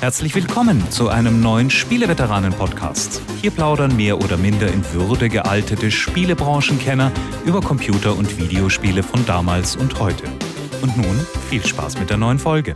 [0.00, 3.22] Herzlich willkommen zu einem neuen Spieleveteranen-Podcast.
[3.40, 7.10] Hier plaudern mehr oder minder in Würde gealtete Spielebranchenkenner
[7.46, 10.24] über Computer- und Videospiele von damals und heute.
[10.82, 12.74] Und nun viel Spaß mit der neuen Folge.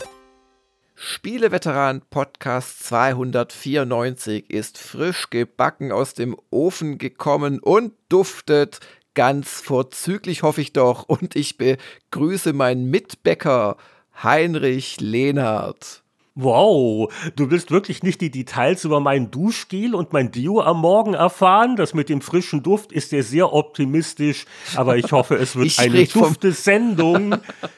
[0.95, 8.81] Spieleveteran Podcast 294 ist frisch gebacken aus dem Ofen gekommen und duftet
[9.13, 11.03] ganz vorzüglich, hoffe ich doch.
[11.03, 13.77] Und ich begrüße meinen Mitbäcker
[14.23, 16.03] Heinrich Lehnhardt.
[16.43, 21.13] Wow, du willst wirklich nicht die Details über mein Duschgel und mein Dio am Morgen
[21.13, 21.77] erfahren?
[21.77, 26.07] Das mit dem frischen Duft ist ja sehr optimistisch, aber ich hoffe, es wird eine
[26.07, 27.37] dufte Sendung,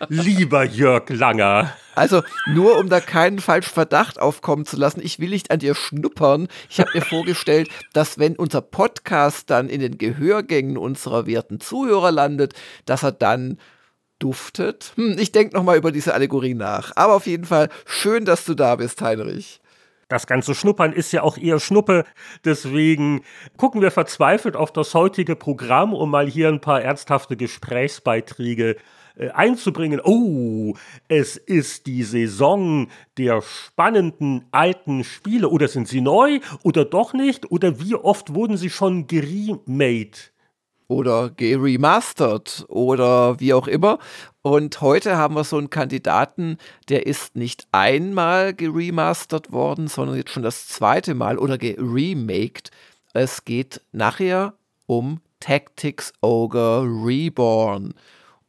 [0.08, 1.72] lieber Jörg Langer.
[1.96, 5.74] Also nur um da keinen falschen Verdacht aufkommen zu lassen, ich will nicht an dir
[5.74, 6.48] schnuppern.
[6.70, 12.12] Ich habe mir vorgestellt, dass wenn unser Podcast dann in den Gehörgängen unserer werten Zuhörer
[12.12, 12.54] landet,
[12.86, 13.58] dass er dann
[14.22, 14.92] duftet.
[14.96, 16.92] Hm, ich denke nochmal über diese Allegorie nach.
[16.96, 19.60] Aber auf jeden Fall schön, dass du da bist, Heinrich.
[20.08, 22.04] Das ganze Schnuppern ist ja auch eher Schnuppe,
[22.44, 23.22] deswegen
[23.56, 28.76] gucken wir verzweifelt auf das heutige Programm, um mal hier ein paar ernsthafte Gesprächsbeiträge
[29.16, 30.00] äh, einzubringen.
[30.04, 30.74] Oh,
[31.08, 35.48] es ist die Saison der spannenden alten Spiele.
[35.48, 37.50] Oder sind sie neu oder doch nicht?
[37.50, 40.31] Oder wie oft wurden sie schon geremade?
[40.88, 43.98] Oder geremastert oder wie auch immer.
[44.42, 50.30] Und heute haben wir so einen Kandidaten, der ist nicht einmal geremastert worden, sondern jetzt
[50.30, 52.70] schon das zweite Mal oder geremaked.
[53.14, 54.54] Es geht nachher
[54.86, 57.94] um Tactics Ogre Reborn.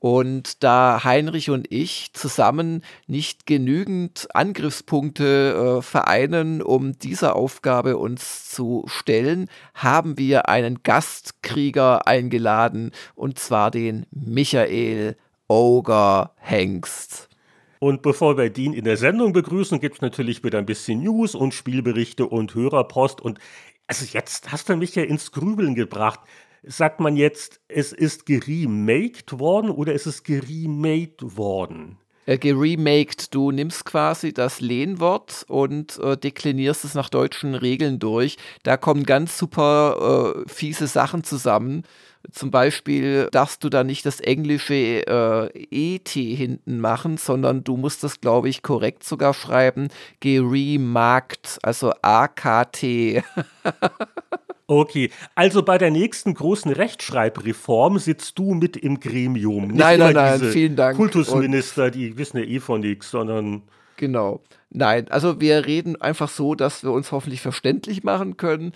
[0.03, 8.49] Und da Heinrich und ich zusammen nicht genügend Angriffspunkte äh, vereinen, um dieser Aufgabe uns
[8.49, 15.15] zu stellen, haben wir einen Gastkrieger eingeladen, und zwar den Michael
[15.47, 17.29] Ogre Hengst.
[17.79, 21.33] Und bevor wir den in der Sendung begrüßen, gibt es natürlich wieder ein bisschen News
[21.33, 23.21] und Spielberichte und Hörerpost.
[23.21, 23.39] Und
[23.87, 26.19] also jetzt hast du mich ja ins Grübeln gebracht.
[26.66, 31.98] Sagt man jetzt, es ist geremaked worden oder ist es geremade worden?
[32.26, 38.37] Äh, geremaked, du nimmst quasi das Lehnwort und äh, deklinierst es nach deutschen Regeln durch.
[38.64, 41.83] Da kommen ganz super äh, fiese Sachen zusammen.
[42.32, 48.05] Zum Beispiel darfst du da nicht das englische äh, ET hinten machen, sondern du musst
[48.05, 49.89] das, glaube ich, korrekt sogar schreiben.
[50.21, 53.23] Geremarkt, also AKT.
[54.67, 59.67] Okay, also bei der nächsten großen Rechtschreibreform sitzt du mit im Gremium.
[59.67, 60.95] Nicht Nein, nein, nein, diese vielen Dank.
[60.95, 63.63] Kultusminister, die wissen ja eh von nichts, sondern
[63.97, 64.41] Genau.
[64.69, 68.73] Nein, also wir reden einfach so, dass wir uns hoffentlich verständlich machen können.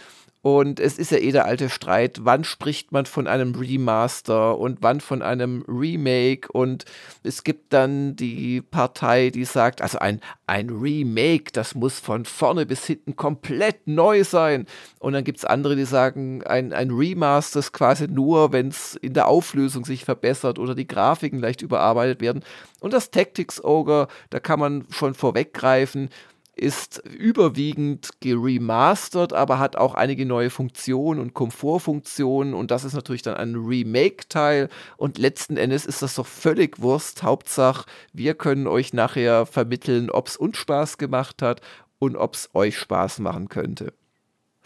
[0.48, 4.78] Und es ist ja eh der alte Streit, wann spricht man von einem Remaster und
[4.80, 6.50] wann von einem Remake.
[6.50, 6.86] Und
[7.22, 12.66] es gibt dann die Partei, die sagt, also ein, ein Remake, das muss von vorne
[12.66, 14.68] bis hinten komplett neu sein.
[15.00, 18.96] Und dann gibt es andere, die sagen, ein, ein Remaster ist quasi nur, wenn es
[18.96, 22.42] in der Auflösung sich verbessert oder die Grafiken leicht überarbeitet werden.
[22.80, 26.08] Und das Tactics Ogre, da kann man schon vorweggreifen,
[26.58, 33.22] ist überwiegend geremastert, aber hat auch einige neue Funktionen und Komfortfunktionen und das ist natürlich
[33.22, 37.24] dann ein Remake-Teil und letzten Endes ist das doch völlig Wurst.
[37.24, 41.62] Hauptsache, wir können euch nachher vermitteln, ob es uns Spaß gemacht hat
[42.00, 43.94] und ob es euch Spaß machen könnte.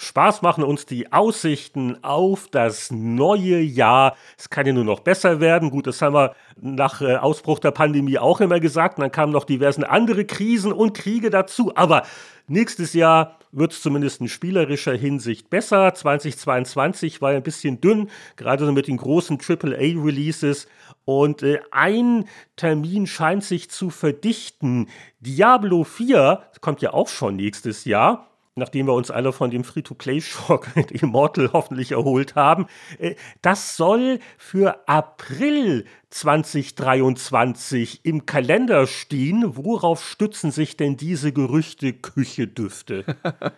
[0.02, 4.16] Spaß machen uns die Aussichten auf das neue Jahr.
[4.36, 5.70] Es kann ja nur noch besser werden.
[5.70, 8.98] Gut, das haben wir nach äh, Ausbruch der Pandemie auch immer gesagt.
[8.98, 11.74] Dann kamen noch diversen andere Krisen und Kriege dazu.
[11.76, 12.02] Aber
[12.48, 15.94] nächstes Jahr wird es zumindest in spielerischer Hinsicht besser.
[15.94, 20.68] 2022 war ja ein bisschen dünn, gerade so mit den großen AAA-Releases.
[21.06, 22.26] Und äh, ein
[22.56, 24.90] Termin scheint sich zu verdichten.
[25.20, 30.68] Diablo 4 kommt ja auch schon nächstes Jahr nachdem wir uns alle von dem Free-to-Play-Schock
[30.76, 32.68] mit Immortal hoffentlich erholt haben,
[33.00, 39.56] äh, das soll für April 2023 im Kalender stehen.
[39.56, 43.06] Worauf stützen sich denn diese Gerüchte Küche-Düfte?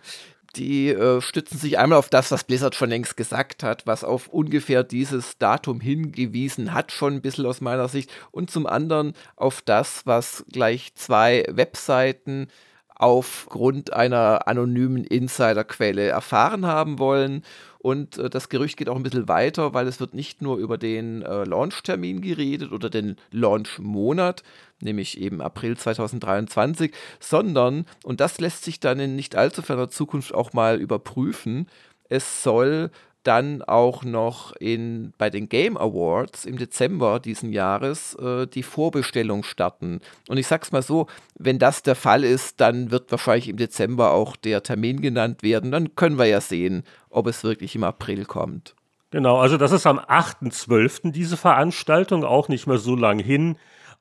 [0.56, 4.28] Die äh, stützen sich einmal auf das, was Blizzard schon längst gesagt hat, was auf
[4.28, 9.62] ungefähr dieses Datum hingewiesen hat, schon ein bisschen aus meiner Sicht, und zum anderen auf
[9.62, 12.46] das, was gleich zwei Webseiten
[12.94, 17.42] aufgrund einer anonymen Insiderquelle erfahren haben wollen.
[17.78, 20.78] Und äh, das Gerücht geht auch ein bisschen weiter, weil es wird nicht nur über
[20.78, 24.42] den äh, Launch-Termin geredet oder den Launch-Monat,
[24.80, 30.32] nämlich eben April 2023, sondern, und das lässt sich dann in nicht allzu ferner Zukunft
[30.32, 31.68] auch mal überprüfen,
[32.08, 32.90] es soll
[33.26, 39.42] dann auch noch in, bei den Game Awards im Dezember diesen Jahres äh, die Vorbestellung
[39.42, 40.00] starten.
[40.28, 41.06] Und ich sag's mal so,
[41.38, 45.70] wenn das der Fall ist, dann wird wahrscheinlich im Dezember auch der Termin genannt werden.
[45.70, 48.74] Dann können wir ja sehen, ob es wirklich im April kommt.
[49.10, 51.12] Genau, also das ist am 8.12.
[51.12, 53.56] diese Veranstaltung, auch nicht mehr so lang hin.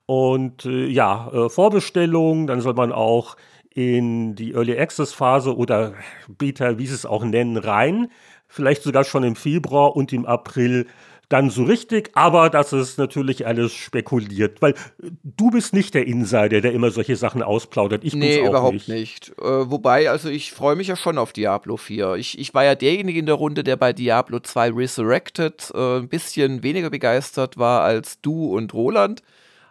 [0.06, 3.38] Und äh, ja, äh, Vorbestellung, dann soll man auch
[3.74, 5.94] in die Early Access Phase oder
[6.28, 8.10] Beta, wie sie es auch nennen, rein.
[8.54, 10.86] Vielleicht sogar schon im Februar und im April
[11.30, 16.06] dann so richtig, aber das ist natürlich alles spekuliert, weil äh, du bist nicht der
[16.06, 18.04] Insider, der immer solche Sachen ausplaudert.
[18.04, 18.90] Ich nee, auch überhaupt nicht.
[18.90, 19.30] nicht.
[19.40, 22.16] Äh, wobei, also ich freue mich ja schon auf Diablo 4.
[22.16, 26.10] Ich, ich war ja derjenige in der Runde, der bei Diablo 2 Resurrected äh, ein
[26.10, 29.24] bisschen weniger begeistert war als du und Roland.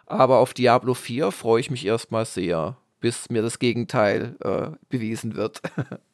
[0.05, 5.35] Aber auf Diablo 4 freue ich mich erstmal sehr bis mir das Gegenteil äh, bewiesen
[5.35, 5.61] wird.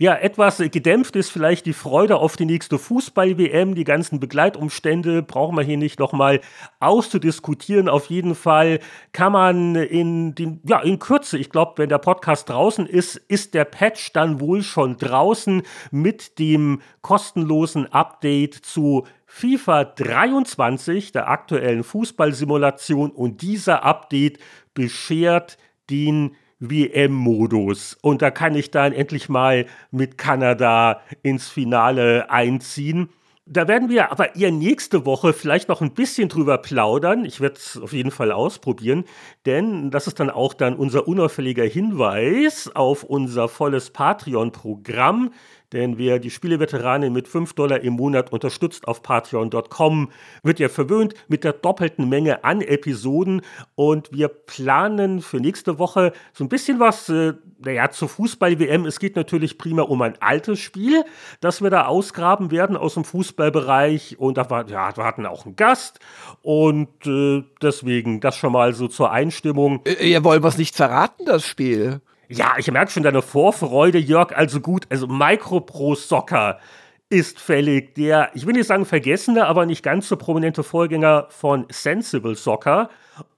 [0.00, 3.74] Ja, etwas gedämpft ist vielleicht die Freude auf die nächste Fußball-WM.
[3.74, 6.40] Die ganzen Begleitumstände brauchen wir hier nicht nochmal
[6.78, 7.86] auszudiskutieren.
[7.86, 8.78] Auf jeden Fall
[9.12, 13.52] kann man in, den, ja, in Kürze, ich glaube, wenn der Podcast draußen ist, ist
[13.52, 21.84] der Patch dann wohl schon draußen mit dem kostenlosen Update zu FIFA 23, der aktuellen
[21.84, 23.10] Fußballsimulation.
[23.10, 24.38] Und dieser Update
[24.72, 25.58] beschert
[25.90, 27.98] den WM-Modus.
[28.00, 33.08] Und da kann ich dann endlich mal mit Kanada ins Finale einziehen.
[33.52, 37.24] Da werden wir aber eher nächste Woche vielleicht noch ein bisschen drüber plaudern.
[37.24, 39.04] Ich werde es auf jeden Fall ausprobieren,
[39.44, 45.32] denn das ist dann auch dann unser unauffälliger Hinweis auf unser volles Patreon-Programm.
[45.72, 50.10] Denn wer die Spieleveteranen mit 5 Dollar im Monat unterstützt auf patreon.com,
[50.42, 53.42] wird ja verwöhnt mit der doppelten Menge an Episoden.
[53.76, 57.34] Und wir planen für nächste Woche so ein bisschen was, äh,
[57.64, 58.84] naja, zur Fußball-WM.
[58.84, 61.04] Es geht natürlich prima um ein altes Spiel,
[61.40, 64.18] das wir da ausgraben werden aus dem Fußballbereich.
[64.18, 66.00] Und da war, ja, wir hatten auch einen Gast.
[66.42, 69.82] Und äh, deswegen das schon mal so zur Einstimmung.
[69.84, 72.00] Äh, ihr wollt was nicht verraten, das Spiel.
[72.32, 74.36] Ja, ich merke schon deine Vorfreude, Jörg.
[74.36, 76.60] Also gut, also Micropro Soccer
[77.08, 77.96] ist fällig.
[77.96, 82.88] Der, ich will nicht sagen vergessene, aber nicht ganz so prominente Vorgänger von Sensible Soccer.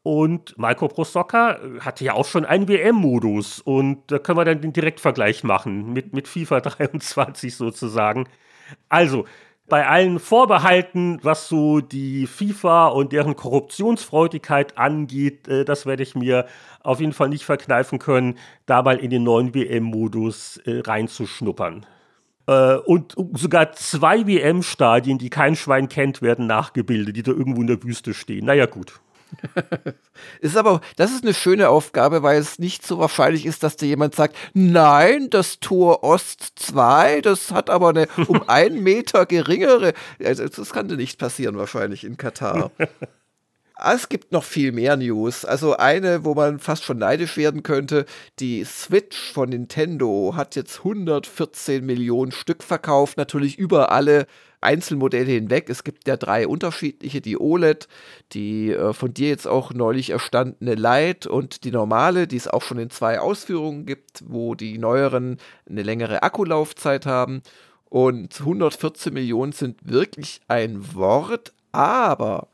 [0.02, 3.60] Und Micropro Soccer hatte ja auch schon einen WM-Modus.
[3.60, 8.28] Und da können wir dann den Direktvergleich machen mit, mit FIFA 23 sozusagen.
[8.90, 9.24] Also,
[9.68, 16.14] bei allen Vorbehalten, was so die FIFA und deren Korruptionsfreudigkeit angeht, äh, das werde ich
[16.14, 16.46] mir
[16.82, 21.86] auf jeden Fall nicht verkneifen können, da mal in den neuen WM-Modus äh, reinzuschnuppern.
[22.46, 27.68] Äh, und sogar zwei WM-Stadien, die kein Schwein kennt, werden nachgebildet, die da irgendwo in
[27.68, 28.46] der Wüste stehen.
[28.46, 29.00] Naja, gut.
[30.40, 33.86] ist aber, das ist eine schöne Aufgabe, weil es nicht so wahrscheinlich ist, dass dir
[33.86, 39.92] jemand sagt, nein, das Tor Ost 2, das hat aber eine um einen Meter geringere.
[40.22, 42.70] Also, das kann dir nicht passieren, wahrscheinlich in Katar.
[43.84, 45.44] Ah, es gibt noch viel mehr News.
[45.44, 48.06] Also eine, wo man fast schon neidisch werden könnte,
[48.38, 54.28] die Switch von Nintendo hat jetzt 114 Millionen Stück verkauft, natürlich über alle
[54.60, 55.68] Einzelmodelle hinweg.
[55.68, 57.88] Es gibt ja drei unterschiedliche, die OLED,
[58.34, 62.62] die äh, von dir jetzt auch neulich erstandene Lite und die normale, die es auch
[62.62, 65.38] schon in zwei Ausführungen gibt, wo die neueren
[65.68, 67.42] eine längere Akkulaufzeit haben.
[67.86, 72.46] Und 114 Millionen sind wirklich ein Wort, aber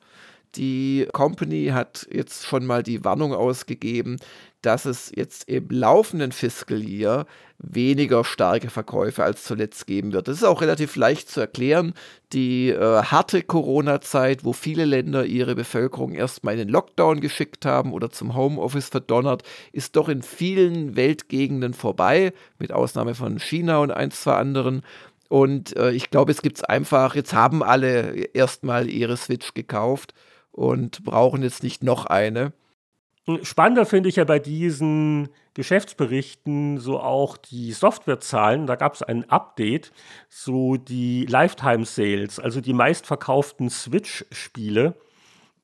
[0.55, 4.19] die Company hat jetzt schon mal die Warnung ausgegeben,
[4.63, 7.27] dass es jetzt im laufenden Fiscal Year
[7.59, 10.29] weniger starke Verkäufe als zuletzt geben wird.
[10.29, 11.95] Das ist auch relativ leicht zu erklären.
[12.33, 17.93] Die äh, harte Corona-Zeit, wo viele Länder ihre Bevölkerung erstmal in den Lockdown geschickt haben
[17.93, 23.91] oder zum Homeoffice verdonnert, ist doch in vielen Weltgegenden vorbei, mit Ausnahme von China und
[23.91, 24.83] ein, zwei anderen.
[25.29, 30.15] Und äh, ich glaube, es gibt es einfach, jetzt haben alle erstmal ihre Switch gekauft
[30.59, 32.53] und brauchen jetzt nicht noch eine.
[33.43, 38.67] Spannender finde ich ja bei diesen Geschäftsberichten so auch die Softwarezahlen.
[38.67, 39.93] Da gab es ein Update,
[40.29, 44.95] so die Lifetime Sales, also die meistverkauften Switch-Spiele.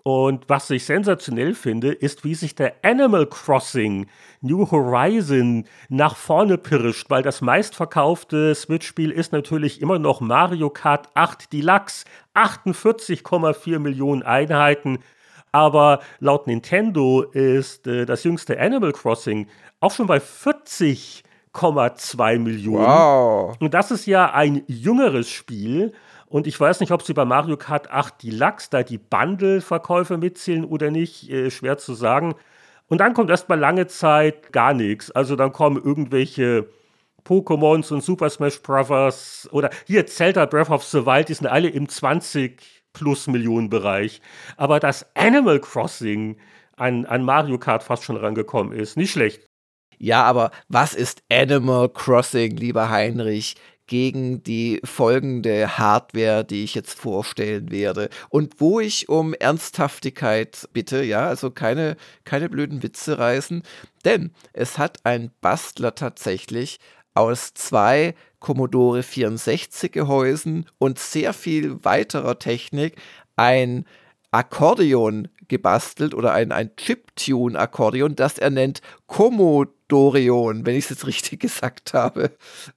[0.06, 4.06] Und was ich sensationell finde, ist, wie sich der Animal Crossing
[4.42, 11.08] New Horizon nach vorne pirscht, weil das meistverkaufte Switch-Spiel ist natürlich immer noch Mario Kart
[11.14, 12.04] 8 Deluxe.
[12.34, 14.98] 48,4 Millionen Einheiten.
[15.52, 19.46] Aber laut Nintendo ist äh, das jüngste Animal Crossing
[19.80, 22.84] auch schon bei 40,2 Millionen.
[22.84, 23.56] Wow.
[23.58, 25.94] Und das ist ja ein jüngeres Spiel.
[26.34, 30.64] Und ich weiß nicht, ob sie bei Mario Kart 8 Deluxe da die Bundle-Verkäufe mitzählen
[30.64, 31.30] oder nicht.
[31.30, 32.34] Äh, schwer zu sagen.
[32.88, 35.12] Und dann kommt erstmal lange Zeit gar nichts.
[35.12, 36.68] Also dann kommen irgendwelche
[37.24, 39.48] Pokémons und Super Smash Bros.
[39.52, 44.20] oder hier Zelda Breath of the Wild, die sind alle im 20 plus Millionen Bereich.
[44.56, 46.36] Aber dass Animal Crossing
[46.76, 49.46] an, an Mario Kart fast schon rangekommen ist, nicht schlecht.
[49.98, 53.54] Ja, aber was ist Animal Crossing, lieber Heinrich?
[53.86, 58.08] Gegen die folgende Hardware, die ich jetzt vorstellen werde.
[58.28, 63.62] Und wo ich um Ernsthaftigkeit bitte, ja, also keine, keine blöden Witze reißen,
[64.04, 66.78] denn es hat ein Bastler tatsächlich
[67.14, 72.96] aus zwei Commodore 64 Gehäusen und sehr viel weiterer Technik
[73.36, 73.86] ein
[74.30, 81.40] Akkordeon gebastelt oder ein, ein Chiptune-Akkordeon, das er nennt Commodorion, wenn ich es jetzt richtig
[81.40, 82.30] gesagt habe.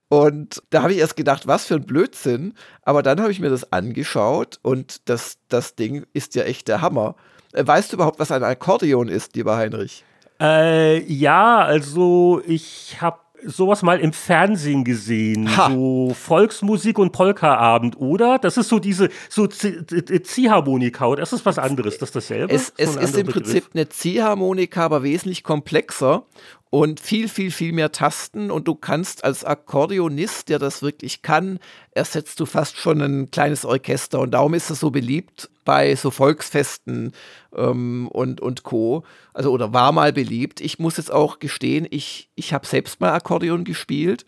[0.10, 2.54] Und da habe ich erst gedacht, was für ein Blödsinn.
[2.84, 6.82] Aber dann habe ich mir das angeschaut und das, das Ding ist ja echt der
[6.82, 7.16] Hammer.
[7.54, 10.04] Äh, weißt du überhaupt, was ein Akkordeon ist, lieber Heinrich?
[10.40, 15.70] Äh, ja, also ich habe sowas mal im Fernsehen gesehen, ha.
[15.70, 18.40] so Volksmusik und Polkaabend, oder?
[18.40, 21.98] Das ist so diese so Ziehharmonika, oder ist das was anderes?
[21.98, 22.54] Das ist dasselbe?
[22.54, 23.44] Es, es ist im Begriff?
[23.44, 26.26] Prinzip eine Ziehharmonika, aber wesentlich komplexer
[26.70, 31.60] und viel, viel, viel mehr Tasten und du kannst als Akkordeonist, der das wirklich kann,
[31.92, 36.12] ersetzt du fast schon ein kleines Orchester und darum ist es so beliebt bei so
[36.12, 37.14] Volksfesten
[37.56, 39.04] ähm, und, und Co.
[39.34, 40.62] Also oder war mal beliebt.
[40.62, 44.26] Ich muss jetzt auch gestehen, ich, ich habe selbst mal Akkordeon gespielt.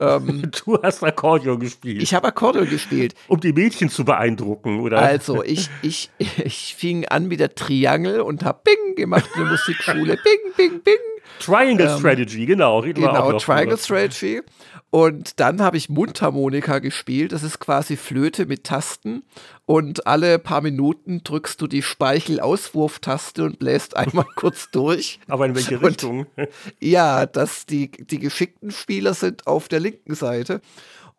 [0.00, 2.02] Ähm, du hast Akkordeon gespielt.
[2.02, 3.14] Ich habe Akkordeon gespielt.
[3.26, 4.98] Um die Mädchen zu beeindrucken, oder?
[4.98, 9.50] Also, ich, ich, ich fing an mit der Triangel und habe Bing gemacht in der
[9.50, 10.18] Musikschule.
[10.22, 10.94] Bing, Bing, Bing.
[11.40, 12.80] Triangle ähm, Strategy, genau.
[12.80, 13.78] Reden genau, Triangle drüber.
[13.78, 14.42] Strategy.
[14.90, 17.32] Und dann habe ich Mundharmonika gespielt.
[17.32, 19.22] Das ist quasi Flöte mit Tasten.
[19.66, 25.20] Und alle paar Minuten drückst du die Speichelauswurftaste und bläst einmal kurz durch.
[25.28, 26.26] Aber in welche Richtung?
[26.36, 26.48] Und,
[26.80, 30.62] ja, dass die, die geschickten Spieler sind auf der linken Seite.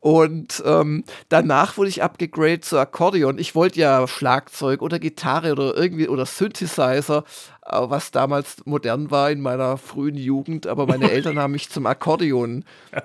[0.01, 3.37] Und ähm, danach wurde ich abgegradet zu Akkordeon.
[3.37, 7.25] Ich wollte ja Schlagzeug oder Gitarre oder irgendwie oder Synthesizer,
[7.65, 11.85] äh, was damals modern war in meiner frühen Jugend, aber meine Eltern haben mich zum
[11.85, 12.63] Akkordeon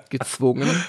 [0.09, 0.69] gezwungen.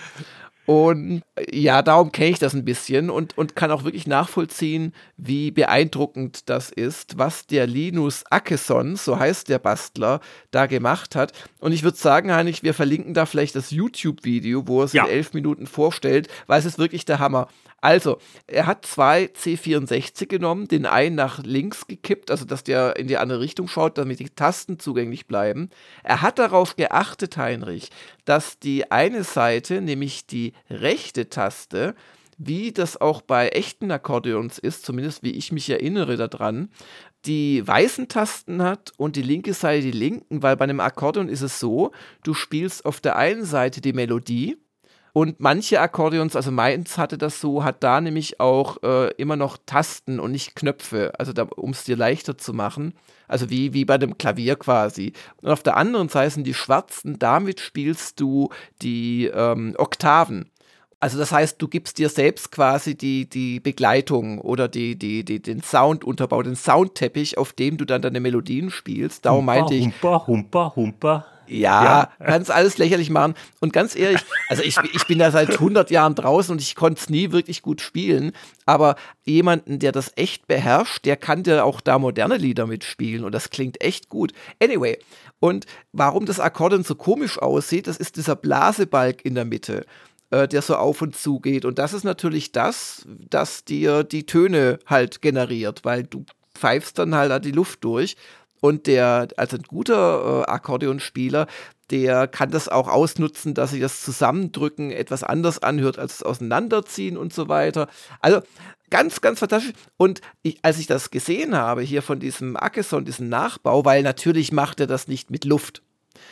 [0.67, 5.53] Und ja, darum kenne ich das ein bisschen und, und kann auch wirklich nachvollziehen, wie
[5.53, 10.21] beeindruckend das ist, was der Linus Ackeson, so heißt der Bastler,
[10.51, 11.33] da gemacht hat.
[11.61, 15.05] Und ich würde sagen, Heinrich, wir verlinken da vielleicht das YouTube-Video, wo er es ja.
[15.05, 17.47] in elf Minuten vorstellt, weil es ist wirklich der Hammer.
[17.87, 23.07] Also, er hat zwei C64 genommen, den einen nach links gekippt, also dass der in
[23.07, 25.71] die andere Richtung schaut, damit die Tasten zugänglich bleiben.
[26.03, 27.91] Er hat darauf geachtet, Heinrich,
[28.25, 31.95] dass die eine Seite, nämlich die rechte Taste,
[32.39, 36.71] wie das auch bei echten Akkordeons ist, zumindest wie ich mich erinnere daran,
[37.25, 41.43] die weißen Tasten hat und die linke Seite die linken, weil bei einem Akkordeon ist
[41.43, 41.93] es so,
[42.25, 44.57] du spielst auf der einen Seite die Melodie
[45.17, 49.57] und manche Akkordeons, also meins hatte das so, hat da nämlich auch äh, immer noch
[49.65, 52.93] Tasten und nicht Knöpfe, also um es dir leichter zu machen.
[53.27, 55.15] Also wie, wie bei dem Klavier quasi.
[55.41, 58.51] Und auf der anderen Seite sind die schwarzen, damit spielst du
[58.83, 60.51] die ähm, Oktaven.
[61.01, 65.41] Also das heißt, du gibst dir selbst quasi die, die Begleitung oder die, die, die,
[65.41, 69.25] den Soundunterbau, den Soundteppich, auf dem du dann deine Melodien spielst.
[69.25, 69.85] Darum humpa, meinte ich.
[69.85, 71.27] Humpa, humpa, humpa.
[71.49, 73.35] Ja, ja, kannst alles lächerlich machen.
[73.61, 77.01] Und ganz ehrlich, also ich, ich bin da seit 100 Jahren draußen und ich konnte
[77.01, 78.33] es nie wirklich gut spielen.
[78.65, 83.33] Aber jemanden, der das echt beherrscht, der kann dir auch da moderne Lieder mitspielen und
[83.33, 84.33] das klingt echt gut.
[84.63, 84.99] Anyway,
[85.41, 89.85] und warum das Akkordeon so komisch aussieht, das ist dieser Blasebalg in der Mitte
[90.31, 91.65] äh, der so auf und zu geht.
[91.65, 96.25] Und das ist natürlich das, das dir die Töne halt generiert, weil du
[96.55, 98.17] pfeifst dann halt die Luft durch.
[98.61, 101.47] Und der, also ein guter äh, Akkordeonspieler,
[101.91, 107.17] der kann das auch ausnutzen, dass sich das Zusammendrücken etwas anders anhört als das Auseinanderziehen
[107.17, 107.89] und so weiter.
[108.21, 108.41] Also
[108.91, 109.73] ganz, ganz fantastisch.
[109.97, 114.53] Und ich, als ich das gesehen habe hier von diesem Ackeson, diesem Nachbau, weil natürlich
[114.53, 115.83] macht er das nicht mit Luft,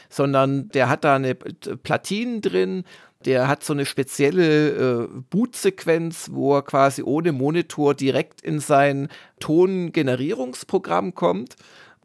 [0.08, 2.84] sondern der hat da eine Platinen drin,
[3.24, 9.08] der hat so eine spezielle äh, Bootsequenz, wo er quasi ohne Monitor direkt in sein
[9.40, 11.56] Tongenerierungsprogramm kommt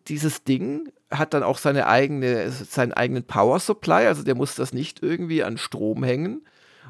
[0.08, 4.74] dieses Ding hat dann auch seine eigene, seinen eigenen Power Supply, also der muss das
[4.74, 6.42] nicht irgendwie an Strom hängen.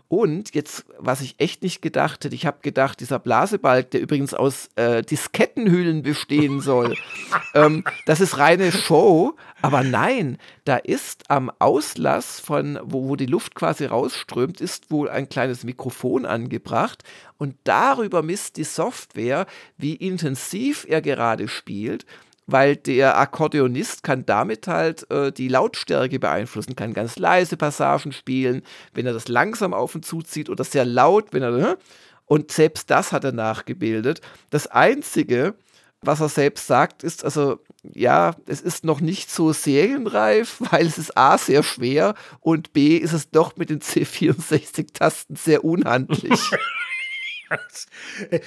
[0.10, 4.34] Und jetzt, was ich echt nicht gedacht hätte, ich habe gedacht, dieser Blasebalg, der übrigens
[4.34, 6.96] aus äh, Diskettenhüllen bestehen soll,
[7.54, 9.36] ähm, das ist reine Show.
[9.62, 15.10] Aber nein, da ist am Auslass von, wo, wo die Luft quasi rausströmt, ist wohl
[15.10, 17.04] ein kleines Mikrofon angebracht.
[17.38, 19.46] Und darüber misst die Software,
[19.78, 22.08] wie intensiv er gerade spielt
[22.52, 28.64] weil der Akkordeonist kann damit halt äh, die Lautstärke beeinflussen, kann ganz leise Passagen spielen,
[28.94, 31.52] wenn er das langsam auf und zuzieht oder sehr laut, wenn er.
[31.52, 31.78] Ne?
[32.26, 34.22] Und selbst das hat er nachgebildet.
[34.50, 35.56] Das Einzige,
[36.02, 40.98] was er selbst sagt, ist also, ja, es ist noch nicht so serienreif, weil es
[40.98, 46.40] ist A sehr schwer und B ist es doch mit den C64-Tasten sehr unhandlich.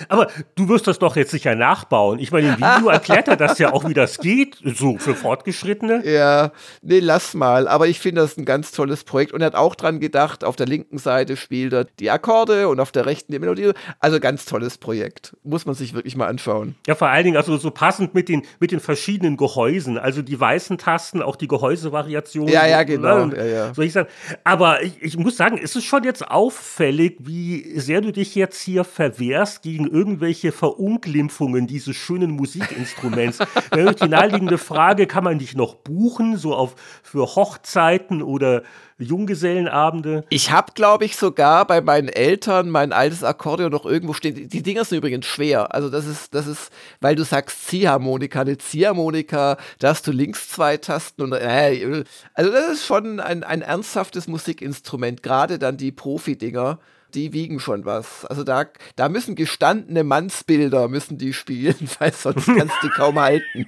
[0.08, 2.18] Aber du wirst das doch jetzt sicher nachbauen.
[2.18, 6.06] Ich meine, im Video erklärt er das ja auch, wie das geht, so für Fortgeschrittene.
[6.06, 7.68] Ja, nee, lass mal.
[7.68, 10.56] Aber ich finde das ein ganz tolles Projekt und er hat auch dran gedacht, auf
[10.56, 13.72] der linken Seite spielt er die Akkorde und auf der rechten die Melodie.
[13.98, 15.36] Also ganz tolles Projekt.
[15.42, 16.76] Muss man sich wirklich mal anschauen.
[16.86, 19.98] Ja, vor allen Dingen also so passend mit den, mit den verschiedenen Gehäusen.
[19.98, 22.52] Also die weißen Tasten, auch die Gehäusevariationen.
[22.52, 23.26] Ja, ja, genau.
[23.26, 23.74] Ja, ja.
[23.74, 24.08] Soll ich sagen.
[24.44, 28.60] Aber ich, ich muss sagen, ist es schon jetzt auffällig, wie sehr du dich jetzt
[28.60, 33.38] hier verwehrst gegen irgendwelche Verunglimpfungen dieses schönen Musikinstruments.
[33.72, 38.62] Die naheliegende Frage, kann man dich noch buchen, so auf für Hochzeiten oder
[38.98, 40.24] Junggesellenabende?
[40.28, 44.48] Ich habe, glaube ich, sogar bei meinen Eltern mein altes Akkordeon noch irgendwo stehen.
[44.48, 45.74] Die Dinger sind übrigens schwer.
[45.74, 46.70] Also das ist, das ist,
[47.00, 52.52] weil du sagst Ziehharmonika, eine Ziehharmonika, da hast du links zwei Tasten und äh, also
[52.52, 56.78] das ist schon ein, ein ernsthaftes Musikinstrument, gerade dann die Profi-Dinger
[57.14, 58.24] die wiegen schon was.
[58.24, 58.66] Also da,
[58.96, 63.66] da müssen gestandene Mannsbilder müssen die spielen, weil sonst kannst du die kaum halten.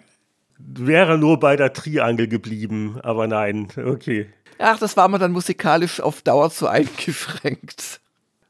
[0.58, 4.28] Wäre nur bei der Triangel geblieben, aber nein, okay.
[4.58, 8.00] Ach, das war mir dann musikalisch auf Dauer zu eingeschränkt.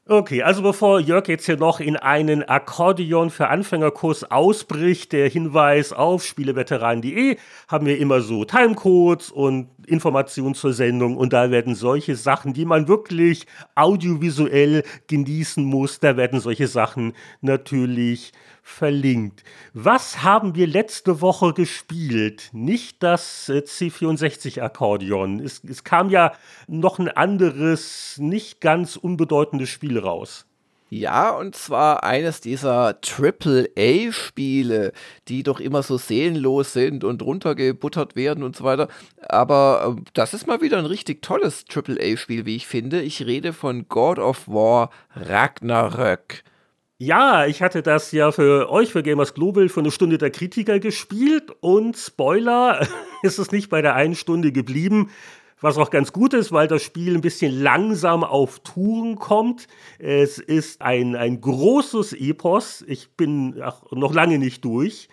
[0.07, 5.93] Okay, also bevor Jörg jetzt hier noch in einen Akkordeon für Anfängerkurs ausbricht, der Hinweis
[5.93, 7.37] auf spieleveteranen.de,
[7.67, 12.65] haben wir immer so Timecodes und Informationen zur Sendung und da werden solche Sachen, die
[12.65, 18.31] man wirklich audiovisuell genießen muss, da werden solche Sachen natürlich
[18.63, 19.43] verlinkt.
[19.73, 22.49] Was haben wir letzte Woche gespielt?
[22.51, 25.39] Nicht das äh, C64-Akkordeon.
[25.39, 26.33] Es, es kam ja
[26.67, 30.47] noch ein anderes, nicht ganz unbedeutendes Spiel raus.
[30.89, 34.91] Ja, und zwar eines dieser Triple-A-Spiele,
[35.27, 38.87] die doch immer so seelenlos sind und runtergebuttert werden und so weiter.
[39.27, 43.01] Aber äh, das ist mal wieder ein richtig tolles Triple-A-Spiel, wie ich finde.
[43.01, 46.43] Ich rede von God of War Ragnarök.
[46.97, 50.79] Ja, ich hatte das ja für euch, für Gamers Global, für eine Stunde der Kritiker
[50.79, 52.87] gespielt und Spoiler,
[53.23, 55.09] ist es nicht bei der einen Stunde geblieben.
[55.61, 59.67] Was auch ganz gut ist, weil das Spiel ein bisschen langsam auf Touren kommt.
[59.99, 62.83] Es ist ein, ein großes Epos.
[62.87, 65.07] Ich bin noch lange nicht durch.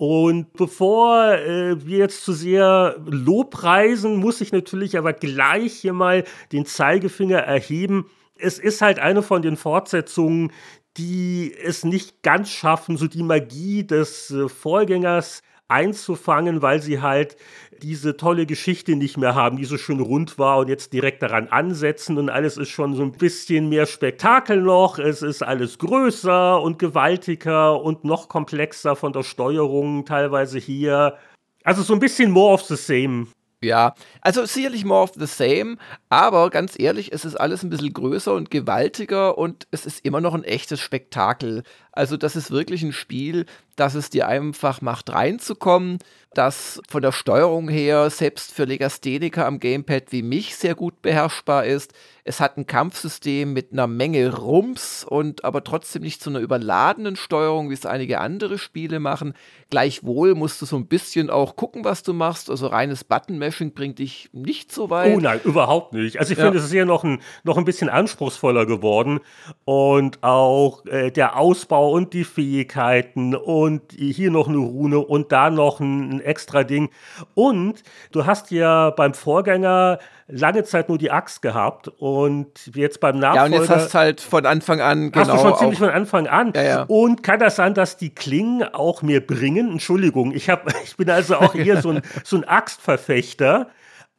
[0.00, 6.24] Und bevor äh, wir jetzt zu sehr Lobpreisen, muss ich natürlich aber gleich hier mal
[6.52, 8.06] den Zeigefinger erheben.
[8.38, 10.52] Es ist halt eine von den Fortsetzungen,
[10.96, 17.36] die es nicht ganz schaffen, so die Magie des äh, Vorgängers einzufangen, weil sie halt
[17.82, 21.48] diese tolle Geschichte nicht mehr haben, die so schön rund war und jetzt direkt daran
[21.48, 26.60] ansetzen und alles ist schon so ein bisschen mehr Spektakel noch, es ist alles größer
[26.60, 31.16] und gewaltiger und noch komplexer von der Steuerung teilweise hier.
[31.64, 33.26] Also so ein bisschen more of the same.
[33.62, 35.76] Ja, also sicherlich more of the same,
[36.08, 40.22] aber ganz ehrlich, es ist alles ein bisschen größer und gewaltiger und es ist immer
[40.22, 41.62] noch ein echtes Spektakel.
[41.92, 45.98] Also das ist wirklich ein Spiel, das es dir einfach macht reinzukommen,
[46.34, 51.64] das von der Steuerung her selbst für Legastheniker am Gamepad wie mich sehr gut beherrschbar
[51.64, 51.92] ist.
[52.22, 57.16] Es hat ein Kampfsystem mit einer Menge Rums und aber trotzdem nicht zu einer überladenen
[57.16, 59.34] Steuerung, wie es einige andere Spiele machen.
[59.70, 62.50] Gleichwohl musst du so ein bisschen auch gucken, was du machst.
[62.50, 65.16] Also reines Button-Mashing bringt dich nicht so weit.
[65.16, 66.20] Oh nein, überhaupt nicht.
[66.20, 66.44] Also ich ja.
[66.44, 69.20] finde, es ist hier noch ein, noch ein bisschen anspruchsvoller geworden.
[69.64, 75.50] Und auch äh, der Ausbau und die Fähigkeiten und hier noch eine Rune und da
[75.50, 76.90] noch ein, extra Ding.
[77.34, 83.18] Und du hast ja beim Vorgänger lange Zeit nur die Axt gehabt und jetzt beim
[83.18, 83.36] Nachfolger.
[83.36, 85.26] Ja, und jetzt hast du halt von Anfang an genau.
[85.26, 86.52] Hast du genau schon ziemlich von Anfang an.
[86.54, 86.82] Ja, ja.
[86.84, 89.72] Und kann das sein, dass die Klingen auch mehr bringen?
[89.72, 93.68] Entschuldigung, ich, hab, ich bin also auch eher so ein, so ein Axtverfechter.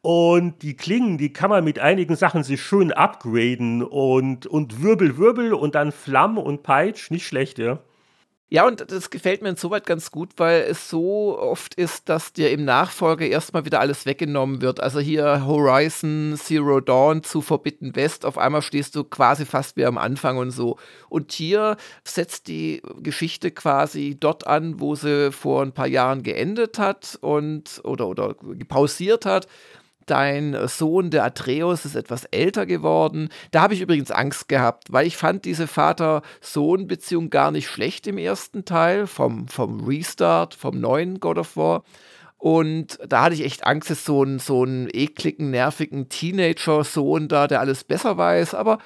[0.01, 5.17] Und die Klingen, die kann man mit einigen Sachen sich schön upgraden und, und Wirbel,
[5.17, 7.79] Wirbel und dann Flamm und Peitsch, nicht schlecht, ja.
[8.53, 12.51] Ja, und das gefällt mir insoweit ganz gut, weil es so oft ist, dass dir
[12.51, 14.81] im Nachfolger erstmal wieder alles weggenommen wird.
[14.81, 19.85] Also hier Horizon Zero Dawn zu Forbidden West, auf einmal stehst du quasi fast wie
[19.85, 20.77] am Anfang und so.
[21.07, 26.77] Und hier setzt die Geschichte quasi dort an, wo sie vor ein paar Jahren geendet
[26.77, 28.35] hat und oder, oder
[28.67, 29.47] pausiert hat
[30.11, 33.29] dein Sohn, der Atreus, ist etwas älter geworden.
[33.51, 38.17] Da habe ich übrigens Angst gehabt, weil ich fand diese Vater-Sohn-Beziehung gar nicht schlecht im
[38.17, 41.83] ersten Teil, vom, vom Restart, vom neuen God of War.
[42.37, 47.47] Und da hatte ich echt Angst, dass so ein, so einen ekligen, nervigen Teenager-Sohn da,
[47.47, 48.53] der alles besser weiß.
[48.53, 48.79] Aber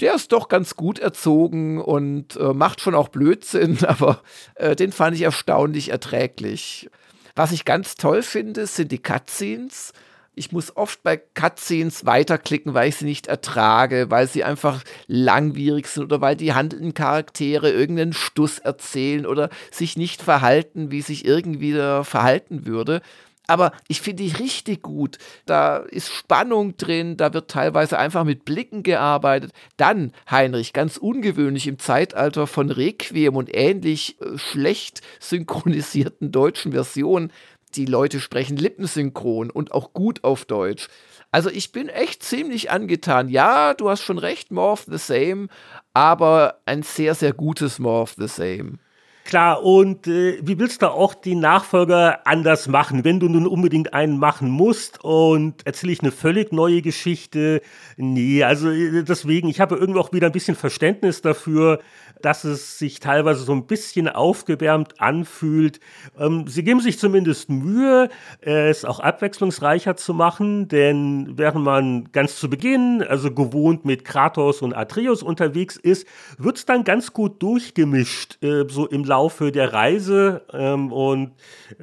[0.00, 4.22] der ist doch ganz gut erzogen und äh, macht schon auch Blödsinn, aber
[4.56, 6.90] äh, den fand ich erstaunlich erträglich.
[7.36, 9.92] Was ich ganz toll finde, sind die Cutscenes.
[10.34, 15.86] Ich muss oft bei Cutscenes weiterklicken, weil ich sie nicht ertrage, weil sie einfach langwierig
[15.86, 21.24] sind oder weil die handelnden Charaktere irgendeinen Stuss erzählen oder sich nicht verhalten, wie sich
[21.24, 23.00] irgendwie verhalten würde.
[23.46, 25.18] Aber ich finde die richtig gut.
[25.44, 29.52] Da ist Spannung drin, da wird teilweise einfach mit Blicken gearbeitet.
[29.76, 37.32] Dann, Heinrich, ganz ungewöhnlich im Zeitalter von Requiem und ähnlich äh, schlecht synchronisierten deutschen Versionen,
[37.76, 40.88] die Leute sprechen lippensynchron und auch gut auf Deutsch.
[41.30, 43.28] Also ich bin echt ziemlich angetan.
[43.28, 45.48] Ja, du hast schon recht, More of the Same,
[45.92, 48.78] aber ein sehr, sehr gutes More of the Same.
[49.24, 53.94] Klar, und äh, wie willst du auch die Nachfolger anders machen, wenn du nun unbedingt
[53.94, 57.62] einen machen musst und erzähle ich eine völlig neue Geschichte?
[57.96, 61.80] Nee, also äh, deswegen, ich habe irgendwie auch wieder ein bisschen Verständnis dafür,
[62.20, 65.80] dass es sich teilweise so ein bisschen aufgewärmt anfühlt.
[66.18, 68.10] Ähm, sie geben sich zumindest Mühe,
[68.40, 74.60] es auch abwechslungsreicher zu machen, denn während man ganz zu Beginn, also gewohnt mit Kratos
[74.60, 76.06] und Atreus unterwegs ist,
[76.36, 80.42] wird es dann ganz gut durchgemischt, äh, so im Laufe der Reise.
[80.52, 81.34] Ähm, und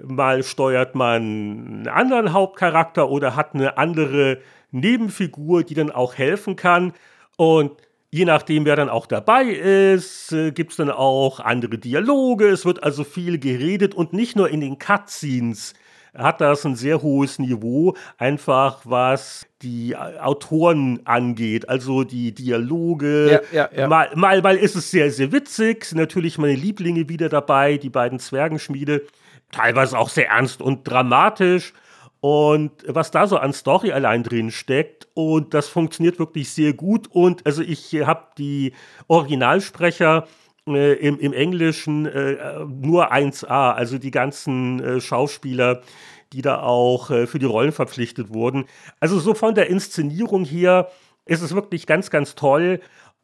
[0.04, 4.40] mal steuert man einen anderen Hauptcharakter oder hat eine andere
[4.72, 6.94] Nebenfigur, die dann auch helfen kann.
[7.38, 7.72] Und
[8.14, 12.50] Je nachdem, wer dann auch dabei ist, äh, gibt es dann auch andere Dialoge.
[12.50, 15.74] Es wird also viel geredet und nicht nur in den Cutscenes
[16.14, 23.42] hat das ein sehr hohes Niveau, einfach was die Autoren angeht, also die Dialoge.
[23.52, 23.88] Ja, ja, ja.
[23.88, 27.90] Mal, mal, mal ist es sehr, sehr witzig, sind natürlich meine Lieblinge wieder dabei, die
[27.90, 29.04] beiden Zwergenschmiede.
[29.52, 31.74] Teilweise auch sehr ernst und dramatisch
[32.22, 37.08] und was da so an Story allein drin steckt und das funktioniert wirklich sehr gut
[37.12, 38.74] und also ich habe die
[39.08, 40.28] Originalsprecher
[40.68, 45.82] äh, im, im, Englischen äh, nur 1a, also die ganzen äh, Schauspieler,
[46.34, 48.66] die da auch äh, für die Rollen verpflichtet wurden.
[49.00, 50.90] Also so von der Inszenierung her
[51.26, 52.80] ist es wirklich ganz, ganz toll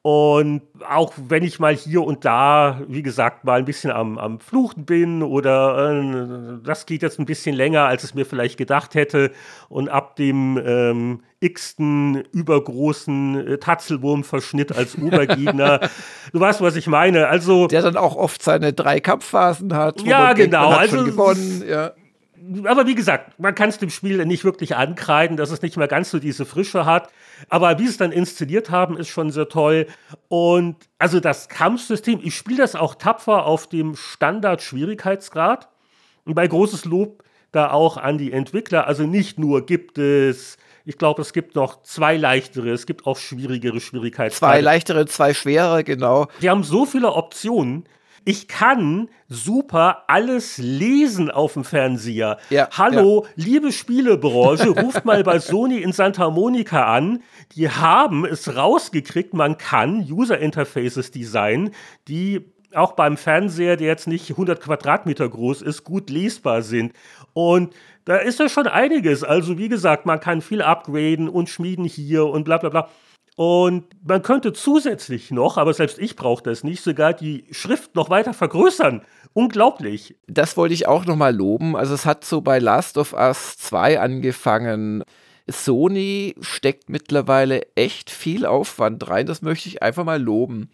[0.10, 4.40] und auch wenn ich mal hier und da, wie gesagt, mal ein bisschen am, am
[4.40, 8.96] Fluchen bin oder äh, das geht jetzt ein bisschen länger, als es mir vielleicht gedacht
[8.96, 9.32] hätte.
[9.68, 15.80] Und ab dem ähm, x-ten übergroßen äh, Tatzelwurmverschnitt als Obergegner,
[16.34, 17.28] du weißt, was ich meine.
[17.28, 20.02] Also, Der dann auch oft seine drei Kampfphasen hat.
[20.02, 20.72] ja, genau.
[20.72, 21.64] Hat also, gewonnen.
[21.68, 21.94] Ja
[22.64, 25.88] aber wie gesagt, man kann es dem Spiel nicht wirklich ankreiden, dass es nicht mehr
[25.88, 27.10] ganz so diese Frische hat.
[27.50, 29.88] Aber wie sie es dann inszeniert haben, ist schon sehr toll.
[30.28, 35.68] Und also das Kampfsystem, ich spiele das auch tapfer auf dem Standard-Schwierigkeitsgrad.
[36.26, 38.88] Und bei großes Lob da auch an die Entwickler.
[38.88, 43.18] Also nicht nur gibt es ich glaube, es gibt noch zwei leichtere, es gibt auch
[43.18, 44.54] schwierigere Schwierigkeitsgrade.
[44.54, 46.28] Zwei leichtere, zwei schwere, genau.
[46.42, 47.84] Die haben so viele Optionen,
[48.24, 52.38] ich kann super alles lesen auf dem Fernseher.
[52.50, 53.32] Ja, Hallo, ja.
[53.36, 57.22] liebe Spielebranche, ruft mal bei Sony in Santa Monica an.
[57.56, 61.72] Die haben es rausgekriegt, man kann User Interfaces designen,
[62.08, 66.94] die auch beim Fernseher, der jetzt nicht 100 Quadratmeter groß ist, gut lesbar sind.
[67.34, 67.74] Und
[68.08, 69.24] da ist ja schon einiges.
[69.26, 72.90] Also wie gesagt, man kann viel upgraden und schmieden hier und bla bla bla.
[73.36, 78.10] Und man könnte zusätzlich noch, aber selbst ich brauche das nicht, sogar die Schrift noch
[78.10, 79.02] weiter vergrößern.
[79.34, 80.16] Unglaublich.
[80.26, 81.76] Das wollte ich auch nochmal loben.
[81.76, 85.04] Also es hat so bei Last of Us 2 angefangen.
[85.50, 89.26] Sony steckt mittlerweile echt viel Aufwand rein.
[89.26, 90.70] Das möchte ich einfach mal loben.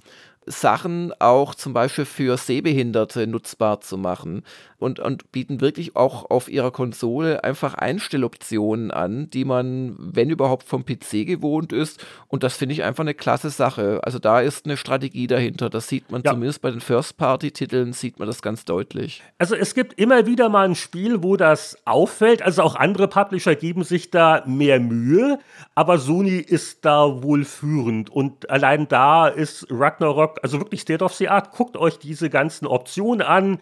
[0.46, 4.44] Sachen auch zum Beispiel für Sehbehinderte nutzbar zu machen
[4.84, 10.68] und, und bieten wirklich auch auf ihrer Konsole einfach Einstelloptionen an, die man, wenn überhaupt,
[10.68, 12.06] vom PC gewohnt ist.
[12.28, 14.02] Und das finde ich einfach eine klasse Sache.
[14.04, 15.70] Also da ist eine Strategie dahinter.
[15.70, 16.32] Das sieht man ja.
[16.32, 19.24] zumindest bei den First-Party-Titeln, sieht man das ganz deutlich.
[19.38, 22.42] Also es gibt immer wieder mal ein Spiel, wo das auffällt.
[22.42, 25.40] Also auch andere Publisher geben sich da mehr Mühe,
[25.76, 28.10] aber Sony ist da wohl führend.
[28.10, 31.52] Und allein da ist Ragnarok, also wirklich State of the Art.
[31.52, 33.60] Guckt euch diese ganzen Optionen an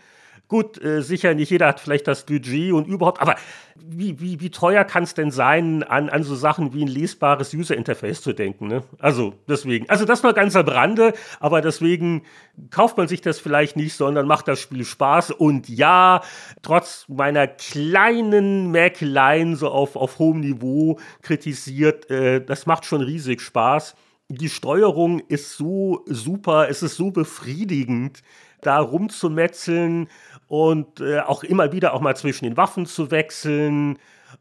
[0.51, 3.37] Gut, äh, sicher nicht jeder hat vielleicht das Budget und überhaupt, aber
[3.77, 7.53] wie, wie, wie teuer kann es denn sein, an, an so Sachen wie ein lesbares
[7.53, 8.67] User-Interface zu denken?
[8.67, 8.83] Ne?
[8.99, 12.23] Also deswegen, also das nur ganz am Rande, aber deswegen
[12.69, 15.31] kauft man sich das vielleicht nicht, sondern macht das Spiel Spaß.
[15.31, 16.19] Und ja,
[16.63, 23.39] trotz meiner kleinen Mäkeleien so auf, auf hohem Niveau kritisiert, äh, das macht schon riesig
[23.39, 23.95] Spaß.
[24.27, 28.21] Die Steuerung ist so super, es ist so befriedigend,
[28.61, 30.07] da rumzumetzeln
[30.51, 33.97] und äh, auch immer wieder auch mal zwischen den Waffen zu wechseln.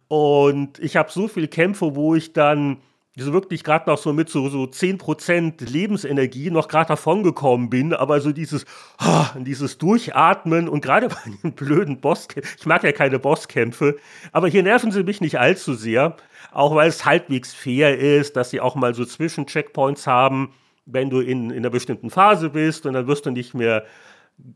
[0.08, 2.78] Und ich habe so viele Kämpfe, wo ich dann
[3.16, 7.94] so wirklich gerade noch so mit so, so 10% Lebensenergie noch gerade davon gekommen bin,
[7.94, 8.64] aber so dieses,
[9.00, 13.96] oh, dieses Durchatmen und gerade bei den blöden Bosskämpfen, ich mag ja keine Bosskämpfe,
[14.32, 16.16] aber hier nerven sie mich nicht allzu sehr,
[16.50, 20.54] auch weil es halbwegs fair ist, dass sie auch mal so Zwischencheckpoints haben,
[20.86, 23.84] wenn du in, in einer bestimmten Phase bist und dann wirst du nicht mehr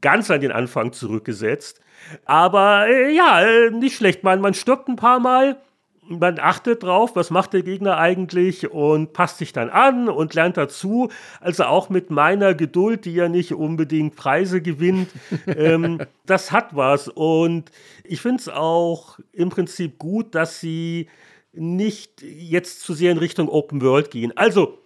[0.00, 1.80] ganz an den Anfang zurückgesetzt.
[2.24, 4.24] Aber äh, ja, äh, nicht schlecht.
[4.24, 5.56] Man, man stirbt ein paar Mal,
[6.06, 10.56] man achtet drauf, was macht der Gegner eigentlich und passt sich dann an und lernt
[10.56, 11.10] dazu.
[11.40, 15.08] Also auch mit meiner Geduld, die ja nicht unbedingt Preise gewinnt,
[15.46, 17.08] ähm, das hat was.
[17.08, 17.70] Und
[18.04, 21.08] ich finde es auch im Prinzip gut, dass sie
[21.52, 24.36] nicht jetzt zu sehr in Richtung Open World gehen.
[24.36, 24.83] Also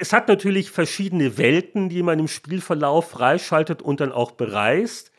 [0.00, 5.12] es hat natürlich verschiedene Welten, die man im Spielverlauf freischaltet und dann auch bereist.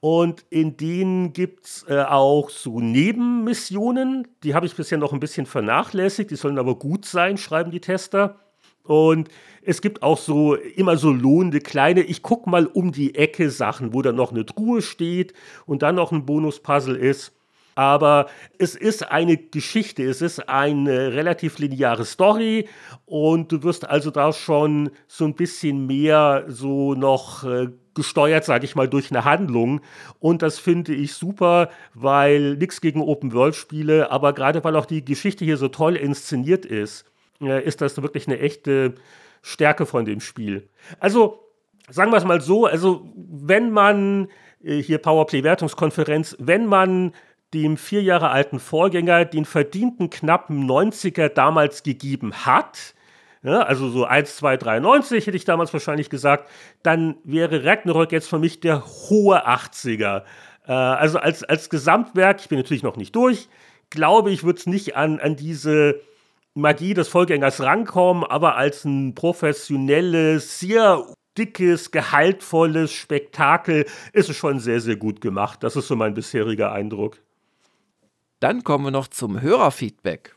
[0.00, 4.28] Und in denen gibt es äh, auch so Nebenmissionen.
[4.42, 6.30] Die habe ich bisher noch ein bisschen vernachlässigt.
[6.30, 8.38] Die sollen aber gut sein, schreiben die Tester.
[8.82, 9.30] Und
[9.62, 13.94] es gibt auch so immer so lohnende kleine, ich guck mal um die Ecke Sachen,
[13.94, 15.32] wo dann noch eine Truhe steht
[15.64, 17.32] und dann noch ein Bonuspuzzle ist.
[17.74, 18.26] Aber
[18.58, 22.68] es ist eine Geschichte, es ist eine relativ lineare Story
[23.06, 28.64] und du wirst also da schon so ein bisschen mehr so noch äh, gesteuert, sage
[28.64, 29.80] ich mal, durch eine Handlung.
[30.18, 35.44] Und das finde ich super, weil nichts gegen Open-World-Spiele, aber gerade weil auch die Geschichte
[35.44, 37.04] hier so toll inszeniert ist,
[37.40, 38.94] äh, ist das wirklich eine echte
[39.42, 40.68] Stärke von dem Spiel.
[40.98, 41.40] Also,
[41.88, 44.28] sagen wir es mal so, also wenn man
[44.62, 47.12] äh, hier Powerplay-Wertungskonferenz, wenn man
[47.54, 52.94] dem vier Jahre alten Vorgänger den verdienten knappen 90er damals gegeben hat,
[53.44, 56.50] ja, also so 1, 2, 3, 90 hätte ich damals wahrscheinlich gesagt,
[56.82, 60.22] dann wäre Ragnarök jetzt für mich der hohe 80er.
[60.66, 63.48] Äh, also als, als Gesamtwerk, ich bin natürlich noch nicht durch,
[63.90, 66.00] glaube ich, wird es nicht an, an diese
[66.54, 71.04] Magie des Vorgängers rankommen, aber als ein professionelles, sehr
[71.36, 75.62] dickes, gehaltvolles Spektakel ist es schon sehr, sehr gut gemacht.
[75.62, 77.18] Das ist so mein bisheriger Eindruck.
[78.44, 80.36] Dann kommen wir noch zum Hörerfeedback.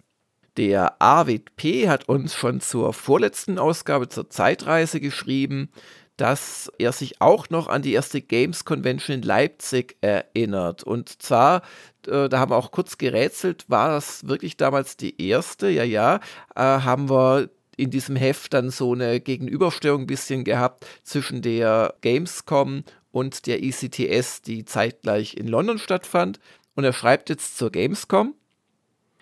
[0.56, 1.90] Der Arvid P.
[1.90, 5.70] hat uns schon zur vorletzten Ausgabe zur Zeitreise geschrieben,
[6.16, 10.86] dass er sich auch noch an die erste Games Convention in Leipzig erinnert.
[10.86, 11.64] Und zwar,
[12.08, 15.68] äh, da haben wir auch kurz gerätselt, war das wirklich damals die erste?
[15.68, 16.22] Ja, ja,
[16.56, 21.94] äh, haben wir in diesem Heft dann so eine Gegenüberstellung ein bisschen gehabt zwischen der
[22.00, 26.40] Gamescom und der ECTS, die zeitgleich in London stattfand
[26.78, 28.36] und er schreibt jetzt zur Gamescom.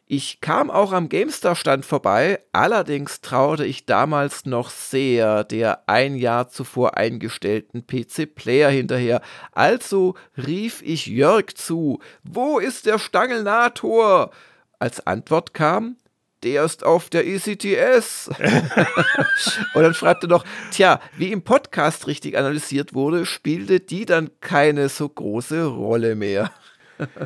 [0.07, 6.49] Ich kam auch am GameStar-Stand vorbei, allerdings traute ich damals noch sehr der ein Jahr
[6.49, 9.21] zuvor eingestellten PC-Player hinterher.
[9.53, 14.29] Also rief ich Jörg zu: Wo ist der Stangelnator?
[14.77, 15.95] Als Antwort kam:
[16.43, 18.27] der ist auf der ECTS.
[19.73, 24.29] und dann schreibt er noch, tja, wie im Podcast richtig analysiert wurde, spielte die dann
[24.41, 26.51] keine so große Rolle mehr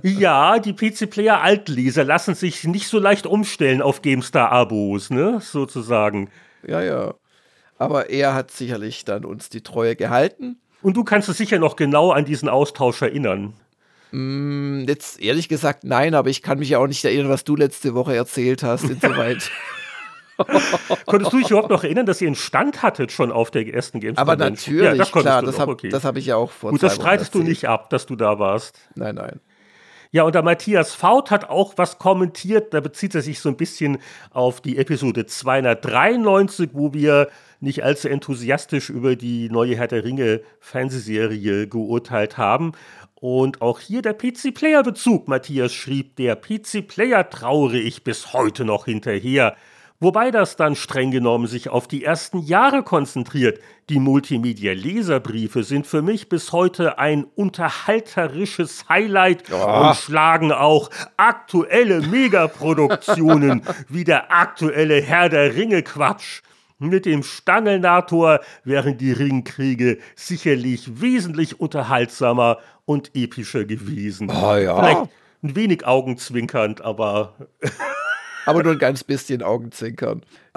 [0.03, 6.29] ja, die PC-Player Altleser lassen sich nicht so leicht umstellen auf GameStar-Abos, ne, sozusagen.
[6.65, 7.13] Ja, ja.
[7.77, 10.59] Aber er hat sicherlich dann uns die Treue gehalten.
[10.81, 13.53] Und du kannst dich sicher noch genau an diesen Austausch erinnern.
[14.11, 17.55] Mm, jetzt ehrlich gesagt nein, aber ich kann mich ja auch nicht erinnern, was du
[17.55, 19.49] letzte Woche erzählt hast, insoweit.
[21.05, 23.99] Konntest du dich überhaupt noch erinnern, dass ihr einen Stand hattet schon auf der ersten
[23.99, 25.91] Games Aber natürlich, ja, das klar, das habe okay.
[25.91, 28.79] hab ich ja auch vor Gut, das streitest du nicht ab, dass du da warst.
[28.95, 29.39] Nein, nein.
[30.11, 32.73] Ja, und der Matthias Faut hat auch was kommentiert.
[32.73, 33.99] Da bezieht er sich so ein bisschen
[34.31, 40.41] auf die Episode 293, wo wir nicht allzu enthusiastisch über die neue Herr der Ringe
[40.59, 42.71] Fernsehserie geurteilt haben.
[43.13, 45.27] Und auch hier der PC-Player-Bezug.
[45.27, 49.55] Matthias schrieb, der PC-Player trauere ich bis heute noch hinterher.
[50.01, 53.59] Wobei das dann streng genommen sich auf die ersten Jahre konzentriert.
[53.89, 59.87] Die Multimedia-Leserbriefe sind für mich bis heute ein unterhalterisches Highlight oh.
[59.87, 66.43] und schlagen auch aktuelle Megaproduktionen wie der aktuelle Herr der Ringe-Quatsch
[66.77, 74.31] Mit dem Stangelnator wären die Ringkriege sicherlich wesentlich unterhaltsamer und epischer gewesen.
[74.31, 74.77] Oh ja.
[74.77, 75.11] Vielleicht
[75.43, 77.35] ein wenig augenzwinkernd, aber.
[78.49, 80.25] aber nur ein ganz bisschen Augenzwinkern.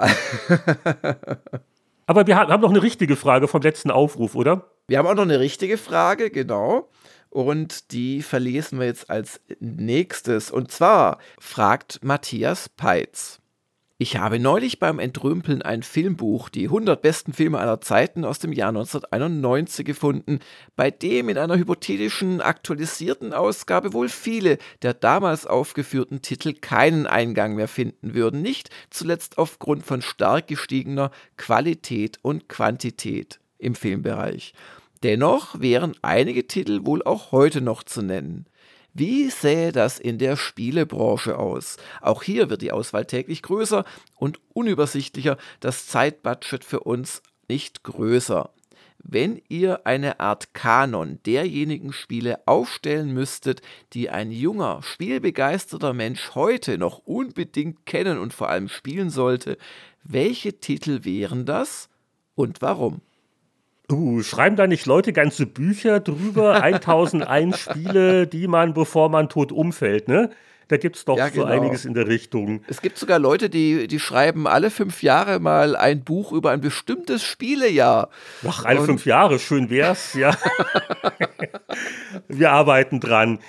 [2.05, 4.69] aber wir haben noch eine richtige Frage vom letzten Aufruf, oder?
[4.87, 6.89] Wir haben auch noch eine richtige Frage, genau.
[7.29, 10.51] Und die verlesen wir jetzt als nächstes.
[10.51, 13.42] Und zwar fragt Matthias Peitz.
[14.03, 18.51] Ich habe neulich beim Entrümpeln ein Filmbuch, die 100 besten Filme aller Zeiten aus dem
[18.51, 20.39] Jahr 1991 gefunden,
[20.75, 27.55] bei dem in einer hypothetischen aktualisierten Ausgabe wohl viele der damals aufgeführten Titel keinen Eingang
[27.55, 34.53] mehr finden würden, nicht zuletzt aufgrund von stark gestiegener Qualität und Quantität im Filmbereich.
[35.03, 38.47] Dennoch wären einige Titel wohl auch heute noch zu nennen.
[38.93, 41.77] Wie sähe das in der Spielebranche aus?
[41.99, 43.85] Auch hier wird die Auswahl täglich größer
[44.17, 48.51] und unübersichtlicher, das Zeitbudget für uns nicht größer.
[48.99, 53.61] Wenn ihr eine Art Kanon derjenigen Spiele aufstellen müsstet,
[53.93, 59.57] die ein junger, spielbegeisterter Mensch heute noch unbedingt kennen und vor allem spielen sollte,
[60.03, 61.89] welche Titel wären das
[62.35, 63.01] und warum?
[63.93, 66.55] Uh, schreiben da nicht Leute ganze Bücher drüber?
[66.63, 70.29] 1001 Spiele, die man, bevor man tot umfällt, ne?
[70.69, 71.43] Da gibt es doch ja, genau.
[71.45, 72.63] so einiges in der Richtung.
[72.67, 76.61] Es gibt sogar Leute, die, die schreiben alle fünf Jahre mal ein Buch über ein
[76.61, 78.09] bestimmtes Spielejahr.
[78.47, 80.35] Ach, alle Und fünf Jahre, schön wär's, ja.
[82.27, 83.39] Wir arbeiten dran.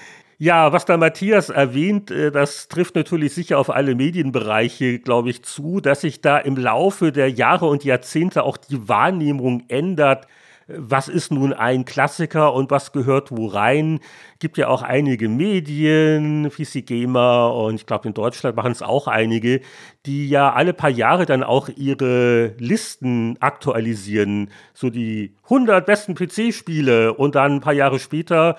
[0.45, 5.43] Ja, was da Matthias erwähnt, äh, das trifft natürlich sicher auf alle Medienbereiche, glaube ich,
[5.43, 10.27] zu, dass sich da im Laufe der Jahre und Jahrzehnte auch die Wahrnehmung ändert.
[10.67, 14.01] Was ist nun ein Klassiker und was gehört wo rein?
[14.39, 19.63] Gibt ja auch einige Medien, Physigema und ich glaube in Deutschland machen es auch einige,
[20.05, 24.51] die ja alle paar Jahre dann auch ihre Listen aktualisieren.
[24.75, 28.57] So die 100 besten PC-Spiele und dann ein paar Jahre später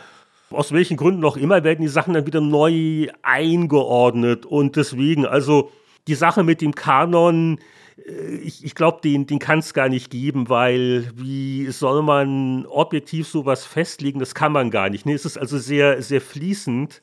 [0.56, 4.46] aus welchen Gründen auch immer, werden die Sachen dann wieder neu eingeordnet.
[4.46, 5.72] Und deswegen, also
[6.08, 7.60] die Sache mit dem Kanon,
[7.98, 12.66] äh, ich, ich glaube, den, den kann es gar nicht geben, weil wie soll man
[12.68, 14.20] objektiv sowas festlegen?
[14.20, 15.06] Das kann man gar nicht.
[15.06, 15.14] Ne?
[15.14, 17.02] Es ist also sehr, sehr fließend.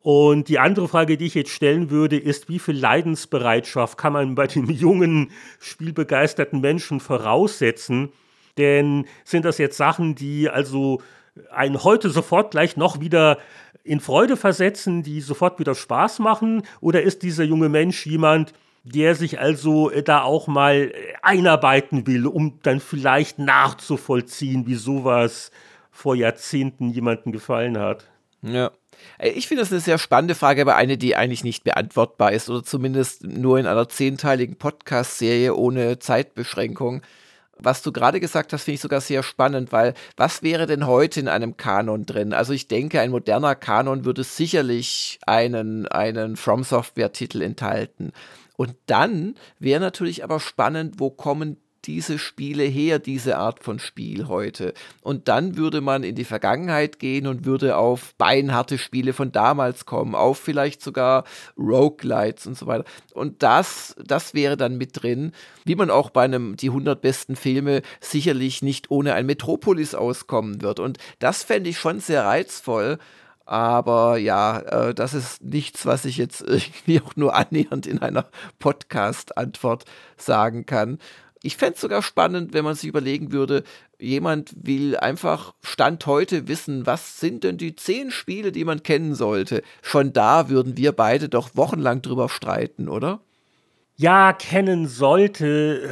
[0.00, 4.34] Und die andere Frage, die ich jetzt stellen würde, ist, wie viel Leidensbereitschaft kann man
[4.34, 8.10] bei den jungen, spielbegeisterten Menschen voraussetzen?
[8.56, 11.00] Denn sind das jetzt Sachen, die also
[11.50, 13.38] einen heute sofort gleich noch wieder
[13.84, 16.62] in Freude versetzen, die sofort wieder Spaß machen?
[16.80, 18.52] Oder ist dieser junge Mensch jemand,
[18.84, 24.74] der sich also äh, da auch mal äh, einarbeiten will, um dann vielleicht nachzuvollziehen, wie
[24.74, 25.50] sowas
[25.90, 28.06] vor Jahrzehnten jemandem gefallen hat?
[28.42, 28.70] Ja.
[29.18, 32.48] Äh, ich finde das eine sehr spannende Frage, aber eine, die eigentlich nicht beantwortbar ist
[32.48, 37.02] oder zumindest nur in einer zehnteiligen Podcast-Serie ohne Zeitbeschränkung.
[37.60, 41.20] Was du gerade gesagt hast, finde ich sogar sehr spannend, weil was wäre denn heute
[41.20, 42.32] in einem Kanon drin?
[42.32, 48.12] Also ich denke, ein moderner Kanon würde sicherlich einen, einen From Software-Titel enthalten.
[48.56, 54.28] Und dann wäre natürlich aber spannend, wo kommen diese Spiele her, diese Art von Spiel
[54.28, 54.74] heute.
[55.00, 59.86] Und dann würde man in die Vergangenheit gehen und würde auf beinharte Spiele von damals
[59.86, 61.24] kommen, auf vielleicht sogar
[61.56, 62.84] Roguelites und so weiter.
[63.14, 65.32] Und das, das wäre dann mit drin,
[65.64, 70.60] wie man auch bei einem die 100 besten Filme sicherlich nicht ohne ein Metropolis auskommen
[70.60, 70.80] wird.
[70.80, 72.98] Und das fände ich schon sehr reizvoll.
[73.48, 78.26] Aber ja, äh, das ist nichts, was ich jetzt irgendwie auch nur annähernd in einer
[78.58, 79.86] Podcast-Antwort
[80.18, 80.98] sagen kann.
[81.42, 83.62] Ich fände es sogar spannend, wenn man sich überlegen würde,
[83.98, 89.14] jemand will einfach Stand heute wissen, was sind denn die zehn Spiele, die man kennen
[89.14, 89.62] sollte.
[89.82, 93.20] Schon da würden wir beide doch wochenlang drüber streiten, oder?
[94.00, 95.82] Ja, kennen sollte,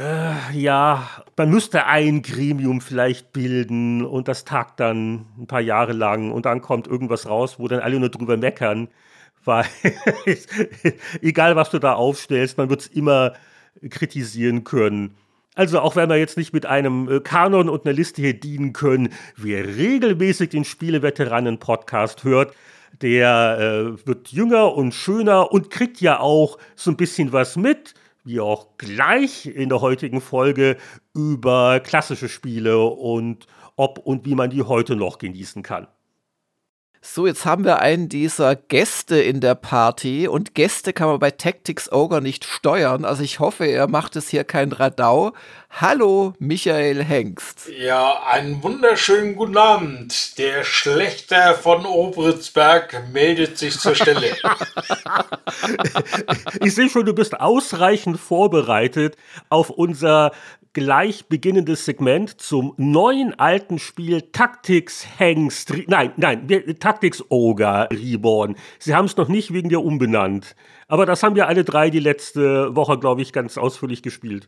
[0.53, 5.91] äh, ja, man müsste ein Gremium vielleicht bilden und das tagt dann ein paar Jahre
[5.91, 8.87] lang und dann kommt irgendwas raus, wo dann alle nur drüber meckern,
[9.43, 9.65] weil
[11.21, 13.33] egal was du da aufstellst, man wird es immer
[13.89, 15.17] kritisieren können.
[15.57, 18.73] Also auch wenn wir jetzt nicht mit einem äh, Kanon und einer Liste hier dienen
[18.73, 22.53] können, wer regelmäßig den Spieleveteranen-Podcast hört,
[23.01, 27.95] der äh, wird jünger und schöner und kriegt ja auch so ein bisschen was mit,
[28.23, 30.77] wie auch gleich in der heutigen Folge
[31.15, 35.87] über klassische Spiele und ob und wie man die heute noch genießen kann.
[37.01, 41.29] So, jetzt haben wir einen dieser Gäste in der Party und Gäste kann man bei
[41.29, 43.05] Tactics Ogre nicht steuern.
[43.05, 45.33] Also ich hoffe, er macht es hier kein Radau.
[45.69, 47.69] Hallo, Michael Hengst.
[47.69, 50.39] Ja, einen wunderschönen guten Abend.
[50.39, 54.35] Der Schlechter von Obritzberg meldet sich zur Stelle.
[56.61, 59.17] ich sehe schon, du bist ausreichend vorbereitet
[59.49, 60.31] auf unser
[60.73, 65.73] gleich beginnendes Segment zum neuen alten Spiel Tactics Hengst.
[65.87, 66.47] Nein, nein,
[66.79, 68.55] Tactics Ogre Reborn.
[68.79, 70.55] Sie haben es noch nicht wegen dir umbenannt.
[70.87, 74.47] Aber das haben wir alle drei die letzte Woche, glaube ich, ganz ausführlich gespielt.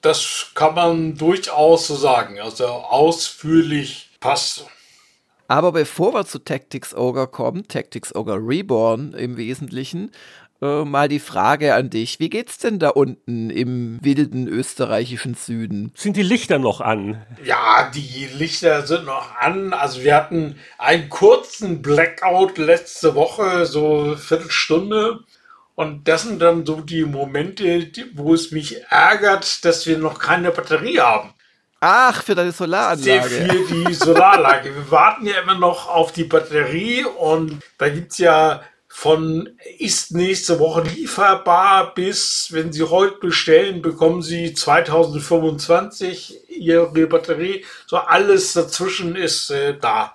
[0.00, 2.40] Das kann man durchaus so sagen.
[2.40, 4.66] Also ausführlich passt.
[5.46, 10.10] Aber bevor wir zu Tactics Ogre kommen, Tactics Ogre Reborn im Wesentlichen,
[10.62, 12.20] äh, mal die Frage an dich.
[12.20, 15.92] Wie geht's denn da unten im wilden österreichischen Süden?
[15.94, 17.24] Sind die Lichter noch an?
[17.44, 19.72] Ja, die Lichter sind noch an.
[19.72, 25.20] Also wir hatten einen kurzen Blackout letzte Woche, so eine Viertelstunde.
[25.74, 30.52] Und das sind dann so die Momente, wo es mich ärgert, dass wir noch keine
[30.52, 31.34] Batterie haben.
[31.80, 33.28] Ach, für deine Solaranlage.
[33.28, 34.74] Für die Solaranlage.
[34.74, 38.62] wir warten ja immer noch auf die Batterie und da gibt es ja
[38.96, 47.64] von ist nächste Woche lieferbar bis, wenn Sie heute bestellen, bekommen Sie 2025 Ihre Batterie.
[47.86, 50.14] So alles dazwischen ist äh, da.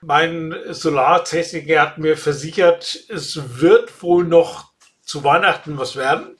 [0.00, 6.38] Mein Solartechniker hat mir versichert, es wird wohl noch zu Weihnachten was werden.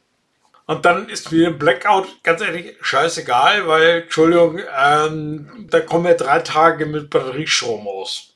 [0.65, 6.15] Und dann ist mir ein Blackout ganz ehrlich scheißegal, weil, Entschuldigung, ähm, da kommen wir
[6.15, 8.36] drei Tage mit Batteriestrom aus.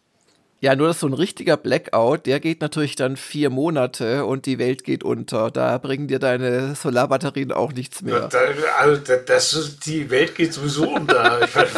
[0.63, 4.59] Ja, nur dass so ein richtiger Blackout, der geht natürlich dann vier Monate und die
[4.59, 5.51] Welt geht unter.
[5.51, 8.29] Da bringen dir deine Solarbatterien auch nichts mehr.
[8.29, 8.41] Da,
[8.79, 11.43] also das ist, die Welt geht sowieso unter.
[11.45, 11.73] ich weiß,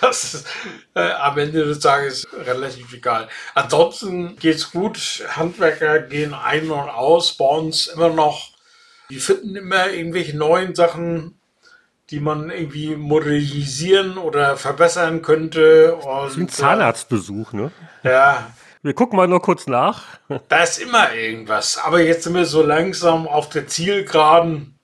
[0.00, 0.46] das ist
[0.94, 3.28] äh, am Ende des Tages relativ egal.
[3.54, 5.24] Ansonsten geht's gut.
[5.28, 8.50] Handwerker gehen ein und aus, bei uns immer noch.
[9.10, 11.38] Die finden immer irgendwelche neuen Sachen
[12.12, 15.96] die man irgendwie modernisieren oder verbessern könnte.
[15.96, 17.72] Und, ein Zahnarztbesuch, ne?
[18.02, 18.52] Ja.
[18.82, 20.04] Wir gucken mal nur kurz nach.
[20.48, 21.78] Da ist immer irgendwas.
[21.78, 24.78] Aber jetzt sind wir so langsam auf der Zielgeraden.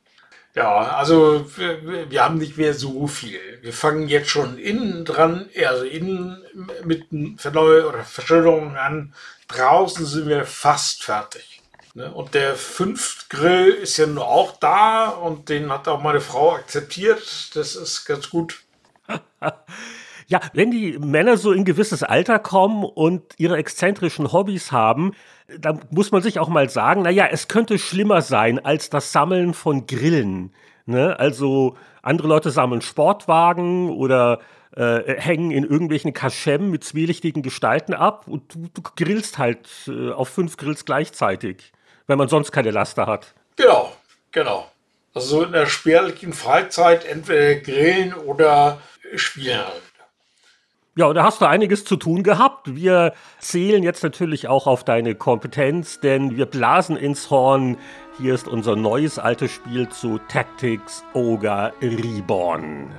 [0.54, 3.38] Ja, also wir, wir haben nicht mehr so viel.
[3.60, 6.42] Wir fangen jetzt schon innen dran, also innen
[6.84, 7.06] mit
[7.38, 9.14] Verneu oder Verschönerungen an.
[9.48, 11.57] Draußen sind wir fast fertig.
[11.98, 12.12] Ne?
[12.12, 17.50] Und der Fünft-Grill ist ja nur auch da und den hat auch meine Frau akzeptiert.
[17.54, 18.62] Das ist ganz gut.
[20.30, 25.12] Ja, wenn die Männer so in gewisses Alter kommen und ihre exzentrischen Hobbys haben,
[25.58, 29.54] dann muss man sich auch mal sagen, naja, es könnte schlimmer sein als das Sammeln
[29.54, 30.52] von Grillen.
[30.84, 31.18] Ne?
[31.18, 34.40] Also andere Leute sammeln Sportwagen oder
[34.76, 40.10] äh, hängen in irgendwelchen Kaschem mit zwielichtigen Gestalten ab und du, du grillst halt äh,
[40.10, 41.72] auf fünf Grills gleichzeitig
[42.08, 43.34] wenn man sonst keine Laster hat.
[43.54, 43.92] Genau,
[44.32, 44.68] genau.
[45.14, 48.78] Also in der spärlichen Freizeit entweder grillen oder
[49.14, 49.82] spielen halt.
[50.96, 52.74] Ja, und da hast du einiges zu tun gehabt.
[52.74, 57.76] Wir zählen jetzt natürlich auch auf deine Kompetenz, denn wir blasen ins Horn.
[58.18, 62.90] Hier ist unser neues altes Spiel zu Tactics Ogre Reborn.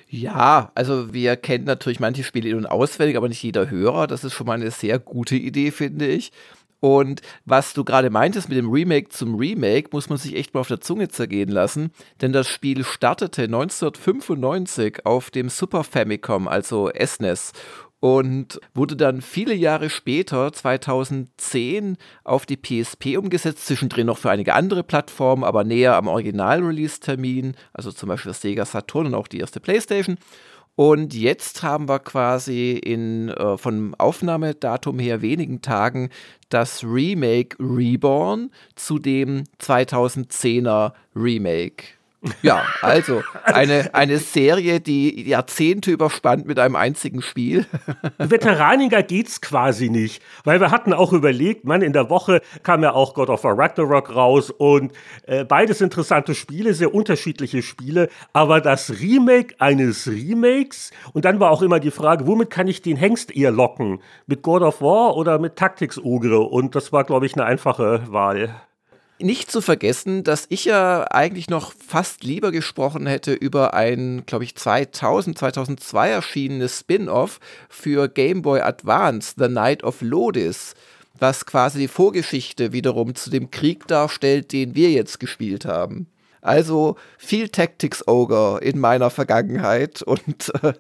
[0.08, 4.08] Ja, also wir kennen natürlich manche Spiele in- und auswendig, aber nicht jeder Hörer.
[4.08, 6.32] Das ist schon mal eine sehr gute Idee, finde ich.
[6.80, 10.62] Und was du gerade meintest mit dem Remake zum Remake, muss man sich echt mal
[10.62, 11.92] auf der Zunge zergehen lassen,
[12.22, 17.52] denn das Spiel startete 1995 auf dem Super Famicom, also SNES
[18.00, 24.54] und wurde dann viele Jahre später, 2010, auf die PSP umgesetzt, zwischendrin noch für einige
[24.54, 29.40] andere Plattformen, aber näher am Original-Release-Termin, also zum Beispiel das Sega Saturn und auch die
[29.40, 30.18] erste PlayStation.
[30.76, 36.10] Und jetzt haben wir quasi in, äh, von Aufnahmedatum her wenigen Tagen
[36.48, 41.99] das Remake Reborn zu dem 2010er Remake.
[42.42, 47.66] Ja, also eine, eine Serie, die Jahrzehnte überspannt mit einem einzigen Spiel.
[48.18, 52.94] Veteraniger geht's quasi nicht, weil wir hatten auch überlegt, man, in der Woche kam ja
[52.94, 54.92] auch God of War Ragnarok raus und
[55.28, 61.52] äh, beides interessante Spiele, sehr unterschiedliche Spiele, aber das Remake eines Remakes und dann war
[61.52, 64.02] auch immer die Frage, womit kann ich den Hengst eher locken?
[64.28, 66.40] Mit God of War oder mit Tactics Ogre?
[66.40, 68.56] Und das war, glaube ich, eine einfache Wahl.
[69.22, 74.46] Nicht zu vergessen, dass ich ja eigentlich noch fast lieber gesprochen hätte über ein, glaube
[74.46, 80.74] ich, 2000, 2002 erschienenes Spin-off für Game Boy Advance, The Night of Lodis,
[81.20, 86.08] was quasi die Vorgeschichte wiederum zu dem Krieg darstellt, den wir jetzt gespielt haben.
[86.40, 90.74] Also viel Tactics Ogre in meiner Vergangenheit und äh,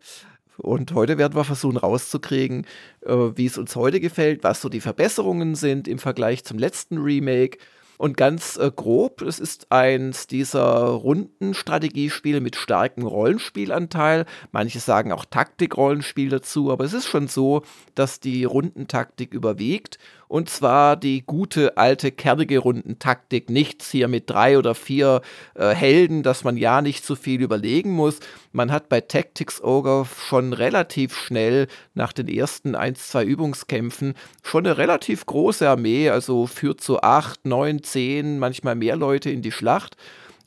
[0.61, 2.65] und heute werden wir versuchen rauszukriegen,
[3.05, 6.97] äh, wie es uns heute gefällt, was so die Verbesserungen sind im Vergleich zum letzten
[6.97, 7.59] Remake
[7.99, 14.25] und ganz äh, grob, es ist eins dieser Rundenstrategiespiele mit starkem Rollenspielanteil.
[14.53, 17.63] Manche sagen auch Taktikrollenspiel dazu, aber es ist schon so,
[17.95, 23.49] dass die Rundentaktik überwiegt und zwar die gute alte kernige Rundentaktik.
[23.49, 25.21] Nichts hier mit drei oder vier
[25.55, 28.19] äh, Helden, dass man ja nicht zu viel überlegen muss.
[28.51, 34.13] Man hat bei Tactics Ogre schon relativ schnell nach den ersten ein, zwei Übungskämpfen
[34.43, 39.41] schon eine relativ große Armee, also führt so acht, neun, zehn, manchmal mehr Leute in
[39.41, 39.97] die Schlacht.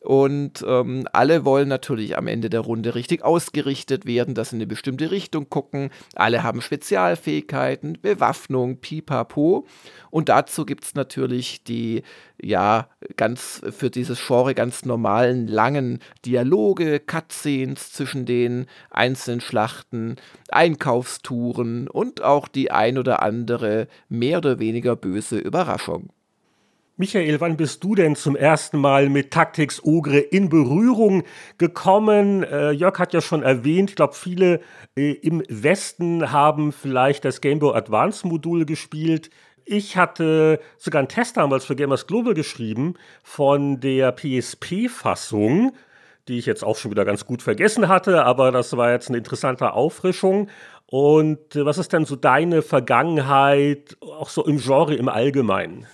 [0.03, 4.63] Und ähm, alle wollen natürlich am Ende der Runde richtig ausgerichtet werden, dass sie in
[4.63, 5.91] eine bestimmte Richtung gucken.
[6.17, 9.65] Alle haben Spezialfähigkeiten, Bewaffnung, pipapo.
[10.11, 12.03] Und dazu gibt es natürlich die,
[12.41, 20.17] ja, ganz für dieses Genre ganz normalen langen Dialoge, Cutscenes zwischen den einzelnen Schlachten,
[20.49, 26.11] Einkaufstouren und auch die ein oder andere mehr oder weniger böse Überraschung.
[26.99, 31.23] Michael, wann bist du denn zum ersten Mal mit Tactics Ogre in Berührung
[31.57, 32.43] gekommen?
[32.43, 34.61] Äh, Jörg hat ja schon erwähnt, ich glaube, viele
[34.95, 39.31] äh, im Westen haben vielleicht das Game Boy Advance Modul gespielt.
[39.65, 45.73] Ich hatte sogar einen Test damals für Gamers Global geschrieben von der PSP-Fassung,
[46.29, 49.17] die ich jetzt auch schon wieder ganz gut vergessen hatte, aber das war jetzt eine
[49.17, 50.51] interessante Auffrischung.
[50.85, 55.87] Und äh, was ist denn so deine Vergangenheit, auch so im Genre im Allgemeinen?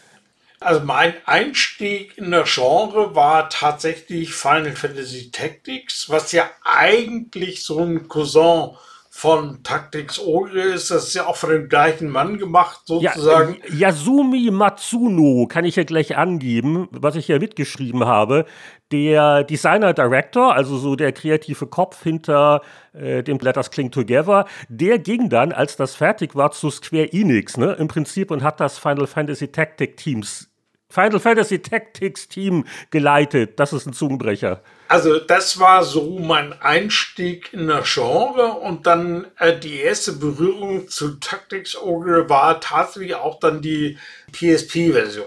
[0.61, 7.79] Also mein Einstieg in das Genre war tatsächlich Final Fantasy Tactics, was ja eigentlich so
[7.81, 8.71] ein Cousin
[9.19, 10.93] von Tactics Ogre ist.
[10.93, 13.57] Das ist ja auch von dem gleichen Mann gemacht, sozusagen.
[13.69, 18.47] Ja, Yasumi Matsuno kann ich ja gleich angeben, was ich ja mitgeschrieben habe.
[18.93, 22.62] Der Designer Director, also so der kreative Kopf hinter
[22.93, 27.57] äh, dem Letters Cling Together, der ging dann, als das fertig war, zu Square Enix,
[27.57, 30.49] ne, im Prinzip und hat das Final Fantasy Tactic Teams
[30.91, 33.61] Final Fantasy Tactics Team geleitet.
[33.61, 34.62] Das ist ein Zungenbrecher.
[34.89, 40.89] Also das war so mein Einstieg in das Genre und dann äh, die erste Berührung
[40.89, 43.99] zu Tactics Ogre war tatsächlich auch dann die
[44.32, 45.26] PSP-Version.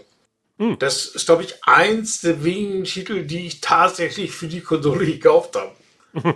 [0.58, 0.80] Hm.
[0.80, 5.56] Das ist, glaube ich, eins der wenigen Titel, die ich tatsächlich für die Konsole gekauft
[5.56, 6.36] habe.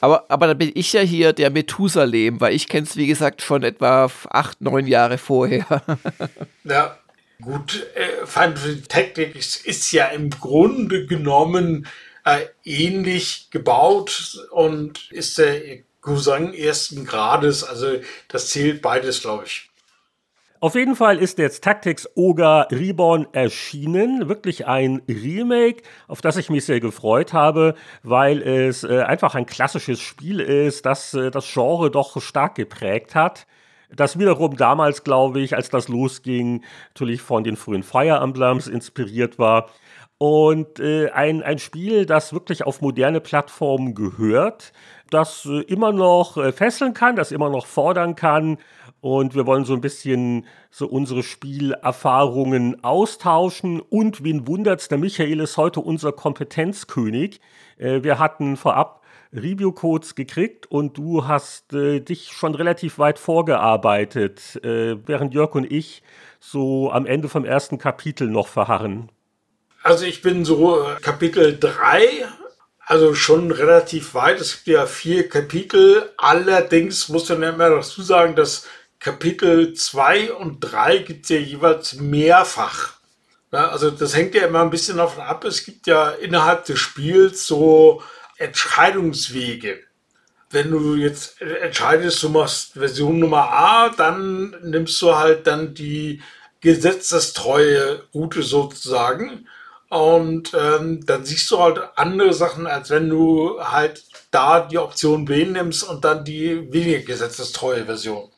[0.00, 3.42] Aber, aber da bin ich ja hier der Methusalem, weil ich kenne es, wie gesagt,
[3.42, 5.66] schon etwa acht, neun Jahre vorher.
[6.62, 6.96] ja,
[7.40, 11.86] Gut, äh, Fantasy Tactics ist ja im Grunde genommen
[12.24, 17.86] äh, ähnlich gebaut und ist der Cousin ersten Grades, also
[18.28, 19.70] das zählt beides, glaube ich.
[20.60, 24.28] Auf jeden Fall ist jetzt Tactics Ogre Reborn erschienen.
[24.28, 29.46] Wirklich ein Remake, auf das ich mich sehr gefreut habe, weil es äh, einfach ein
[29.46, 33.46] klassisches Spiel ist, das äh, das Genre doch stark geprägt hat.
[33.94, 39.38] Das wiederum damals, glaube ich, als das losging, natürlich von den frühen Fire Emblems inspiriert
[39.38, 39.70] war.
[40.18, 44.72] Und äh, ein, ein Spiel, das wirklich auf moderne Plattformen gehört,
[45.10, 48.58] das äh, immer noch äh, fesseln kann, das immer noch fordern kann.
[49.00, 53.80] Und wir wollen so ein bisschen so unsere Spielerfahrungen austauschen.
[53.80, 57.40] Und wen wundert's, der Michael ist heute unser Kompetenzkönig.
[57.78, 64.56] Äh, wir hatten vorab Review-Codes gekriegt und du hast äh, dich schon relativ weit vorgearbeitet,
[64.64, 66.02] äh, während Jörg und ich
[66.40, 69.10] so am Ende vom ersten Kapitel noch verharren.
[69.82, 72.00] Also ich bin so äh, Kapitel 3,
[72.80, 74.40] also schon relativ weit.
[74.40, 76.10] Es gibt ja vier Kapitel.
[76.16, 78.66] Allerdings muss man ja immer dazu sagen, dass
[78.98, 82.94] Kapitel 2 und 3 gibt es ja jeweils mehrfach.
[83.50, 85.44] Also das hängt ja immer ein bisschen davon ab.
[85.44, 88.02] Es gibt ja innerhalb des Spiels so
[88.38, 89.80] Entscheidungswege.
[90.50, 96.22] Wenn du jetzt entscheidest, du machst Version Nummer A, dann nimmst du halt dann die
[96.60, 99.46] gesetzestreue Route sozusagen.
[99.90, 105.24] Und ähm, dann siehst du halt andere Sachen, als wenn du halt da die Option
[105.24, 108.30] B nimmst und dann die weniger gesetzestreue Version.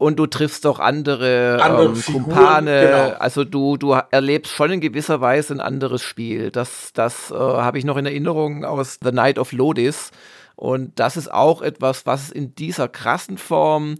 [0.00, 2.80] Und du triffst auch andere, andere ähm, Figuren, Kumpane.
[2.86, 3.18] Genau.
[3.18, 6.50] Also du, du erlebst schon in gewisser Weise ein anderes Spiel.
[6.50, 10.10] Das, das äh, habe ich noch in Erinnerung aus The Night of Lodis.
[10.56, 13.96] Und das ist auch etwas, was in dieser krassen Form,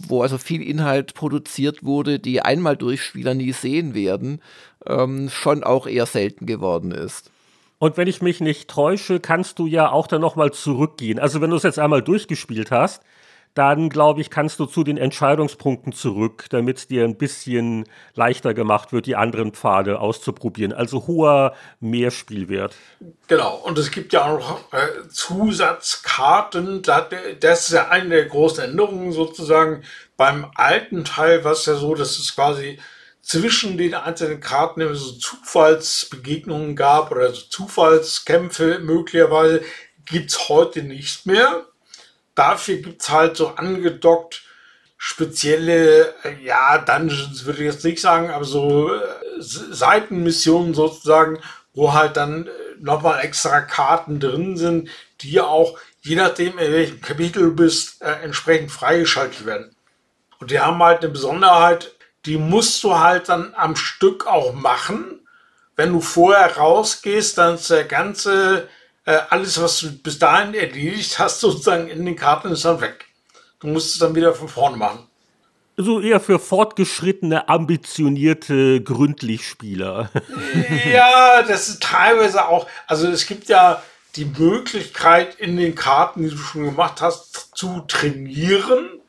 [0.00, 4.42] wo also viel Inhalt produziert wurde, die einmal Durchspieler nie sehen werden,
[4.88, 7.30] ähm, schon auch eher selten geworden ist.
[7.78, 11.20] Und wenn ich mich nicht täusche, kannst du ja auch dann nochmal zurückgehen.
[11.20, 13.04] Also wenn du es jetzt einmal durchgespielt hast,
[13.54, 17.84] dann glaube ich, kannst du zu den Entscheidungspunkten zurück, damit es dir ein bisschen
[18.14, 20.72] leichter gemacht wird, die anderen Pfade auszuprobieren.
[20.72, 22.74] Also hoher Mehrspielwert.
[23.28, 26.82] Genau, und es gibt ja auch noch äh, Zusatzkarten.
[26.82, 29.84] Das ist ja eine der großen Änderungen sozusagen.
[30.16, 32.80] Beim alten Teil war es ja so, dass es quasi
[33.22, 39.62] zwischen den einzelnen Karten immer so Zufallsbegegnungen gab oder so Zufallskämpfe möglicherweise.
[40.04, 41.64] Gibt es heute nicht mehr
[42.34, 44.44] dafür gibt es halt so angedockt
[45.06, 49.00] spezielle, äh, ja, Dungeons würde ich jetzt nicht sagen, aber so äh,
[49.38, 51.40] Seitenmissionen sozusagen,
[51.74, 54.88] wo halt dann äh, nochmal extra Karten drin sind,
[55.20, 59.76] die auch, je nachdem, in welchem Kapitel du bist, äh, entsprechend freigeschaltet werden.
[60.38, 65.20] Und die haben halt eine Besonderheit, die musst du halt dann am Stück auch machen.
[65.76, 68.68] Wenn du vorher rausgehst, dann ist der ganze
[69.04, 73.06] äh, alles, was du bis dahin erledigt hast, sozusagen in den Karten, ist dann weg.
[73.60, 75.06] Du musst es dann wieder von vorne machen.
[75.76, 80.10] So eher für fortgeschrittene, ambitionierte Gründlich-Spieler.
[80.92, 83.82] ja, das ist teilweise auch, also es gibt ja
[84.14, 89.00] die Möglichkeit in den Karten, die du schon gemacht hast, zu trainieren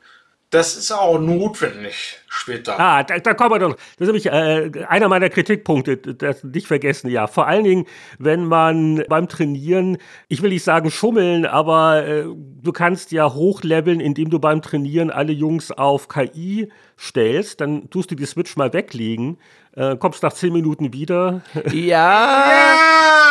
[0.50, 2.78] das ist auch notwendig später.
[2.78, 3.74] Ah, da, da kommen wir doch.
[3.74, 7.26] Das ist nämlich äh, einer meiner Kritikpunkte, das nicht vergessen, ja.
[7.26, 7.86] Vor allen Dingen,
[8.18, 13.98] wenn man beim Trainieren, ich will nicht sagen schummeln, aber äh, du kannst ja hochleveln,
[13.98, 18.72] indem du beim Trainieren alle Jungs auf KI stellst, dann tust du die Switch mal
[18.72, 19.38] weglegen,
[19.72, 21.42] äh, kommst nach zehn Minuten wieder.
[21.72, 21.72] Ja.
[21.72, 23.25] ja,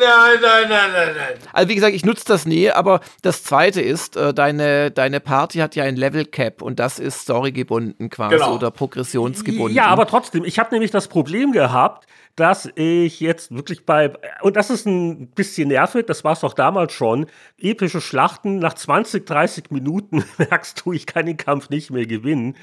[0.00, 1.38] nein, nein, nein, nein, nein.
[1.52, 5.58] Also wie gesagt, ich nutze das nie, aber das zweite ist, äh, deine, deine Party
[5.58, 8.54] hat ja ein Level Cap und das ist storygebunden quasi genau.
[8.54, 9.74] oder progressionsgebunden.
[9.74, 12.06] Ja, aber trotzdem, ich habe nämlich das Problem gehabt,
[12.38, 14.12] dass ich jetzt wirklich bei,
[14.42, 17.26] und das ist ein bisschen nervig, das war es doch damals schon,
[17.58, 22.56] epische Schlachten, nach 20, 30 Minuten merkst du, ich kann den Kampf nicht mehr gewinnen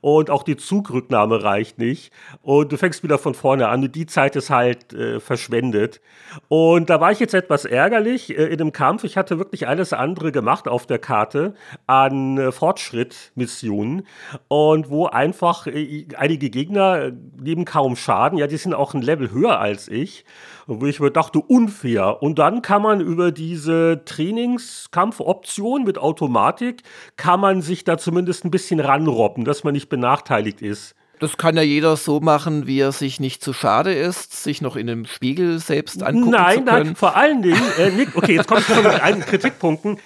[0.00, 2.12] und auch die Zugrücknahme reicht nicht.
[2.42, 6.00] Und du fängst wieder von vorne an und die Zeit ist halt äh, verschwendet.
[6.48, 9.92] Und da war ich jetzt etwas ärgerlich äh, in dem Kampf, ich hatte wirklich alles
[9.92, 11.54] andere gemacht auf der Karte
[11.86, 14.06] an äh, Fortschritt-Missionen
[14.48, 19.02] und wo einfach äh, einige Gegner äh, nehmen kaum Schaden, ja, die sind auch ein
[19.02, 20.24] Level Level höher als ich,
[20.66, 22.22] wo ich mir dachte, unfair.
[22.22, 26.82] Und dann kann man über diese Trainingskampfoption mit Automatik,
[27.16, 30.94] kann man sich da zumindest ein bisschen ranrobben, dass man nicht benachteiligt ist.
[31.18, 34.74] Das kann ja jeder so machen, wie er sich nicht zu schade ist, sich noch
[34.74, 36.64] in dem Spiegel selbst angucken nein, zu können.
[36.64, 40.00] Nein, nein, vor allen Dingen, äh, Nick, okay, jetzt komme ich schon mit einigen Kritikpunkten.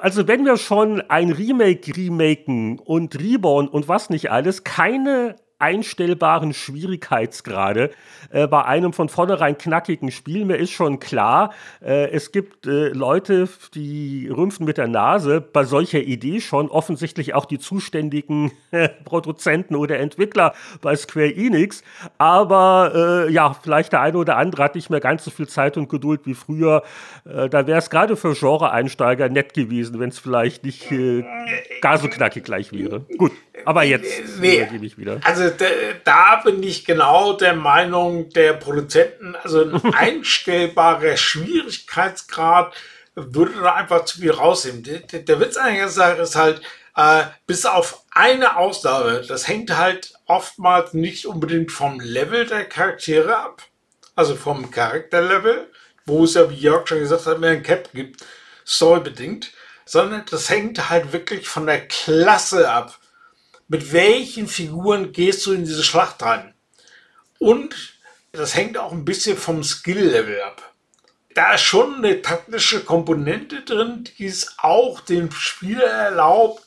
[0.00, 6.52] Also wenn wir schon ein Remake remaken und Reborn und was nicht alles, keine einstellbaren
[6.52, 7.90] Schwierigkeitsgrade
[8.30, 10.44] äh, bei einem von vornherein knackigen Spiel.
[10.44, 11.52] Mir ist schon klar,
[11.82, 17.34] äh, es gibt äh, Leute, die rümpfen mit der Nase bei solcher Idee schon, offensichtlich
[17.34, 18.52] auch die zuständigen
[19.04, 21.82] Produzenten oder Entwickler bei Square Enix.
[22.18, 25.76] Aber äh, ja, vielleicht der eine oder andere hat nicht mehr ganz so viel Zeit
[25.76, 26.82] und Geduld wie früher.
[27.24, 31.24] Äh, da wäre es gerade für Genre-Einsteiger nett gewesen, wenn es vielleicht nicht äh,
[31.80, 33.00] gar so knackig gleich wäre.
[33.16, 33.32] Gut,
[33.66, 35.20] aber jetzt nee, gebe ich wieder.
[35.24, 35.50] Also
[36.04, 42.74] da bin ich genau der Meinung der Produzenten, also ein einstellbarer Schwierigkeitsgrad
[43.16, 44.82] würde da einfach zu viel rausnehmen.
[44.84, 46.60] Der, der Witz an der Sache ist halt,
[46.96, 53.36] äh, bis auf eine Ausnahme, das hängt halt oftmals nicht unbedingt vom Level der Charaktere
[53.36, 53.62] ab,
[54.14, 55.70] also vom Charakterlevel,
[56.04, 58.24] wo es ja, wie Jörg schon gesagt hat, mehr ein Cap gibt,
[58.64, 59.52] storybedingt,
[59.84, 62.98] sondern das hängt halt wirklich von der Klasse ab
[63.68, 66.54] mit welchen Figuren gehst du in diese Schlacht rein?
[67.38, 67.96] Und
[68.32, 70.74] das hängt auch ein bisschen vom Skill-Level ab.
[71.34, 76.64] Da ist schon eine taktische Komponente drin, die es auch dem Spieler erlaubt,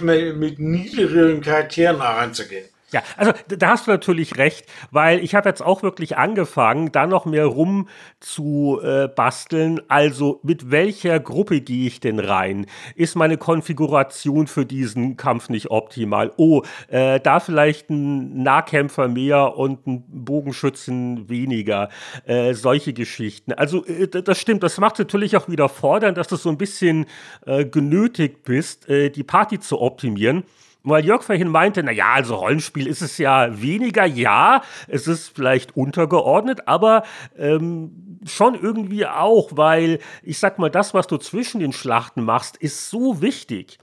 [0.00, 2.68] mal, mit niedrigeren Charakteren reinzugehen.
[2.92, 7.06] Ja, also da hast du natürlich recht, weil ich habe jetzt auch wirklich angefangen, da
[7.06, 7.88] noch mehr rum
[8.18, 9.80] zu äh, basteln.
[9.86, 12.66] Also mit welcher Gruppe gehe ich denn rein?
[12.96, 16.32] Ist meine Konfiguration für diesen Kampf nicht optimal?
[16.36, 21.90] Oh, äh, da vielleicht ein Nahkämpfer mehr und ein Bogenschützen weniger.
[22.24, 23.52] Äh, solche Geschichten.
[23.52, 27.06] Also äh, das stimmt, das macht natürlich auch wieder fordern, dass du so ein bisschen
[27.46, 30.42] äh, genötigt bist, äh, die Party zu optimieren.
[30.82, 35.28] Weil Jörg vorhin meinte, na ja, also Rollenspiel ist es ja weniger, ja, es ist
[35.28, 37.02] vielleicht untergeordnet, aber
[37.36, 42.56] ähm, schon irgendwie auch, weil ich sag mal, das, was du zwischen den Schlachten machst,
[42.56, 43.78] ist so wichtig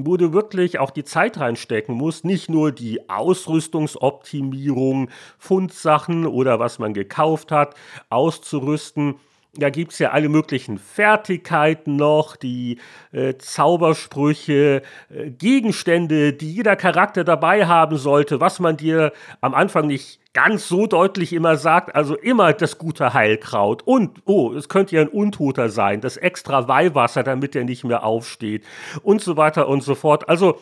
[0.00, 6.78] wo du wirklich auch die Zeit reinstecken musst, nicht nur die Ausrüstungsoptimierung, Fundsachen oder was
[6.78, 7.74] man gekauft hat,
[8.08, 9.16] auszurüsten,
[9.58, 12.78] da gibt es ja alle möglichen Fertigkeiten noch, die
[13.12, 19.86] äh, Zaubersprüche, äh, Gegenstände, die jeder Charakter dabei haben sollte, was man dir am Anfang
[19.88, 23.82] nicht ganz so deutlich immer sagt, also immer das gute Heilkraut.
[23.84, 28.04] Und, oh, es könnte ja ein Untoter sein, das extra Weihwasser, damit er nicht mehr
[28.04, 28.64] aufsteht
[29.02, 30.28] und so weiter und so fort.
[30.28, 30.60] Also,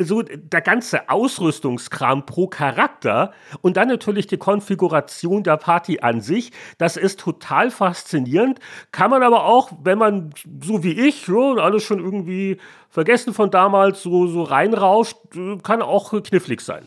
[0.00, 3.32] so der ganze Ausrüstungskram pro Charakter
[3.62, 8.60] und dann natürlich die Konfiguration der Party an sich, das ist total faszinierend.
[8.92, 12.58] Kann man aber auch, wenn man so wie ich, ja, alles schon irgendwie
[12.90, 16.86] vergessen von damals, so, so reinrauscht, äh, kann auch knifflig sein.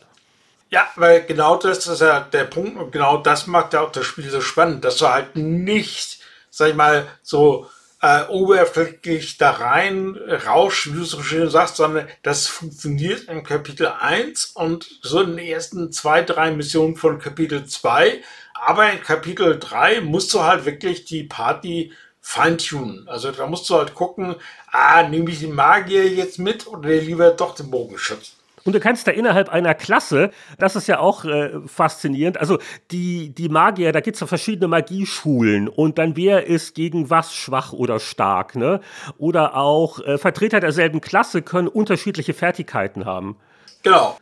[0.69, 4.05] Ja, weil genau das ist ja der Punkt und genau das macht ja auch das
[4.05, 7.67] Spiel so spannend, dass du halt nicht, sag ich mal, so
[8.01, 13.87] äh, oberflächlich da rein rausch, wie du so schön sagst, sondern das funktioniert in Kapitel
[13.87, 18.21] 1 und so in den ersten zwei, drei Missionen von Kapitel 2.
[18.53, 23.07] Aber in Kapitel 3 musst du halt wirklich die Party feintunen.
[23.07, 24.35] Also da musst du halt gucken,
[24.71, 28.40] ah, nehme ich den Magier jetzt mit oder lieber doch den Bogenschützen.
[28.63, 32.59] Und du kannst da innerhalb einer Klasse, das ist ja auch äh, faszinierend, also
[32.91, 37.33] die, die Magier, da gibt es ja verschiedene Magieschulen und dann wer ist gegen was
[37.33, 38.81] schwach oder stark, ne?
[39.17, 43.37] Oder auch äh, Vertreter derselben Klasse können unterschiedliche Fertigkeiten haben.
[43.83, 44.17] Genau.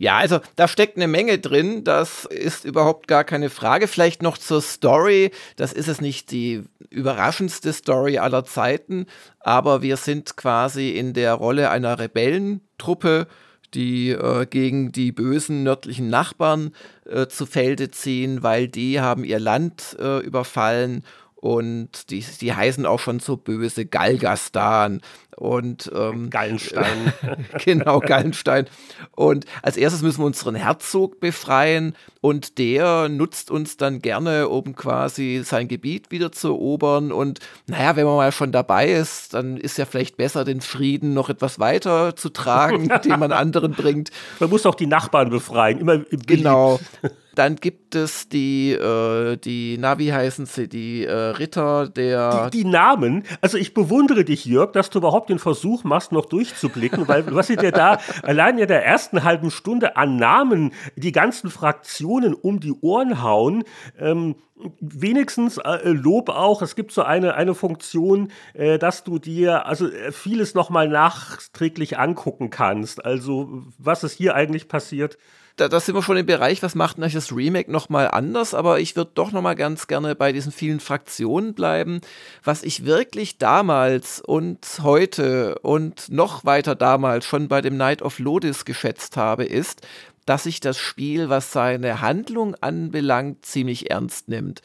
[0.00, 3.88] Ja, also da steckt eine Menge drin, das ist überhaupt gar keine Frage.
[3.88, 9.06] Vielleicht noch zur Story, das ist es nicht die überraschendste Story aller Zeiten,
[9.40, 13.26] aber wir sind quasi in der Rolle einer Rebellentruppe
[13.74, 16.72] die äh, gegen die bösen nördlichen Nachbarn
[17.04, 21.04] äh, zu Felde ziehen, weil die haben ihr Land äh, überfallen
[21.34, 25.00] und die, die heißen auch schon so böse Galgastan
[25.38, 27.12] und ähm, Gallenstein.
[27.64, 28.66] genau, Gallenstein.
[29.14, 34.74] Und als erstes müssen wir unseren Herzog befreien und der nutzt uns dann gerne, um
[34.74, 37.12] quasi sein Gebiet wieder zu erobern.
[37.12, 41.14] Und naja, wenn man mal schon dabei ist, dann ist ja vielleicht besser, den Frieden
[41.14, 44.10] noch etwas weiter zu tragen, den man anderen bringt.
[44.40, 46.80] Man muss auch die Nachbarn befreien, immer im Genau.
[47.38, 52.50] Dann gibt es die, äh, die, na, wie heißen sie, die äh, Ritter der.
[52.50, 56.26] Die, die, Namen, also ich bewundere dich, Jörg, dass du überhaupt den Versuch machst, noch
[56.26, 61.12] durchzublicken, weil was sie dir da allein in der ersten halben Stunde an Namen die
[61.12, 63.64] ganzen Fraktionen um die Ohren hauen,
[63.98, 64.36] ähm,
[64.80, 66.62] wenigstens äh, Lob auch.
[66.62, 71.98] Es gibt so eine, eine Funktion, äh, dass du dir also äh, vieles nochmal nachträglich
[71.98, 73.04] angucken kannst.
[73.04, 75.18] Also, was ist hier eigentlich passiert?
[75.58, 78.80] Da, da sind wir schon im Bereich, was macht eigentlich das Remake nochmal anders, aber
[78.80, 82.00] ich würde doch nochmal ganz gerne bei diesen vielen Fraktionen bleiben.
[82.44, 88.18] Was ich wirklich damals und heute und noch weiter damals schon bei dem Night of
[88.18, 89.86] Lodis geschätzt habe, ist,
[90.26, 94.62] dass sich das Spiel, was seine Handlung anbelangt, ziemlich ernst nimmt.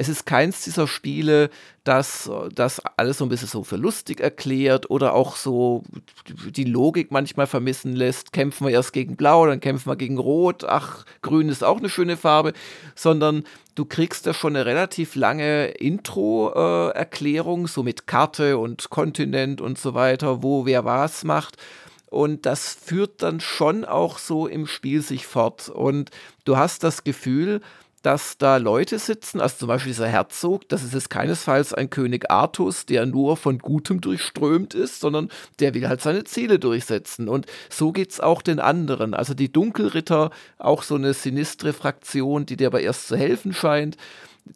[0.00, 1.50] Es ist keins dieser Spiele,
[1.82, 5.82] das das alles so ein bisschen so für lustig erklärt oder auch so
[6.28, 8.32] die Logik manchmal vermissen lässt.
[8.32, 10.62] Kämpfen wir erst gegen Blau, dann kämpfen wir gegen Rot.
[10.62, 12.52] Ach, Grün ist auch eine schöne Farbe.
[12.94, 13.42] Sondern
[13.74, 19.78] du kriegst da schon eine relativ lange Intro-Erklärung, äh, so mit Karte und Kontinent und
[19.78, 21.56] so weiter, wo wer was macht.
[22.06, 25.68] Und das führt dann schon auch so im Spiel sich fort.
[25.68, 26.12] Und
[26.44, 27.62] du hast das Gefühl,
[28.08, 32.30] dass da Leute sitzen, also zum Beispiel dieser Herzog, das ist jetzt keinesfalls ein König
[32.30, 35.28] Artus, der nur von Gutem durchströmt ist, sondern
[35.60, 37.28] der will halt seine Ziele durchsetzen.
[37.28, 39.12] Und so geht es auch den anderen.
[39.12, 43.98] Also die Dunkelritter, auch so eine sinistre Fraktion, die dir aber erst zu helfen scheint.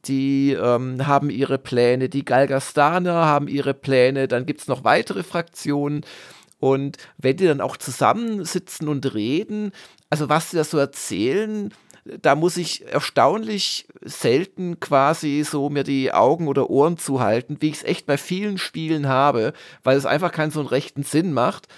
[0.07, 5.23] Die ähm, haben ihre Pläne, die Galgastaner haben ihre Pläne, dann gibt es noch weitere
[5.23, 6.07] Fraktionen.
[6.59, 9.73] Und wenn die dann auch zusammensitzen und reden,
[10.09, 11.71] also was sie da so erzählen,
[12.05, 17.77] da muss ich erstaunlich selten quasi so mir die Augen oder Ohren zuhalten, wie ich
[17.77, 19.53] es echt bei vielen Spielen habe,
[19.85, 21.69] weil es einfach keinen so einen rechten Sinn macht.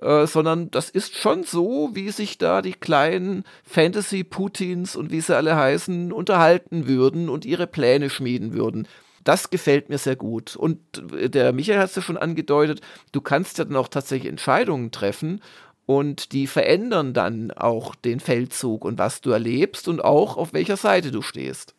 [0.00, 5.34] äh, sondern das ist schon so, wie sich da die kleinen Fantasy-Putins und wie sie
[5.34, 8.86] alle heißen, unterhalten würden und ihre Pläne schmieden würden.
[9.24, 10.54] Das gefällt mir sehr gut.
[10.54, 10.78] Und
[11.12, 12.80] äh, der Michael hat es ja schon angedeutet,
[13.12, 15.40] du kannst ja dann auch tatsächlich Entscheidungen treffen
[15.86, 20.76] und die verändern dann auch den Feldzug und was du erlebst und auch auf welcher
[20.76, 21.74] Seite du stehst.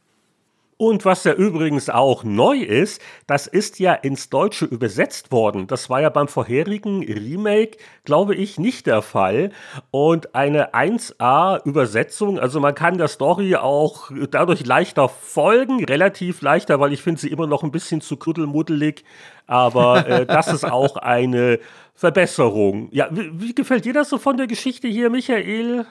[0.79, 5.65] Und was ja übrigens auch neu ist, das ist ja ins Deutsche übersetzt worden.
[5.65, 9.51] Das war ja beim vorherigen Remake, glaube ich, nicht der Fall.
[9.89, 16.93] Und eine 1A-Übersetzung, also man kann der Story auch dadurch leichter folgen, relativ leichter, weil
[16.93, 19.03] ich finde sie immer noch ein bisschen zu kuddelmuddelig.
[19.47, 21.59] Aber äh, das ist auch eine
[21.95, 22.89] Verbesserung.
[22.91, 25.87] Ja, wie, wie gefällt dir das so von der Geschichte hier, Michael?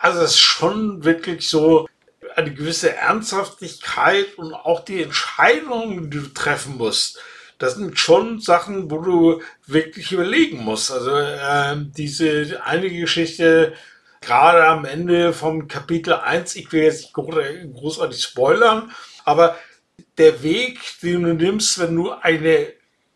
[0.00, 1.86] Also es ist schon wirklich so,
[2.40, 7.18] eine gewisse Ernsthaftigkeit und auch die Entscheidungen, die du treffen musst.
[7.58, 10.90] Das sind schon Sachen, wo du wirklich überlegen musst.
[10.90, 13.74] Also äh, diese eine Geschichte,
[14.20, 18.90] gerade am Ende vom Kapitel 1, ich will jetzt nicht großartig spoilern,
[19.24, 19.56] aber
[20.16, 22.72] der Weg, den du nimmst, wenn du eine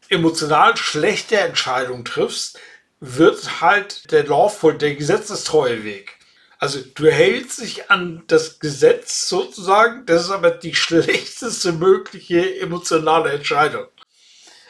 [0.09, 2.59] emotional schlechte Entscheidung triffst,
[3.01, 6.19] wird halt der lawful, der gesetzestreue Weg.
[6.59, 13.33] Also du hältst dich an das Gesetz sozusagen, das ist aber die schlechteste mögliche emotionale
[13.33, 13.87] Entscheidung.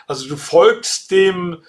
[0.07, 1.62] Also du folgst dem,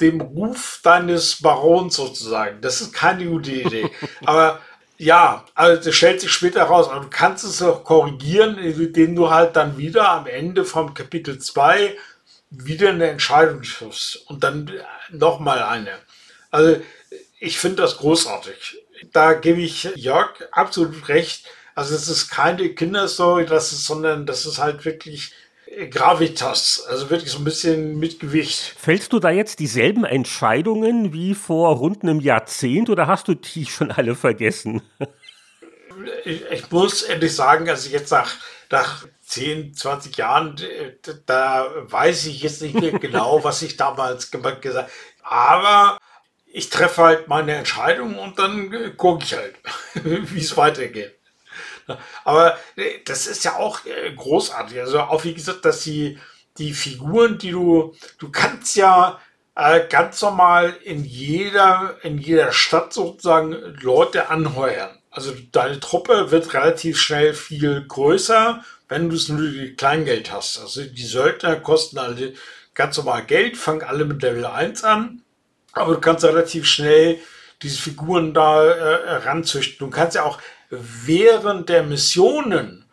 [0.00, 2.60] dem Ruf deines Barons sozusagen.
[2.60, 3.90] Das ist keine gute Idee.
[4.24, 4.60] aber
[4.98, 6.88] ja, also das stellt sich später raus.
[6.88, 11.38] Aber du kannst es auch korrigieren, indem du halt dann wieder am Ende vom Kapitel
[11.38, 11.96] 2
[12.50, 14.70] wieder eine Entscheidung triffst und dann
[15.10, 15.92] nochmal eine.
[16.50, 16.80] Also
[17.40, 18.81] ich finde das großartig
[19.12, 21.46] da gebe ich Jörg absolut recht.
[21.74, 25.32] Also es ist keine Kinderstory, das ist, sondern das ist halt wirklich
[25.90, 28.74] Gravitas, also wirklich so ein bisschen mit Gewicht.
[28.76, 33.64] Fällst du da jetzt dieselben Entscheidungen wie vor rund einem Jahrzehnt oder hast du die
[33.64, 34.82] schon alle vergessen?
[36.24, 38.34] Ich, ich muss ehrlich sagen, also jetzt nach,
[38.70, 40.56] nach 10, 20 Jahren,
[41.24, 44.86] da weiß ich jetzt nicht mehr genau, was ich damals gesagt habe.
[45.22, 45.98] Aber
[46.52, 49.54] ich treffe halt meine Entscheidung und dann gucke ich halt,
[49.94, 51.14] wie es weitergeht.
[52.24, 54.80] Aber äh, das ist ja auch äh, großartig.
[54.80, 56.18] Also auch wie gesagt, dass die,
[56.58, 59.18] die Figuren, die du, du kannst ja
[59.56, 64.98] äh, ganz normal in jeder, in jeder Stadt sozusagen Leute anheuern.
[65.10, 70.58] Also deine Truppe wird relativ schnell viel größer, wenn du es nur die Kleingeld hast.
[70.58, 72.34] Also die Söldner kosten alle
[72.74, 75.21] ganz normal Geld, fangen alle mit Level 1 an
[75.72, 77.18] aber du kannst relativ schnell
[77.62, 79.86] diese Figuren da äh, ranzüchten.
[79.86, 80.38] Du kannst ja auch
[80.70, 82.84] während der Missionen,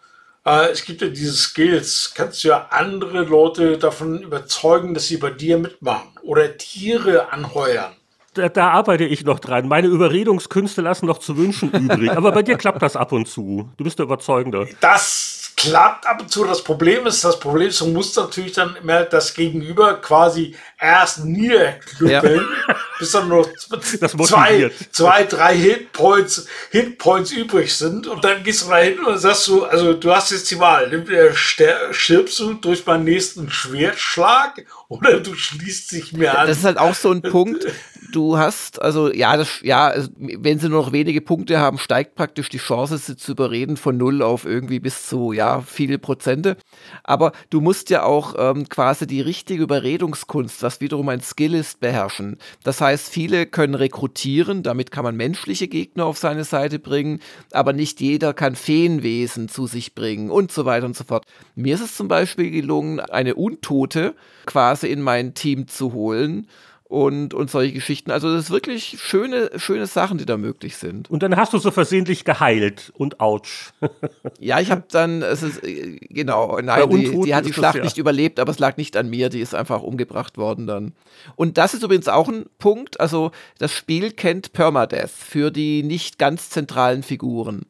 [0.46, 5.18] äh, es gibt ja diese Skills, kannst du ja andere Leute davon überzeugen, dass sie
[5.18, 7.94] bei dir mitmachen oder Tiere anheuern.
[8.36, 9.68] Da, da, arbeite ich noch dran.
[9.68, 12.12] Meine Überredungskünste lassen noch zu wünschen übrig.
[12.12, 13.70] Aber bei dir klappt das ab und zu.
[13.78, 14.68] Du bist der Überzeugende.
[14.82, 16.46] Das klappt ab und zu.
[16.46, 21.26] Das Problem ist, das Problem ist, du musst natürlich dann immer das Gegenüber quasi erst
[21.26, 22.76] niederknüppeln, ja.
[22.98, 28.08] bis dann nur zwei, zwei, drei Hitpoints, Hitpoints übrig sind.
[28.08, 30.90] Und dann gehst du da hin und sagst du, also du hast jetzt die Wahl,
[31.34, 36.48] stirbst du durch meinen nächsten Schwertschlag oder du schließt dich mir an.
[36.48, 37.68] Das ist halt auch so ein Punkt.
[38.12, 42.50] Du hast, also ja, das, ja, wenn sie nur noch wenige Punkte haben, steigt praktisch
[42.50, 46.58] die Chance, sie zu überreden von null auf irgendwie bis zu, ja, viele Prozente.
[47.04, 51.82] Aber du musst ja auch ähm, quasi die richtige Überredungskunst, was wiederum ein Skill ist,
[51.82, 52.38] beherrschen.
[52.64, 57.20] Das heißt, viele können rekrutieren, damit kann man menschliche Gegner auf seine Seite bringen,
[57.52, 61.26] aber nicht jeder kann Feenwesen zu sich bringen und so weiter und so fort.
[61.56, 64.16] Mir ist es zum Beispiel gelungen, eine Untote
[64.48, 66.48] quasi in mein Team zu holen
[66.90, 68.10] und, und solche Geschichten.
[68.10, 71.10] Also das ist wirklich schöne, schöne Sachen, die da möglich sind.
[71.10, 73.44] Und dann hast du so versehentlich geheilt und ouch.
[74.40, 77.84] ja, ich habe dann, es ist, äh, genau, nein, die, die, hat die Schlacht ja.
[77.84, 80.94] nicht überlebt, aber es lag nicht an mir, die ist einfach umgebracht worden dann.
[81.36, 86.18] Und das ist übrigens auch ein Punkt, also das Spiel kennt Permadeath für die nicht
[86.18, 87.68] ganz zentralen Figuren.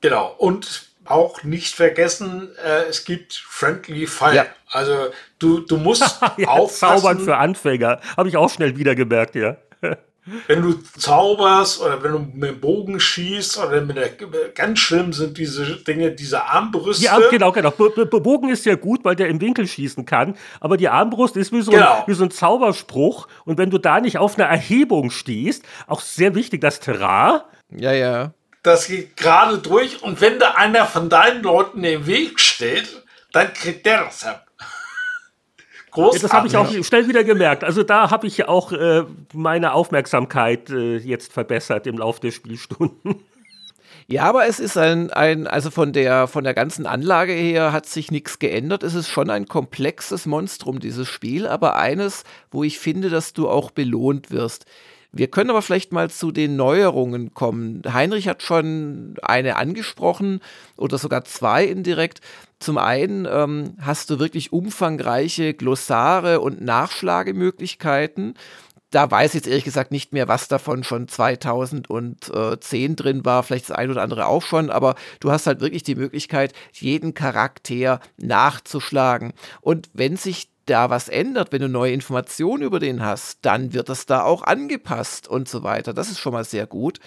[0.00, 4.34] Genau, und auch nicht vergessen, äh, es gibt Friendly Fire.
[4.34, 4.46] Ja.
[4.68, 7.02] Also du, du musst ja, aufpassen.
[7.02, 8.00] Zaubern für Anfänger.
[8.16, 9.56] Habe ich auch schnell wieder gemerkt, ja.
[10.46, 14.10] wenn du zauberst oder wenn du mit dem Bogen schießt oder mit der,
[14.54, 17.04] ganz schlimm sind diese Dinge, diese Armbrüste.
[17.04, 17.70] Ja, genau, genau.
[17.70, 21.62] Bogen ist ja gut, weil der im Winkel schießen kann, aber die Armbrust ist wie
[21.62, 22.00] so, genau.
[22.00, 26.00] ein, wie so ein Zauberspruch und wenn du da nicht auf einer Erhebung stehst, auch
[26.00, 27.40] sehr wichtig, das Terrain.
[27.70, 28.32] Ja, ja.
[28.66, 33.00] Das geht gerade durch und wenn da einer von deinen Leuten im Weg steht,
[33.30, 34.44] dann kriegt der das ab.
[35.92, 36.22] Großartig.
[36.22, 37.62] Das habe ich auch schnell wieder gemerkt.
[37.62, 43.24] Also da habe ich auch äh, meine Aufmerksamkeit äh, jetzt verbessert im Laufe der Spielstunden.
[44.08, 47.86] Ja, aber es ist ein, ein, also von der, von der ganzen Anlage her hat
[47.86, 48.84] sich nichts geändert.
[48.84, 53.48] Es ist schon ein komplexes Monstrum, dieses Spiel, aber eines, wo ich finde, dass du
[53.48, 54.64] auch belohnt wirst.
[55.18, 57.82] Wir können aber vielleicht mal zu den Neuerungen kommen.
[57.90, 60.40] Heinrich hat schon eine angesprochen
[60.76, 62.20] oder sogar zwei indirekt.
[62.58, 68.34] Zum einen ähm, hast du wirklich umfangreiche Glossare und Nachschlagemöglichkeiten
[68.90, 73.68] da weiß ich jetzt ehrlich gesagt nicht mehr, was davon schon 2010 drin war, vielleicht
[73.68, 78.00] das ein oder andere auch schon, aber du hast halt wirklich die Möglichkeit, jeden Charakter
[78.16, 79.32] nachzuschlagen.
[79.60, 83.88] Und wenn sich da was ändert, wenn du neue Informationen über den hast, dann wird
[83.88, 85.94] das da auch angepasst und so weiter.
[85.94, 87.00] Das ist schon mal sehr gut.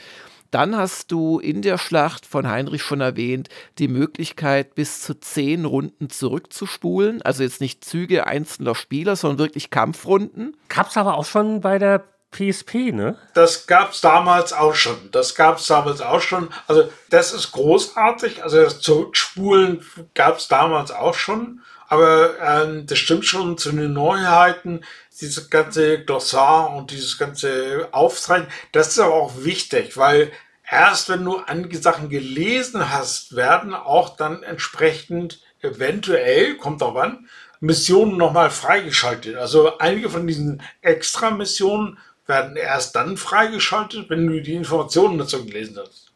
[0.51, 5.65] Dann hast du in der Schlacht von Heinrich schon erwähnt, die Möglichkeit, bis zu zehn
[5.65, 7.21] Runden zurückzuspulen.
[7.21, 10.57] Also jetzt nicht Züge einzelner Spieler, sondern wirklich Kampfrunden.
[10.67, 13.17] Gab's aber auch schon bei der PSP, ne?
[13.33, 14.97] Das gab's damals auch schon.
[15.11, 16.49] Das gab's damals auch schon.
[16.67, 18.43] Also das ist großartig.
[18.43, 19.83] Also das Zurückspulen
[20.13, 21.61] gab's damals auch schon.
[21.89, 24.85] Aber ähm, das stimmt schon zu den Neuheiten,
[25.19, 30.31] dieses ganze Glossar und dieses ganze Aufzeigen, das ist aber auch wichtig, weil
[30.69, 37.27] erst wenn du einige Sachen gelesen hast, werden auch dann entsprechend eventuell, kommt auch an,
[37.59, 39.35] Missionen nochmal freigeschaltet.
[39.35, 45.79] Also einige von diesen Extra-Missionen werden erst dann freigeschaltet, wenn du die Informationen dazu gelesen
[45.81, 46.08] hast.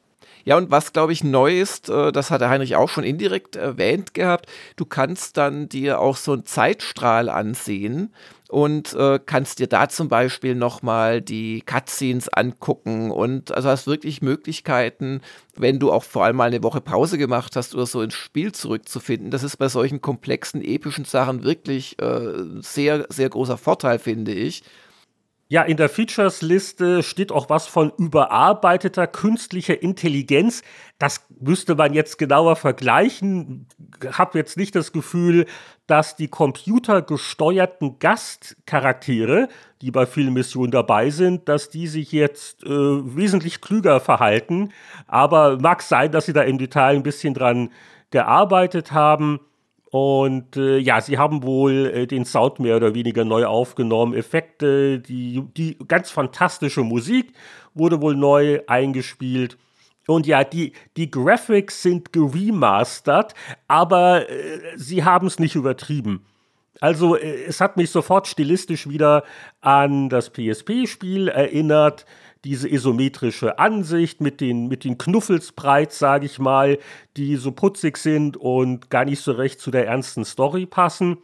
[0.45, 3.55] Ja, und was, glaube ich, neu ist, äh, das hat der Heinrich auch schon indirekt
[3.55, 8.13] erwähnt gehabt, du kannst dann dir auch so einen Zeitstrahl ansehen
[8.49, 14.21] und äh, kannst dir da zum Beispiel nochmal die Cutscenes angucken und also hast wirklich
[14.21, 15.21] Möglichkeiten,
[15.55, 18.51] wenn du auch vor allem mal eine Woche Pause gemacht hast oder so ins Spiel
[18.51, 19.31] zurückzufinden.
[19.31, 24.63] Das ist bei solchen komplexen, epischen Sachen wirklich äh, sehr, sehr großer Vorteil, finde ich.
[25.53, 30.63] Ja, in der Features-Liste steht auch was von überarbeiteter künstlicher Intelligenz.
[30.97, 33.67] Das müsste man jetzt genauer vergleichen.
[34.13, 35.45] Hab jetzt nicht das Gefühl,
[35.85, 39.47] dass die computergesteuerten Gastcharaktere,
[39.83, 44.71] die bei vielen Missionen dabei sind, dass die sich jetzt äh, wesentlich klüger verhalten.
[45.05, 47.69] Aber mag sein, dass sie da im Detail ein bisschen dran
[48.09, 49.39] gearbeitet haben.
[49.93, 54.15] Und äh, ja, sie haben wohl äh, den Sound mehr oder weniger neu aufgenommen.
[54.15, 57.31] Effekte, die, die ganz fantastische Musik
[57.75, 59.55] wurde wohl neu eingespielt.
[60.07, 63.35] Und ja, die, die Graphics sind geremastert,
[63.67, 66.25] aber äh, sie haben es nicht übertrieben.
[66.79, 69.23] Also äh, es hat mich sofort stilistisch wieder
[69.61, 72.07] an das PSP-Spiel erinnert
[72.43, 76.77] diese isometrische Ansicht mit den, mit den Knuffelsbreits, sage ich mal,
[77.15, 81.17] die so putzig sind und gar nicht so recht zu der ernsten Story passen.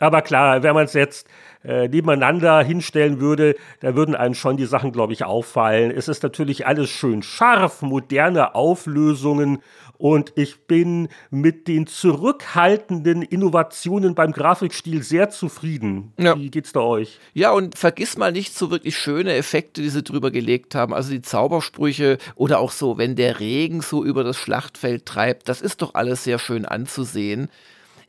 [0.00, 1.28] Aber klar, wenn man es jetzt
[1.62, 5.92] äh, nebeneinander hinstellen würde, da würden einem schon die Sachen, glaube ich, auffallen.
[5.92, 9.62] Es ist natürlich alles schön scharf, moderne Auflösungen
[9.98, 16.12] und ich bin mit den zurückhaltenden Innovationen beim Grafikstil sehr zufrieden.
[16.18, 16.36] Ja.
[16.36, 17.18] Wie geht's da euch?
[17.32, 20.94] Ja, und vergiss mal nicht so wirklich schöne Effekte, die sie drüber gelegt haben.
[20.94, 25.60] Also die Zaubersprüche oder auch so, wenn der Regen so über das Schlachtfeld treibt, das
[25.60, 27.48] ist doch alles sehr schön anzusehen.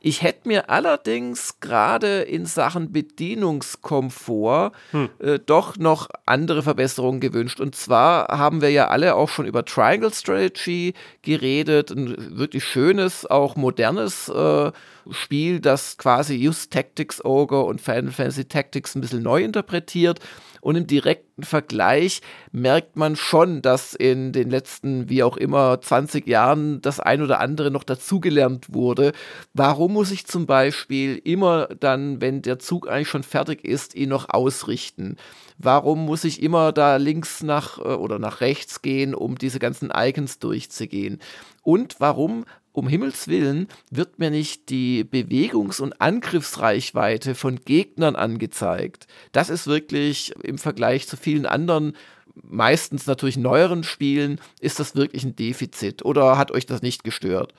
[0.06, 5.08] Ich hätte mir allerdings gerade in Sachen Bedienungskomfort hm.
[5.18, 7.58] äh, doch noch andere Verbesserungen gewünscht.
[7.58, 11.90] Und zwar haben wir ja alle auch schon über Triangle Strategy geredet.
[11.90, 14.70] Ein wirklich schönes, auch modernes äh,
[15.10, 20.20] Spiel, das quasi Just Tactics Ogre und Final Fantasy Tactics ein bisschen neu interpretiert.
[20.66, 26.26] Und im direkten Vergleich merkt man schon, dass in den letzten, wie auch immer, 20
[26.26, 29.12] Jahren das ein oder andere noch dazugelernt wurde.
[29.54, 34.08] Warum muss ich zum Beispiel immer dann, wenn der Zug eigentlich schon fertig ist, ihn
[34.08, 35.18] noch ausrichten?
[35.56, 39.92] Warum muss ich immer da links nach äh, oder nach rechts gehen, um diese ganzen
[39.94, 41.20] Icons durchzugehen?
[41.62, 42.44] Und warum
[42.76, 49.06] um Himmels Willen wird mir nicht die Bewegungs- und Angriffsreichweite von Gegnern angezeigt.
[49.32, 51.96] Das ist wirklich im Vergleich zu vielen anderen,
[52.34, 56.04] meistens natürlich neueren Spielen, ist das wirklich ein Defizit.
[56.04, 57.54] Oder hat euch das nicht gestört?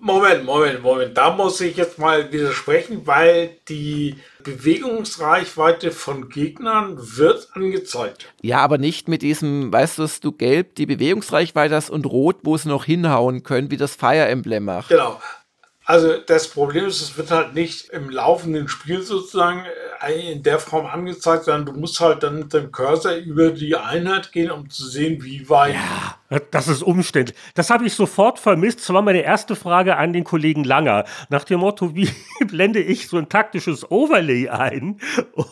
[0.00, 1.16] Moment, Moment, Moment.
[1.16, 8.32] Da muss ich jetzt mal widersprechen, weil die Bewegungsreichweite von Gegnern wird angezeigt.
[8.42, 12.36] Ja, aber nicht mit diesem, weißt du, dass du gelb die Bewegungsreichweite hast und rot,
[12.42, 14.90] wo sie noch hinhauen können, wie das Fire Emblem macht.
[14.90, 15.20] Genau.
[15.86, 20.58] Also das Problem ist, es wird halt nicht im laufenden Spiel sozusagen äh, in der
[20.58, 24.68] Form angezeigt, sondern du musst halt dann mit dem Cursor über die Einheit gehen, um
[24.68, 25.74] zu sehen, wie weit.
[25.74, 26.16] Ja
[26.50, 27.36] das ist umständlich.
[27.54, 28.80] Das habe ich sofort vermisst.
[28.80, 31.04] Das war meine erste Frage an den Kollegen Langer.
[31.28, 32.08] Nach dem Motto, wie
[32.46, 34.98] blende ich so ein taktisches Overlay ein?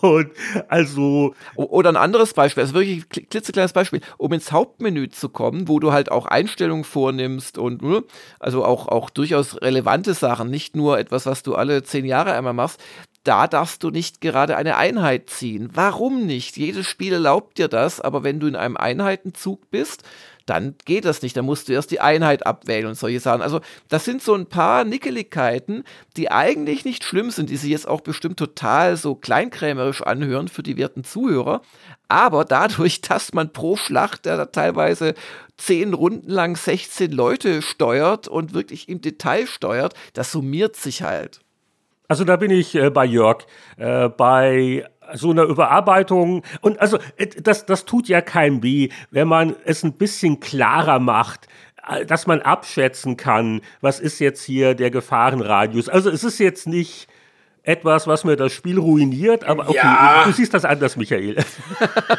[0.00, 0.30] Und
[0.68, 1.34] also.
[1.56, 5.78] Oder ein anderes Beispiel, also wirklich ein klitzekleines Beispiel, um ins Hauptmenü zu kommen, wo
[5.78, 8.02] du halt auch Einstellungen vornimmst und ne,
[8.38, 12.54] also auch, auch durchaus relevante Sachen, nicht nur etwas, was du alle zehn Jahre einmal
[12.54, 12.82] machst
[13.24, 15.70] da darfst du nicht gerade eine Einheit ziehen.
[15.72, 16.56] Warum nicht?
[16.56, 20.02] Jedes Spiel erlaubt dir das, aber wenn du in einem Einheitenzug bist,
[20.46, 21.36] dann geht das nicht.
[21.36, 23.42] Dann musst du erst die Einheit abwählen und solche Sachen.
[23.42, 25.84] Also, das sind so ein paar Nickeligkeiten,
[26.16, 30.62] die eigentlich nicht schlimm sind, die sich jetzt auch bestimmt total so kleinkrämerisch anhören für
[30.62, 31.62] die werten Zuhörer.
[32.08, 35.14] Aber dadurch, dass man pro Schlacht ja teilweise
[35.56, 41.40] zehn Runden lang 16 Leute steuert und wirklich im Detail steuert, das summiert sich halt.
[42.12, 43.46] Also da bin ich äh, bei Jörg.
[43.78, 44.84] Äh, bei
[45.14, 46.42] so einer Überarbeitung.
[46.60, 50.98] Und also, äh, das, das tut ja keinem weh, wenn man es ein bisschen klarer
[50.98, 51.48] macht
[51.88, 55.88] äh, dass man abschätzen kann, was ist jetzt hier der Gefahrenradius.
[55.88, 57.08] Also es ist jetzt nicht
[57.64, 60.24] etwas, was mir das Spiel ruiniert, aber okay, ja.
[60.24, 61.36] du siehst das anders, Michael.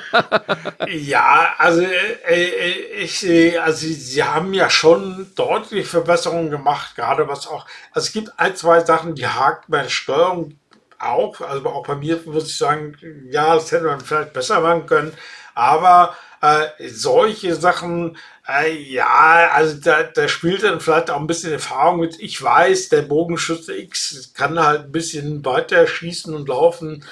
[0.87, 2.71] ja, also äh,
[3.01, 3.27] ich,
[3.61, 8.55] also sie haben ja schon deutliche Verbesserungen gemacht, gerade was auch, also es gibt ein,
[8.55, 10.57] zwei Sachen, die hakt bei der Steuerung
[10.97, 12.95] auch, also auch bei mir muss ich sagen,
[13.29, 15.13] ja, das hätte man vielleicht besser machen können,
[15.53, 21.53] aber äh, solche Sachen, äh, ja, also da, da spielt dann vielleicht auch ein bisschen
[21.53, 22.19] Erfahrung mit.
[22.19, 27.05] Ich weiß, der Bogenschütze X kann halt ein bisschen weiter schießen und laufen.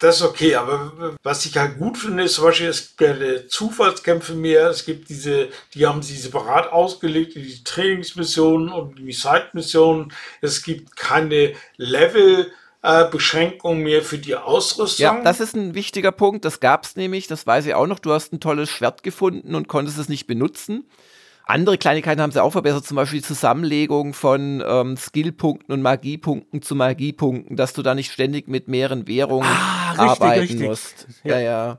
[0.00, 4.34] Das ist okay, aber was ich halt gut finde, ist zum Beispiel, es gibt Zufallskämpfe
[4.34, 10.12] mehr, es gibt diese, die haben sie separat ausgelegt, die Trainingsmissionen und die Side-Missionen.
[10.40, 12.50] Es gibt keine Level-
[12.82, 15.04] äh, Beschränkung mehr für die Ausrüstung.
[15.04, 16.44] Ja, das ist ein wichtiger Punkt.
[16.44, 17.98] Das gab es nämlich, das weiß ich auch noch.
[17.98, 20.84] Du hast ein tolles Schwert gefunden und konntest es nicht benutzen.
[21.44, 26.62] Andere Kleinigkeiten haben sie auch verbessert, zum Beispiel die Zusammenlegung von ähm, Skillpunkten und Magiepunkten
[26.62, 30.60] zu Magiepunkten, dass du da nicht ständig mit mehreren Währungen ah, richtig, arbeiten richtig.
[30.60, 31.06] musst.
[31.24, 31.66] Ja, ja.
[31.66, 31.78] ja.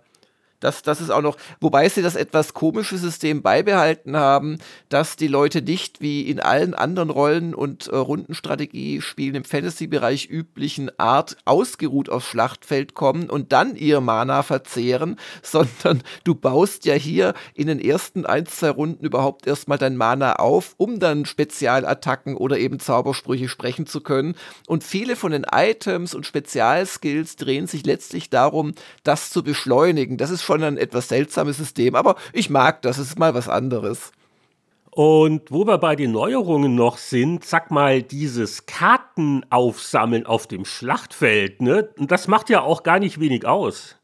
[0.64, 5.28] Das, das ist auch noch, wobei sie das etwas komische System beibehalten haben, dass die
[5.28, 12.10] Leute nicht wie in allen anderen Rollen- und äh, Rundenstrategiespielen im Fantasy-Bereich üblichen Art ausgeruht
[12.10, 17.82] aufs Schlachtfeld kommen und dann ihr Mana verzehren, sondern du baust ja hier in den
[17.82, 23.50] ersten ein, zwei Runden überhaupt erstmal dein Mana auf, um dann Spezialattacken oder eben Zaubersprüche
[23.50, 24.36] sprechen zu können.
[24.68, 30.16] Und viele von den Items und Spezialskills drehen sich letztlich darum, das zu beschleunigen.
[30.18, 33.34] Das ist schon schon ein etwas seltsames System, aber ich mag das, es ist mal
[33.34, 34.12] was anderes.
[34.92, 41.64] Und wo wir bei den Neuerungen noch sind, sag mal, dieses Kartenaufsammeln auf dem Schlachtfeld,
[41.64, 41.90] ne?
[41.98, 43.96] Das macht ja auch gar nicht wenig aus.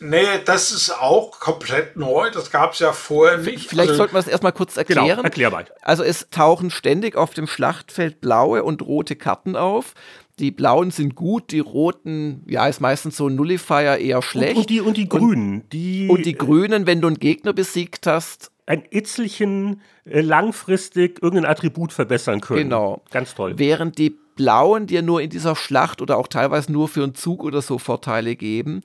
[0.00, 2.28] Nee, das ist auch komplett neu.
[2.32, 3.68] Das gab es ja vorher nicht.
[3.68, 5.08] Vielleicht also, sollten wir es erstmal kurz genau, erklären.
[5.08, 5.64] Genau, erklär mal.
[5.80, 9.94] Also es tauchen ständig auf dem Schlachtfeld blaue und rote Karten auf.
[10.38, 14.56] Die blauen sind gut, die roten, ja, ist meistens so ein Nullifier eher schlecht.
[14.56, 15.68] Und, und die, und die grünen.
[15.70, 18.50] Die, und die grünen, wenn du einen Gegner besiegt hast.
[18.64, 22.70] Ein Itzelchen äh, langfristig irgendein Attribut verbessern können.
[22.70, 23.02] Genau.
[23.10, 23.54] Ganz toll.
[23.58, 27.44] Während die blauen dir nur in dieser Schlacht oder auch teilweise nur für einen Zug
[27.44, 28.82] oder so Vorteile geben.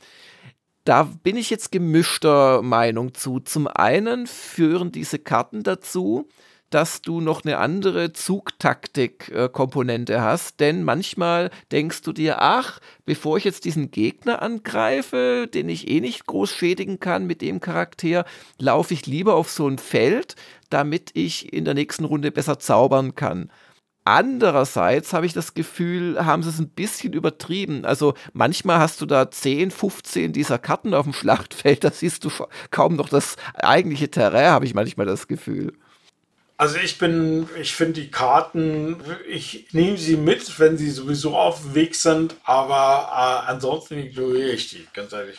[0.83, 3.39] Da bin ich jetzt gemischter Meinung zu.
[3.39, 6.27] Zum einen führen diese Karten dazu,
[6.69, 10.59] dass du noch eine andere Zugtaktik-Komponente hast.
[10.59, 16.01] Denn manchmal denkst du dir, ach, bevor ich jetzt diesen Gegner angreife, den ich eh
[16.01, 18.25] nicht groß schädigen kann mit dem Charakter,
[18.59, 20.35] laufe ich lieber auf so ein Feld,
[20.69, 23.49] damit ich in der nächsten Runde besser zaubern kann.
[24.09, 27.83] Andererseits habe ich das Gefühl, haben sie es ein bisschen übertrieben.
[27.83, 32.29] Also manchmal hast du da 10, 15 dieser Karten auf dem Schlachtfeld, da siehst du
[32.71, 35.73] kaum noch das eigentliche Terrain, habe ich manchmal das Gefühl.
[36.59, 38.97] Also ich bin, ich finde die Karten,
[39.29, 43.09] ich nehme sie mit, wenn sie sowieso auf dem Weg sind, aber
[43.45, 45.37] äh, ansonsten ignoriere ich die, ganz ehrlich.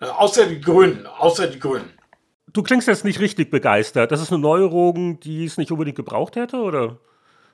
[0.00, 1.92] Äh, außer die Grünen, außer die Grünen.
[2.50, 4.10] Du klingst jetzt nicht richtig begeistert.
[4.10, 6.98] Das ist eine Neuerung, die es nicht unbedingt gebraucht hätte, oder?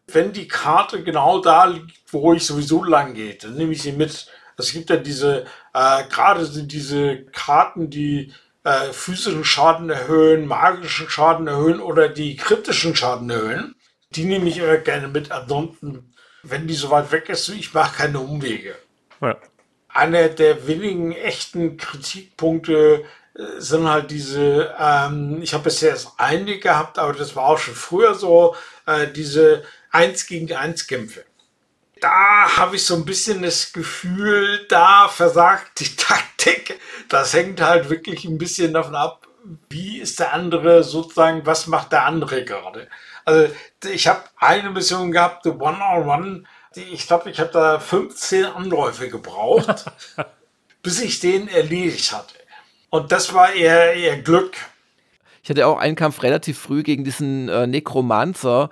[0.07, 3.93] Wenn die Karte genau da liegt, wo ich sowieso lang gehe, dann nehme ich sie
[3.93, 4.29] mit.
[4.57, 8.33] Es gibt ja diese, äh, gerade sind diese Karten, die
[8.65, 13.75] äh, physischen Schaden erhöhen, magischen Schaden erhöhen oder die kritischen Schaden erhöhen.
[14.11, 15.31] Die nehme ich immer gerne mit.
[15.33, 18.75] Ansonsten, wenn die so weit weg ist, ich mache keine Umwege.
[19.21, 19.37] Ja.
[19.89, 23.05] Einer der wenigen echten Kritikpunkte
[23.35, 27.59] äh, sind halt diese, ähm, ich habe bisher erst einige gehabt, aber das war auch
[27.59, 28.55] schon früher so,
[28.87, 31.25] äh, diese 1 gegen 1 Kämpfe.
[32.01, 36.79] Da habe ich so ein bisschen das Gefühl, da versagt die Taktik.
[37.09, 39.27] Das hängt halt wirklich ein bisschen davon ab,
[39.69, 42.89] wie ist der andere sozusagen, was macht der andere gerade.
[43.25, 43.53] Also
[43.91, 46.45] ich habe eine Mission gehabt, the One-on-One,
[46.75, 49.85] ich glaube, ich habe da 15 Anläufe gebraucht,
[50.83, 52.35] bis ich den erledigt hatte.
[52.91, 54.57] Und das war eher, eher Glück.
[55.43, 58.71] Ich hatte auch einen Kampf relativ früh gegen diesen äh, Nekromancer,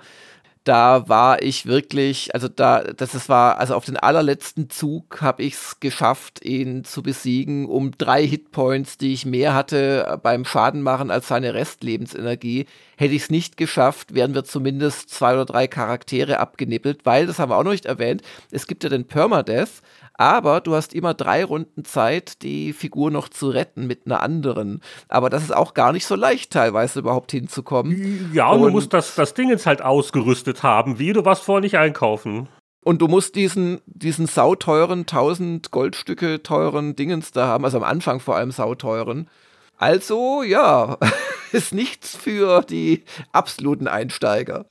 [0.69, 5.41] da war ich wirklich, also da, das ist, war, also auf den allerletzten Zug habe
[5.41, 10.45] ich es geschafft, ihn zu besiegen, um drei Hitpoints, die ich mehr hatte äh, beim
[10.45, 12.67] Schaden machen als seine Restlebensenergie.
[12.97, 17.39] Hätte ich es nicht geschafft, wären wir zumindest zwei oder drei Charaktere abgenippelt, weil, das
[17.39, 18.21] haben wir auch noch nicht erwähnt,
[18.51, 19.81] es gibt ja den Permadeath,
[20.19, 24.81] aber du hast immer drei Runden Zeit, die Figur noch zu retten mit einer anderen.
[25.07, 28.29] Aber das ist auch gar nicht so leicht, teilweise überhaupt hinzukommen.
[28.33, 30.99] Ja, und, du musst das, das Ding jetzt halt ausgerüstet haben.
[30.99, 32.49] Wie, du warst vorher nicht einkaufen.
[32.83, 38.19] Und du musst diesen, diesen sauteuren, 1000 Goldstücke teuren Dingens da haben, also am Anfang
[38.19, 39.29] vor allem sauteuren.
[39.77, 40.97] Also, ja,
[41.53, 44.65] ist nichts für die absoluten Einsteiger.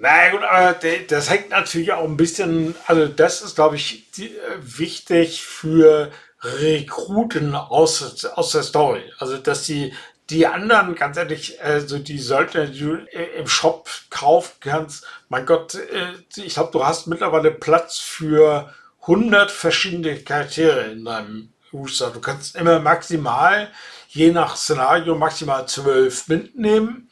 [0.00, 4.28] Na gut, aber das hängt natürlich auch ein bisschen, also das ist, glaube ich, äh,
[4.60, 9.02] wichtig für Rekruten aus, aus der Story.
[9.18, 9.92] Also, dass die,
[10.30, 12.94] die anderen, ganz ehrlich, also die Söldner, die du
[13.36, 19.50] im Shop kaufen kannst, mein Gott, äh, ich glaube, du hast mittlerweile Platz für 100
[19.50, 22.10] verschiedene Charaktere in deinem Booster.
[22.10, 23.68] Du kannst immer maximal,
[24.10, 27.07] je nach Szenario, maximal 12 mitnehmen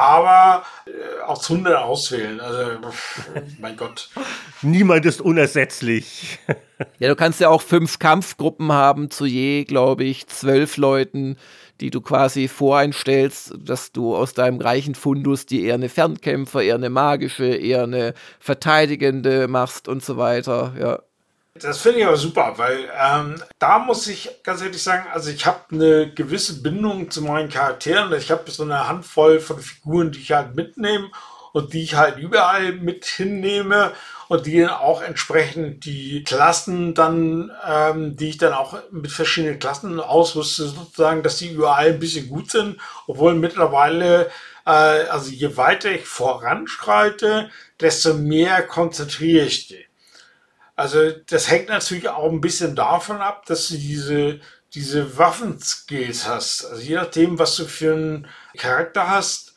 [0.00, 2.40] aber äh, aus 100 auswählen.
[2.40, 2.72] Also,
[3.58, 4.10] mein Gott.
[4.62, 6.38] Niemand ist unersetzlich.
[6.98, 11.36] ja, du kannst ja auch fünf Kampfgruppen haben, zu je, glaube ich, zwölf Leuten,
[11.80, 16.74] die du quasi voreinstellst, dass du aus deinem reichen Fundus die eher eine Fernkämpfer, eher
[16.74, 20.74] eine magische, eher eine verteidigende machst und so weiter.
[20.78, 20.98] Ja.
[21.54, 25.46] Das finde ich aber super, weil ähm, da muss ich ganz ehrlich sagen, also ich
[25.46, 28.12] habe eine gewisse Bindung zu meinen Charakteren.
[28.12, 31.10] Ich habe so eine Handvoll von Figuren, die ich halt mitnehme
[31.52, 33.92] und die ich halt überall mit hinnehme
[34.28, 39.58] und die dann auch entsprechend die Klassen dann, ähm, die ich dann auch mit verschiedenen
[39.58, 42.76] Klassen ausrüste, sozusagen, dass die überall ein bisschen gut sind,
[43.08, 44.30] obwohl mittlerweile,
[44.66, 47.50] äh, also je weiter ich voranschreite,
[47.80, 49.89] desto mehr konzentriere ich die.
[50.80, 54.40] Also das hängt natürlich auch ein bisschen davon ab, dass du diese,
[54.72, 56.64] diese Waffenskills hast.
[56.64, 58.26] Also je nachdem, was du für einen
[58.56, 59.56] Charakter hast.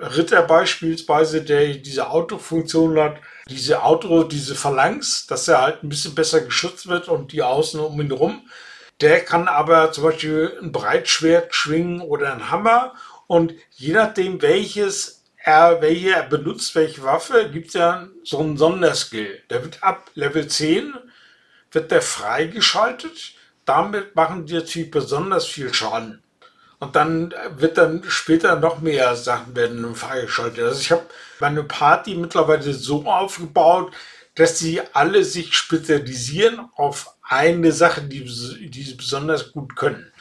[0.00, 3.16] Ritter beispielsweise, der diese Autofunktion hat,
[3.48, 7.80] diese Auto, diese Phalanx, dass er halt ein bisschen besser geschützt wird und die außen
[7.80, 8.48] um ihn rum.
[9.00, 12.94] Der kann aber zum Beispiel ein Breitschwert schwingen oder ein Hammer
[13.26, 19.42] und je nachdem, welches er, welche benutzt, welche Waffe, gibt es ja so einen Sonderskill.
[19.50, 20.94] Der wird ab Level 10
[21.72, 23.32] wird der freigeschaltet.
[23.64, 26.22] Damit machen die natürlich besonders viel Schaden.
[26.78, 30.64] Und dann wird dann später noch mehr Sachen werden freigeschaltet.
[30.64, 31.06] Also ich habe
[31.38, 33.92] meine Party mittlerweile so aufgebaut,
[34.34, 40.11] dass sie alle sich spezialisieren auf eine Sache, die, die sie besonders gut können.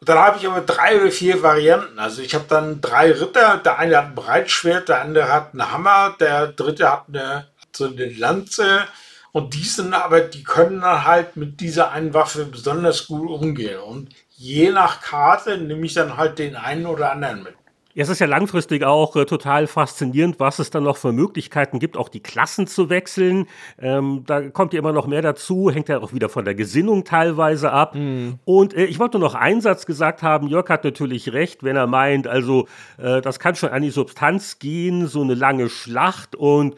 [0.00, 1.98] Und dann habe ich aber drei oder vier Varianten.
[1.98, 3.58] Also ich habe dann drei Ritter.
[3.58, 7.84] Der eine hat ein Breitschwert, der andere hat einen Hammer, der dritte hat eine, so
[7.84, 8.86] eine Lanze.
[9.32, 13.78] Und die sind aber, die können dann halt mit dieser einen Waffe besonders gut umgehen.
[13.78, 17.54] Und je nach Karte nehme ich dann halt den einen oder anderen mit.
[18.00, 21.78] Ja, es ist ja langfristig auch äh, total faszinierend, was es dann noch für Möglichkeiten
[21.78, 23.46] gibt, auch die Klassen zu wechseln.
[23.78, 27.04] Ähm, da kommt ja immer noch mehr dazu, hängt ja auch wieder von der Gesinnung
[27.04, 27.94] teilweise ab.
[27.94, 28.38] Mhm.
[28.46, 30.48] Und äh, ich wollte nur noch einen Satz gesagt haben.
[30.48, 34.58] Jörg hat natürlich recht, wenn er meint, also äh, das kann schon an die Substanz
[34.58, 36.76] gehen, so eine lange Schlacht und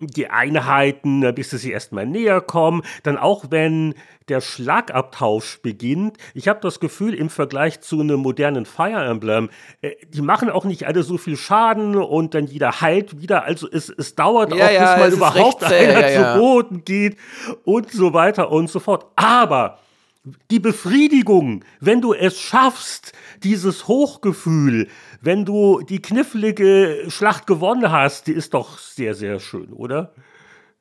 [0.00, 2.82] die Einheiten, bis sie erstmal näher kommen.
[3.02, 3.94] Dann auch wenn
[4.28, 6.18] der Schlagabtausch beginnt.
[6.34, 9.50] Ich habe das Gefühl, im Vergleich zu einem modernen Fire Emblem,
[9.80, 13.44] äh, die machen auch nicht alle so viel Schaden und dann jeder heilt wieder.
[13.44, 17.16] Also es, es dauert ja, auch, ja, bis mal überhaupt einer ja, zu Boden geht
[17.64, 19.06] und so weiter und so fort.
[19.16, 19.78] Aber
[20.50, 24.88] die Befriedigung, wenn du es schaffst, dieses Hochgefühl,
[25.20, 30.12] wenn du die knifflige Schlacht gewonnen hast, die ist doch sehr, sehr schön, oder?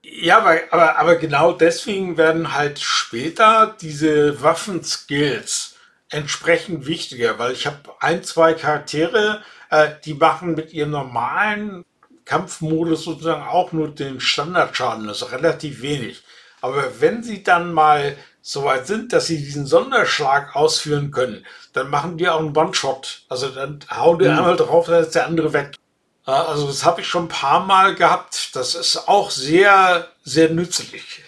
[0.02, 5.76] Ja, aber, aber, aber genau deswegen werden halt später diese Waffenskills
[6.10, 11.84] entsprechend wichtiger, weil ich habe ein, zwei Charaktere, äh, die machen mit ihrem normalen
[12.24, 16.24] Kampfmodus sozusagen auch nur den Standardschaden, das ist relativ wenig.
[16.62, 18.18] Aber wenn sie dann mal
[18.48, 23.24] so weit sind, dass sie diesen Sonderschlag ausführen können, dann machen die auch einen One-Shot.
[23.28, 24.38] Also dann hauen die mhm.
[24.38, 25.76] einmal drauf, dann ist der andere weg.
[26.24, 28.56] Also das habe ich schon ein paar Mal gehabt.
[28.56, 31.24] Das ist auch sehr, sehr nützlich.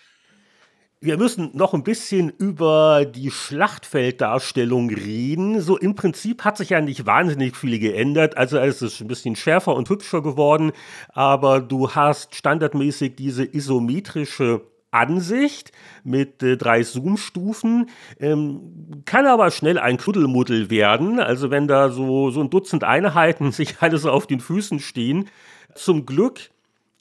[1.02, 5.60] Wir müssen noch ein bisschen über die Schlachtfelddarstellung reden.
[5.60, 8.38] So im Prinzip hat sich ja nicht wahnsinnig viel geändert.
[8.38, 10.72] Also es ist ein bisschen schärfer und hübscher geworden,
[11.10, 15.72] aber du hast standardmäßig diese isometrische Ansicht
[16.04, 17.90] mit äh, drei Zoom-Stufen,
[18.20, 21.20] ähm, kann aber schnell ein Kuddelmuddel werden.
[21.20, 25.30] Also wenn da so, so ein Dutzend Einheiten sich alle so auf den Füßen stehen.
[25.76, 26.50] Zum Glück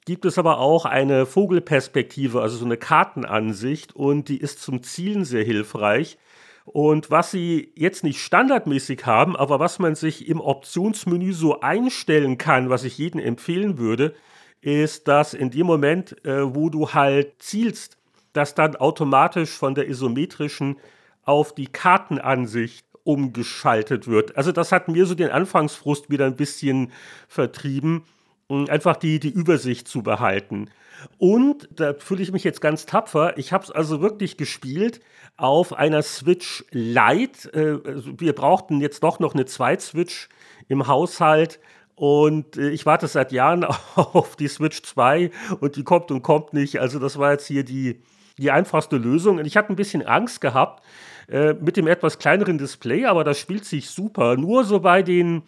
[0.05, 5.25] gibt es aber auch eine Vogelperspektive, also so eine Kartenansicht und die ist zum Zielen
[5.25, 6.17] sehr hilfreich.
[6.65, 12.37] Und was sie jetzt nicht standardmäßig haben, aber was man sich im Optionsmenü so einstellen
[12.37, 14.13] kann, was ich jedem empfehlen würde,
[14.61, 17.97] ist, dass in dem Moment, äh, wo du halt zielst,
[18.33, 20.77] dass dann automatisch von der isometrischen
[21.23, 24.37] auf die Kartenansicht umgeschaltet wird.
[24.37, 26.91] Also das hat mir so den Anfangsfrust wieder ein bisschen
[27.27, 28.03] vertrieben
[28.49, 30.69] einfach die, die Übersicht zu behalten.
[31.17, 33.37] Und da fühle ich mich jetzt ganz tapfer.
[33.37, 34.99] Ich habe es also wirklich gespielt
[35.37, 37.53] auf einer Switch Lite.
[37.53, 40.29] Äh, also wir brauchten jetzt doch noch eine Zweit-Switch
[40.67, 41.59] im Haushalt.
[41.99, 43.65] Und äh, ich warte seit Jahren
[43.95, 46.79] auf die Switch 2 und die kommt und kommt nicht.
[46.79, 48.01] Also das war jetzt hier die,
[48.37, 49.37] die einfachste Lösung.
[49.37, 50.81] Und ich hatte ein bisschen Angst gehabt
[51.27, 54.37] äh, mit dem etwas kleineren Display, aber das spielt sich super.
[54.37, 55.43] Nur so bei den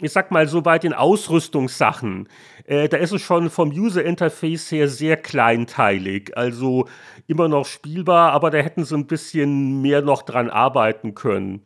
[0.00, 2.28] ich sag mal so bei den Ausrüstungssachen,
[2.66, 6.36] äh, da ist es schon vom User Interface her sehr kleinteilig.
[6.36, 6.88] Also
[7.28, 11.62] immer noch spielbar, aber da hätten sie ein bisschen mehr noch dran arbeiten können.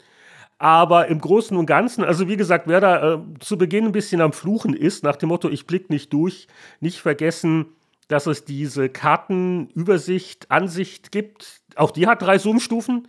[0.59, 4.21] Aber im Großen und Ganzen, also wie gesagt, wer da äh, zu Beginn ein bisschen
[4.21, 6.49] am Fluchen ist, nach dem Motto, ich blick nicht durch,
[6.81, 7.67] nicht vergessen,
[8.09, 11.61] dass es diese Kartenübersicht, Ansicht gibt.
[11.77, 13.07] Auch die hat drei Zoom-Stufen.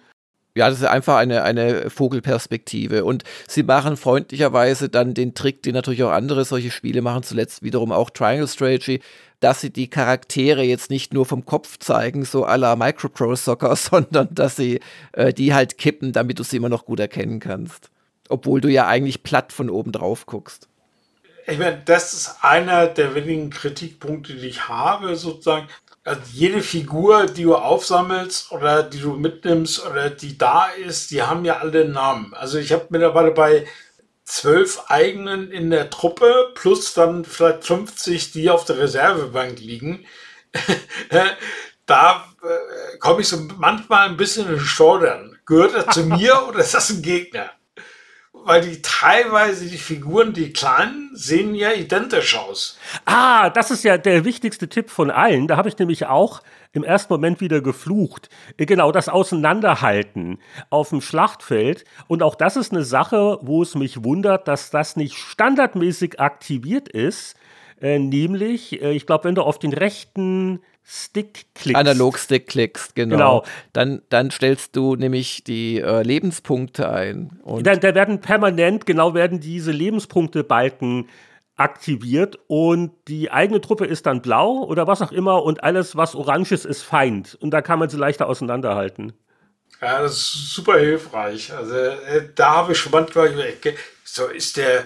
[0.55, 3.05] Ja, das ist einfach eine, eine Vogelperspektive.
[3.05, 7.63] Und sie machen freundlicherweise dann den Trick, den natürlich auch andere solche Spiele machen, zuletzt
[7.63, 8.99] wiederum auch Triangle Strategy,
[9.39, 13.75] dass sie die Charaktere jetzt nicht nur vom Kopf zeigen, so à la Micropro Soccer,
[13.77, 14.79] sondern dass sie
[15.13, 17.89] äh, die halt kippen, damit du sie immer noch gut erkennen kannst.
[18.27, 20.67] Obwohl du ja eigentlich platt von oben drauf guckst.
[21.47, 25.67] Ich meine, das ist einer der wenigen Kritikpunkte, die ich habe, sozusagen
[26.03, 31.21] also jede Figur, die du aufsammelst oder die du mitnimmst oder die da ist, die
[31.21, 32.33] haben ja alle Namen.
[32.33, 33.67] Also ich habe mittlerweile bei
[34.29, 40.05] zwölf eigenen in der Truppe plus dann vielleicht 50, die auf der Reservebank liegen.
[41.85, 45.37] da äh, komme ich so manchmal ein bisschen in Stordern.
[45.45, 47.51] Gehört er zu mir oder ist das ein Gegner?
[48.49, 52.79] Weil die teilweise die Figuren, die kleinen, sehen ja identisch aus.
[53.05, 55.47] Ah, das ist ja der wichtigste Tipp von allen.
[55.47, 56.41] Da habe ich nämlich auch
[56.73, 58.27] im ersten Moment wieder geflucht.
[58.57, 60.39] Genau, das Auseinanderhalten
[60.71, 61.85] auf dem Schlachtfeld.
[62.07, 66.89] Und auch das ist eine Sache, wo es mich wundert, dass das nicht standardmäßig aktiviert
[66.89, 67.35] ist.
[67.79, 71.79] Äh, nämlich, äh, ich glaube, wenn du auf den rechten Stick klickst.
[71.79, 73.15] Analog-Stick klickst, genau.
[73.15, 73.45] genau.
[73.73, 77.39] Dann, dann stellst du nämlich die äh, Lebenspunkte ein.
[77.43, 81.07] Und da, da werden permanent, genau, werden diese Lebenspunkte-Balken
[81.59, 86.15] aktiviert und die eigene Truppe ist dann blau oder was auch immer und alles, was
[86.15, 87.37] orange ist, ist Feind.
[87.39, 89.13] Und da kann man sie leichter auseinanderhalten.
[89.81, 91.53] Ja, das ist super hilfreich.
[91.53, 93.33] Also äh, da habe ich schon manchmal
[94.03, 94.85] so ist der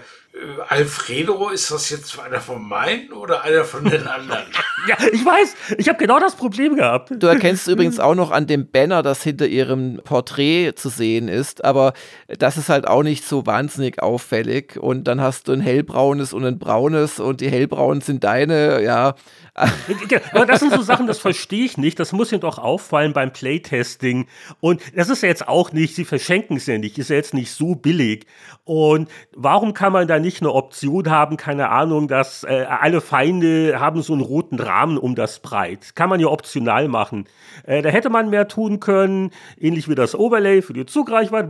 [0.67, 4.43] Alfredo, ist das jetzt einer von meinen oder einer von den anderen?
[4.87, 7.11] ja, ich weiß, ich habe genau das Problem gehabt.
[7.15, 11.63] Du erkennst übrigens auch noch an dem Banner, das hinter ihrem Porträt zu sehen ist,
[11.63, 11.93] aber
[12.27, 14.77] das ist halt auch nicht so wahnsinnig auffällig.
[14.77, 19.13] Und dann hast du ein hellbraunes und ein braunes und die hellbraunen sind deine, ja.
[20.31, 21.99] aber das sind so Sachen, das verstehe ich nicht.
[21.99, 24.27] Das muss ihnen doch auffallen beim Playtesting.
[24.59, 27.35] Und das ist ja jetzt auch nicht, sie verschenken es ja nicht, ist ja jetzt
[27.35, 28.25] nicht so billig.
[28.63, 33.79] Und warum kann man da nicht eine Option haben, keine Ahnung, dass äh, alle Feinde
[33.79, 35.95] haben so einen roten Rahmen um das Breit.
[35.95, 37.25] Kann man ja optional machen.
[37.63, 41.43] Äh, da hätte man mehr tun können, ähnlich wie das Overlay für die Zugreichweite.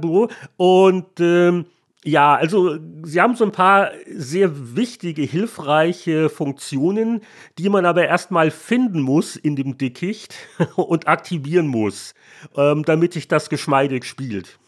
[0.58, 1.66] Und ähm,
[2.04, 7.22] ja, also sie haben so ein paar sehr wichtige, hilfreiche Funktionen,
[7.58, 10.36] die man aber erstmal finden muss in dem Dickicht
[10.76, 12.14] und aktivieren muss,
[12.58, 14.60] ähm, damit sich das geschmeidig spielt.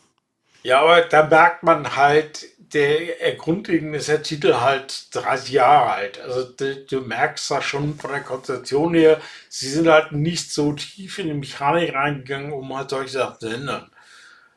[0.64, 6.22] Ja, aber da merkt man halt, der grundlegend ist der Titel halt 30 Jahre alt.
[6.22, 10.74] Also du, du, merkst da schon von der Konzentration her, sie sind halt nicht so
[10.74, 13.92] tief in die Mechanik reingegangen, um halt solche Sachen zu ändern.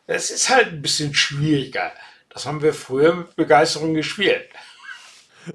[0.06, 1.92] Es ist halt ein bisschen schwieriger.
[2.38, 4.44] Das haben wir früher mit Begeisterung gespielt.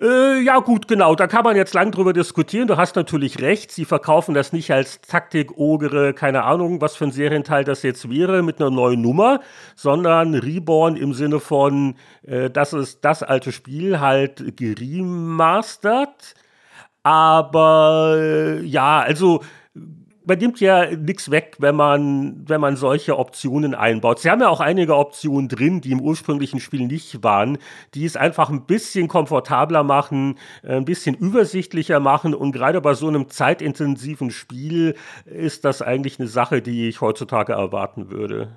[0.02, 1.16] Äh, ja, gut, genau.
[1.16, 2.68] Da kann man jetzt lang drüber diskutieren.
[2.68, 3.72] Du hast natürlich recht.
[3.72, 8.10] Sie verkaufen das nicht als Taktik, Ogre, keine Ahnung, was für ein Serienteil das jetzt
[8.10, 9.40] wäre, mit einer neuen Nummer,
[9.78, 16.34] sondern Reborn im Sinne von, äh, das ist das alte Spiel halt geremastert.
[17.04, 19.40] Aber äh, ja, also
[20.26, 24.20] man nimmt ja nichts weg, wenn man, wenn man solche Optionen einbaut.
[24.20, 27.58] Sie haben ja auch einige Optionen drin, die im ursprünglichen Spiel nicht waren,
[27.94, 32.34] die es einfach ein bisschen komfortabler machen, ein bisschen übersichtlicher machen.
[32.34, 34.96] Und gerade bei so einem zeitintensiven Spiel
[35.26, 38.50] ist das eigentlich eine Sache, die ich heutzutage erwarten würde.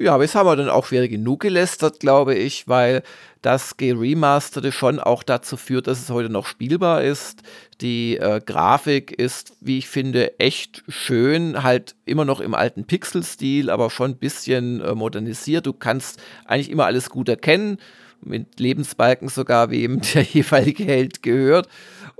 [0.00, 3.02] Ja, aber jetzt haben wir dann auch wieder genug gelästert, glaube ich, weil
[3.42, 7.42] das Geremasterte schon auch dazu führt, dass es heute noch spielbar ist.
[7.82, 13.68] Die äh, Grafik ist, wie ich finde, echt schön, halt immer noch im alten Pixel-Stil,
[13.68, 15.66] aber schon ein bisschen äh, modernisiert.
[15.66, 17.76] Du kannst eigentlich immer alles gut erkennen,
[18.22, 21.68] mit Lebensbalken sogar, wem der jeweilige Held gehört.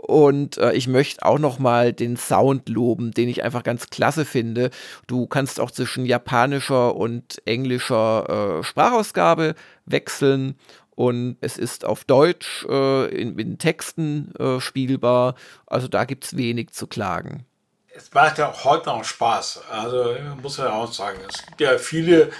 [0.03, 4.25] Und äh, ich möchte auch noch mal den Sound loben, den ich einfach ganz klasse
[4.25, 4.71] finde.
[5.07, 9.55] Du kannst auch zwischen japanischer und englischer äh, Sprachausgabe
[9.85, 10.57] wechseln
[11.01, 15.35] und es ist auf Deutsch äh, in, in, Texten äh, spielbar.
[15.67, 17.47] Also da gibt es wenig zu klagen.
[17.95, 19.63] Es macht ja auch heute noch Spaß.
[19.71, 22.31] Also muss man ja auch sagen, es gibt ja viele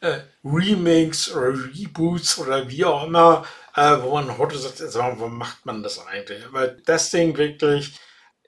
[0.00, 3.44] äh, Remakes oder Reboots oder wie auch immer,
[3.76, 6.44] äh, wo man heute sagt, warum macht man das eigentlich?
[6.46, 7.98] Aber das Ding wirklich,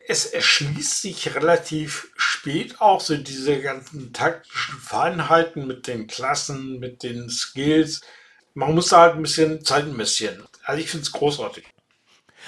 [0.09, 7.03] es erschließt sich relativ spät auch so diese ganzen taktischen Feinheiten mit den Klassen, mit
[7.03, 8.01] den Skills.
[8.55, 10.44] Man muss da halt ein bisschen Zeit investieren.
[10.65, 11.65] Also ich finde es großartig.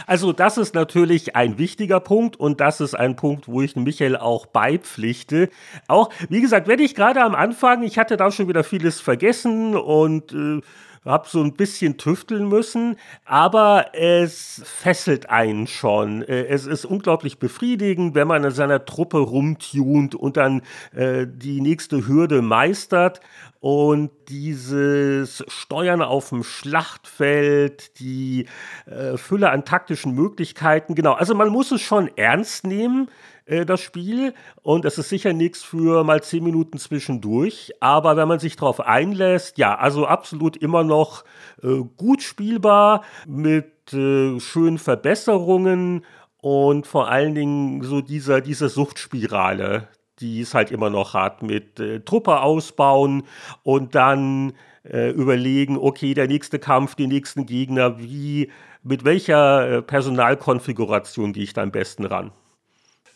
[0.07, 4.17] Also das ist natürlich ein wichtiger Punkt und das ist ein Punkt, wo ich Michael
[4.17, 5.51] auch beipflichte.
[5.87, 9.77] Auch, wie gesagt, wenn ich gerade am Anfang, ich hatte da schon wieder vieles vergessen
[9.77, 10.61] und äh,
[11.05, 16.23] habe so ein bisschen tüfteln müssen, aber es fesselt einen schon.
[16.23, 20.63] Äh, es ist unglaublich befriedigend, wenn man in seiner Truppe rumtunt und dann
[20.95, 23.21] äh, die nächste Hürde meistert.
[23.61, 28.47] Und dieses Steuern auf dem Schlachtfeld, die
[28.85, 31.15] äh, Fülle an taktischen Möglichkeiten, genau.
[31.15, 33.09] Also man muss es schon ernst nehmen,
[33.47, 34.35] äh, das Spiel.
[34.62, 37.73] Und es ist sicher nichts für mal zehn Minuten zwischendurch.
[37.81, 41.25] Aber wenn man sich darauf einlässt, ja, also absolut immer noch
[41.62, 46.05] äh, gut spielbar mit äh, schönen Verbesserungen
[46.39, 49.89] und vor allen Dingen so dieser, diese Suchtspirale,
[50.21, 53.25] die es halt immer noch hat, mit äh, Truppe ausbauen
[53.62, 54.53] und dann
[54.85, 58.51] äh, überlegen, okay, der nächste Kampf, die nächsten Gegner, wie,
[58.83, 62.31] mit welcher äh, Personalkonfiguration gehe ich da am besten ran?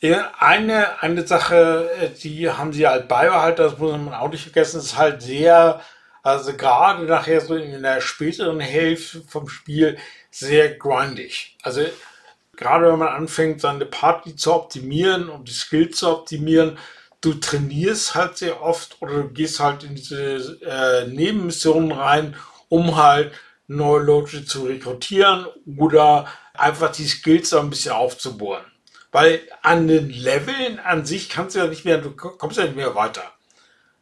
[0.01, 4.45] Ja, eine, eine Sache, äh, die haben sie halt beibehalten, das muss man auch nicht
[4.45, 5.81] vergessen, ist halt sehr,
[6.23, 9.99] also gerade nachher so in der späteren Hälfte vom Spiel,
[10.31, 11.57] sehr grindig.
[11.63, 11.83] Also
[12.57, 16.79] gerade wenn man anfängt, seine Party zu optimieren, um die Skills zu optimieren,
[17.21, 22.37] du trainierst halt sehr oft oder du gehst halt in diese äh, Nebenmissionen rein,
[22.69, 23.33] um halt
[23.67, 25.47] neue Leute zu rekrutieren
[25.79, 28.65] oder einfach die Skills ein bisschen aufzubohren.
[29.11, 32.77] Weil an den Leveln an sich kannst du ja nicht mehr, du kommst ja nicht
[32.77, 33.23] mehr weiter.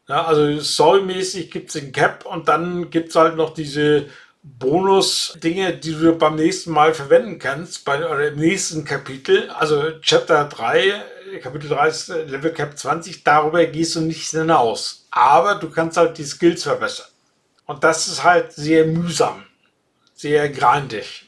[0.09, 4.07] Ja, also storymäßig gibt es den Cap und dann gibt es halt noch diese
[4.43, 10.45] Bonus-Dinge, die du beim nächsten Mal verwenden kannst, bei, oder im nächsten Kapitel, also Chapter
[10.45, 11.03] 3,
[11.43, 15.07] Kapitel 3 ist Level Cap 20, darüber gehst du nicht hinaus.
[15.11, 17.09] Aber du kannst halt die Skills verbessern.
[17.67, 19.45] Und das ist halt sehr mühsam,
[20.15, 21.26] sehr grindig.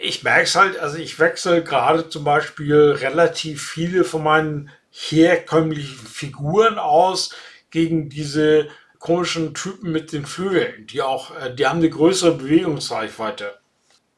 [0.00, 6.06] Ich merke es halt, also ich wechsle gerade zum Beispiel relativ viele von meinen herkömmlichen
[6.06, 7.34] Figuren aus
[7.70, 8.68] gegen diese
[9.00, 13.58] komischen Typen mit den Flügeln, die auch, äh, die haben eine größere Bewegungsreichweite.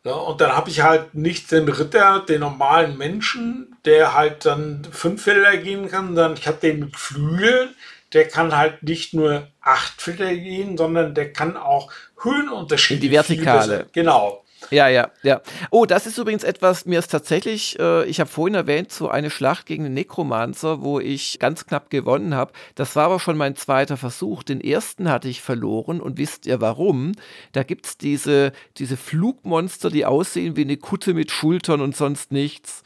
[0.05, 4.87] Ja, und dann habe ich halt nicht den Ritter, den normalen Menschen, der halt dann
[4.93, 7.71] fünf Felder gehen kann, sondern ich habe den mit Flügeln,
[8.13, 11.91] der kann halt nicht nur acht Felder gehen, sondern der kann auch
[12.23, 12.99] Höhenunterschiede.
[12.99, 13.89] In die Vertikale.
[13.93, 14.45] Genau.
[14.71, 15.41] Ja, ja, ja.
[15.71, 19.31] Oh, das ist übrigens etwas, mir ist tatsächlich, äh, ich habe vorhin erwähnt, so eine
[19.31, 22.53] Schlacht gegen den Nekromancer, wo ich ganz knapp gewonnen habe.
[22.75, 24.43] Das war aber schon mein zweiter Versuch.
[24.43, 27.13] Den ersten hatte ich verloren und wisst ihr warum?
[27.53, 32.33] Da gibt es diese, diese Flugmonster, die aussehen wie eine Kutte mit Schultern und sonst
[32.33, 32.83] nichts.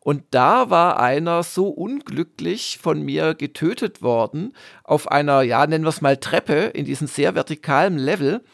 [0.00, 4.52] Und da war einer so unglücklich von mir getötet worden
[4.82, 8.44] auf einer, ja, nennen wir es mal Treppe in diesem sehr vertikalen Level.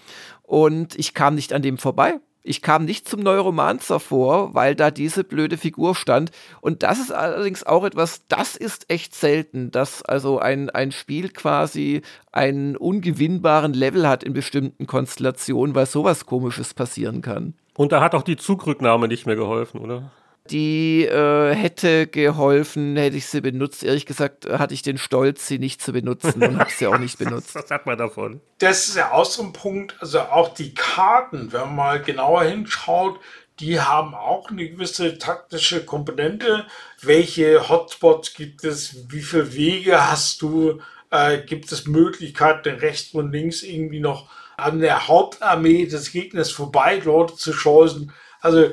[0.42, 2.20] Und ich kam nicht an dem vorbei.
[2.42, 6.30] Ich kam nicht zum Neuromancer vor, weil da diese blöde Figur stand.
[6.60, 11.28] Und das ist allerdings auch etwas, das ist echt selten, dass also ein, ein Spiel
[11.28, 12.02] quasi
[12.32, 17.54] einen ungewinnbaren Level hat in bestimmten Konstellationen, weil sowas komisches passieren kann.
[17.76, 20.10] Und da hat auch die Zugrücknahme nicht mehr geholfen, oder?
[20.51, 23.85] Die äh, hätte geholfen, hätte ich sie benutzt.
[23.85, 27.18] Ehrlich gesagt hatte ich den Stolz, sie nicht zu benutzen und habe sie auch nicht
[27.20, 27.55] benutzt.
[27.55, 28.40] Was hat man davon?
[28.59, 29.97] Das ist ja auch so ein Punkt.
[30.01, 33.20] Also auch die Karten, wenn man mal genauer hinschaut,
[33.60, 36.66] die haben auch eine gewisse taktische Komponente.
[37.01, 39.10] Welche Hotspots gibt es?
[39.10, 40.81] Wie viele Wege hast du?
[41.10, 47.01] Äh, gibt es Möglichkeiten, rechts und links irgendwie noch an der Hauptarmee des Gegners vorbei
[47.05, 48.12] Leute zu scheusen?
[48.40, 48.70] Also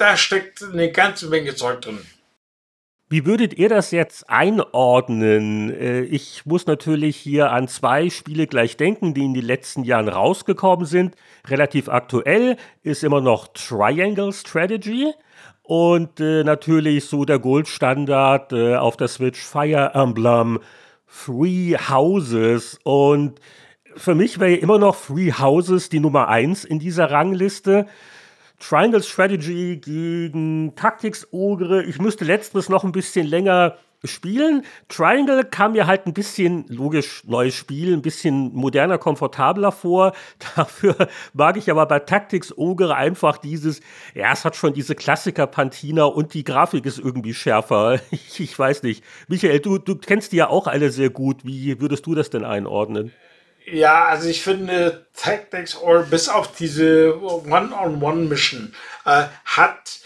[0.00, 1.98] da steckt eine ganze Menge Zeug drin.
[3.12, 5.70] Wie würdet ihr das jetzt einordnen?
[5.70, 10.08] Äh, ich muss natürlich hier an zwei Spiele gleich denken, die in den letzten Jahren
[10.08, 11.16] rausgekommen sind.
[11.48, 15.12] Relativ aktuell ist immer noch Triangle Strategy
[15.62, 20.60] und äh, natürlich so der Goldstandard äh, auf der Switch Fire Emblem
[21.24, 23.40] Three Houses und
[23.96, 27.86] für mich wäre immer noch Three Houses die Nummer eins in dieser Rangliste.
[28.60, 31.82] Triangle Strategy gegen Tactics Ogre.
[31.84, 34.64] Ich müsste letzteres noch ein bisschen länger spielen.
[34.88, 40.12] Triangle kam mir halt ein bisschen, logisch, neues Spiel, ein bisschen moderner, komfortabler vor.
[40.56, 43.80] Dafür mag ich aber bei Tactics Ogre einfach dieses,
[44.14, 47.98] ja, es hat schon diese Klassiker-Pantina und die Grafik ist irgendwie schärfer.
[48.10, 49.02] Ich, ich weiß nicht.
[49.28, 51.44] Michael, du, du kennst die ja auch alle sehr gut.
[51.44, 53.12] Wie würdest du das denn einordnen?
[53.72, 58.74] Ja, also ich finde Tactics or bis auf diese One-on-One-Mission
[59.04, 60.00] äh, hat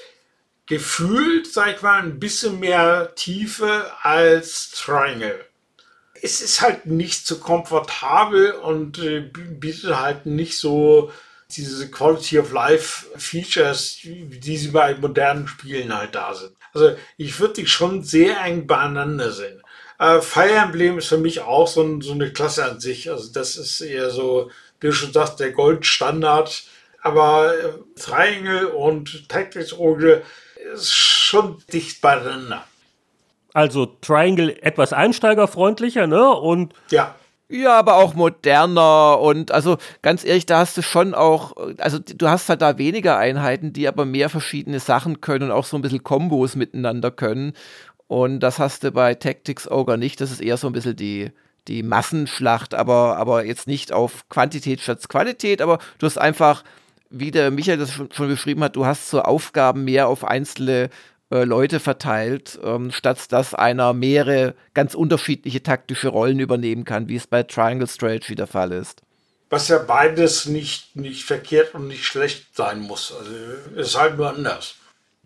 [0.67, 5.45] gefühlt, sag ich mal, ein bisschen mehr Tiefe als Triangle.
[6.21, 11.13] Es ist halt nicht so komfortabel und äh, bietet halt nicht so
[11.51, 16.53] diese Quality of Life Features, die sie bei modernen Spielen halt da sind.
[16.73, 19.63] Also ich würde die schon sehr eng beieinander sehen.
[19.99, 23.11] Äh, Fire Emblem ist für mich auch so, ein, so, eine Klasse an sich.
[23.11, 24.51] Also das ist eher so,
[24.81, 26.65] wie du schon sagst, der Goldstandard.
[27.03, 30.23] Aber äh, Triangle und Tactics Ogre
[30.75, 32.65] ist schon dicht beieinander.
[33.53, 36.29] Also Triangle etwas einsteigerfreundlicher, ne?
[36.31, 37.15] Und ja.
[37.49, 42.29] Ja, aber auch moderner und also ganz ehrlich, da hast du schon auch, also du
[42.29, 45.83] hast halt da weniger Einheiten, die aber mehr verschiedene Sachen können und auch so ein
[45.83, 47.53] bisschen Kombos miteinander können.
[48.07, 50.21] Und das hast du bei Tactics Ogre nicht.
[50.21, 51.31] Das ist eher so ein bisschen die,
[51.69, 56.65] die Massenschlacht, aber, aber jetzt nicht auf Quantität statt Qualität, aber du hast einfach,
[57.11, 60.91] wie der Michael das schon, schon beschrieben hat, du hast so Aufgaben mehr auf einzelne
[61.31, 67.17] äh, Leute verteilt, ähm, statt dass einer mehrere ganz unterschiedliche taktische Rollen übernehmen kann, wie
[67.17, 69.03] es bei Triangle Strategy der Fall ist.
[69.49, 73.15] Was ja beides nicht, nicht verkehrt und nicht schlecht sein muss.
[73.17, 73.31] Also
[73.77, 74.77] ist halt nur anders.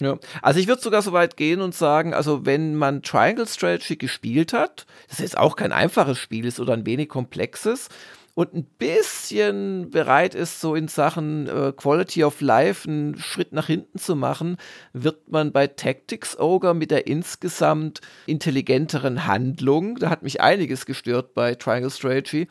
[0.00, 0.18] Ja.
[0.42, 4.52] Also ich würde sogar so weit gehen und sagen, also wenn man Triangle Strategy gespielt
[4.52, 7.88] hat, das jetzt auch kein einfaches Spiel ist oder ein wenig komplexes
[8.34, 13.66] und ein bisschen bereit ist, so in Sachen äh, Quality of Life einen Schritt nach
[13.66, 14.58] hinten zu machen,
[14.92, 21.34] wird man bei Tactics Ogre mit der insgesamt intelligenteren Handlung, da hat mich einiges gestört
[21.34, 22.46] bei Triangle Strategy,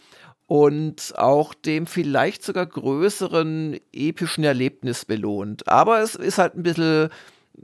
[0.48, 5.68] und auch dem vielleicht sogar größeren epischen Erlebnis belohnt.
[5.68, 7.10] Aber es ist halt ein bisschen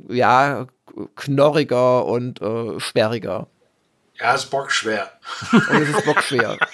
[0.10, 0.68] ja,
[1.15, 3.48] knorriger und äh, sperriger.
[4.20, 5.11] Ja, ist bockschwer.
[5.52, 6.57] Und es ist bockschwer.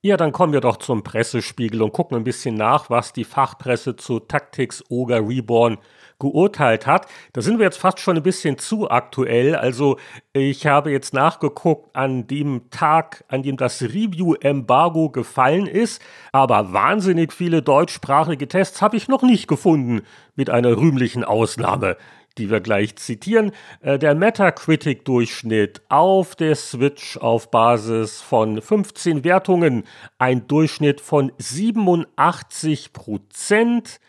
[0.00, 3.96] Ja, dann kommen wir doch zum Pressespiegel und gucken ein bisschen nach, was die Fachpresse
[3.96, 5.78] zu Tactics Ogre Reborn
[6.18, 7.06] geurteilt hat.
[7.32, 9.54] Da sind wir jetzt fast schon ein bisschen zu aktuell.
[9.54, 9.98] Also
[10.32, 17.32] ich habe jetzt nachgeguckt an dem Tag, an dem das Review-Embargo gefallen ist, aber wahnsinnig
[17.32, 20.02] viele deutschsprachige Tests habe ich noch nicht gefunden,
[20.34, 21.96] mit einer rühmlichen Ausnahme
[22.38, 23.52] die wir gleich zitieren.
[23.80, 29.84] Äh, der Metacritic-Durchschnitt auf der Switch auf Basis von 15 Wertungen,
[30.18, 34.00] ein Durchschnitt von 87 Prozent.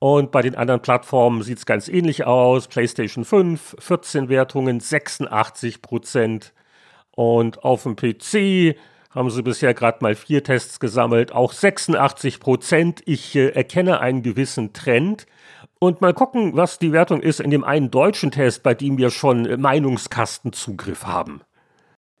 [0.00, 2.68] Und bei den anderen Plattformen sieht es ganz ähnlich aus.
[2.68, 6.54] PlayStation 5, 14 Wertungen, 86 Prozent.
[7.10, 8.78] Und auf dem PC
[9.10, 13.02] haben sie bisher gerade mal vier Tests gesammelt, auch 86 Prozent.
[13.04, 15.26] Ich äh, erkenne einen gewissen Trend.
[15.78, 19.10] Und mal gucken, was die Wertung ist in dem einen deutschen Test, bei dem wir
[19.10, 21.42] schon Meinungskastenzugriff haben.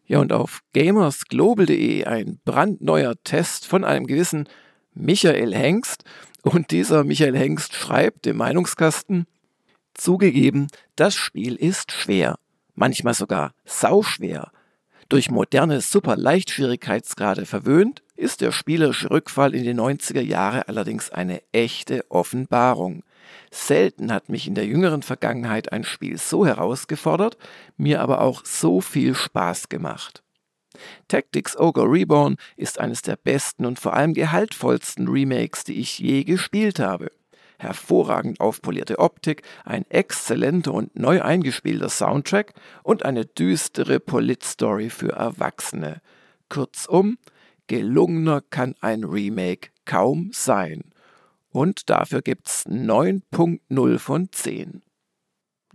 [0.04, 4.48] Ja, und auf gamersglobal.de ein brandneuer Test von einem gewissen
[4.92, 6.04] Michael Hengst.
[6.42, 9.26] Und dieser Michael Hengst schreibt im Meinungskasten,
[9.94, 12.38] zugegeben, das Spiel ist schwer,
[12.74, 14.50] manchmal sogar sauschwer.
[15.08, 22.04] Durch moderne Super-Leichtschwierigkeitsgrade verwöhnt, ist der spielerische Rückfall in die 90er Jahre allerdings eine echte
[22.10, 23.02] Offenbarung.
[23.50, 27.36] Selten hat mich in der jüngeren Vergangenheit ein Spiel so herausgefordert,
[27.76, 30.22] mir aber auch so viel Spaß gemacht.
[31.08, 36.24] Tactics Ogre Reborn ist eines der besten und vor allem gehaltvollsten Remakes, die ich je
[36.24, 37.10] gespielt habe.
[37.58, 46.00] Hervorragend aufpolierte Optik, ein exzellenter und neu eingespielter Soundtrack und eine düstere Politstory für Erwachsene.
[46.48, 47.18] Kurzum,
[47.66, 50.84] gelungener kann ein Remake kaum sein.
[51.50, 54.82] Und dafür gibt's 9.0 von 10.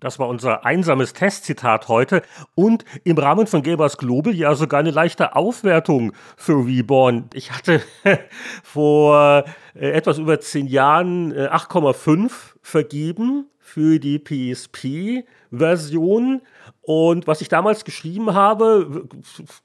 [0.06, 2.22] Das war unser einsames Testzitat heute
[2.54, 7.28] und im Rahmen von Gamers Global ja sogar eine leichte Aufwertung für Reborn.
[7.34, 7.82] Ich hatte
[8.64, 16.44] vor äh, etwas über zehn Jahren äh, 8,5 vergeben für die PSP-Version.
[16.84, 19.08] Und was ich damals geschrieben habe,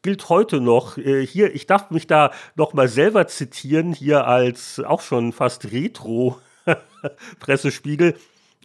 [0.00, 0.96] gilt heute noch.
[0.96, 5.70] Äh, hier, ich darf mich da noch mal selber zitieren, hier als auch schon fast
[5.70, 8.14] Retro-Pressespiegel.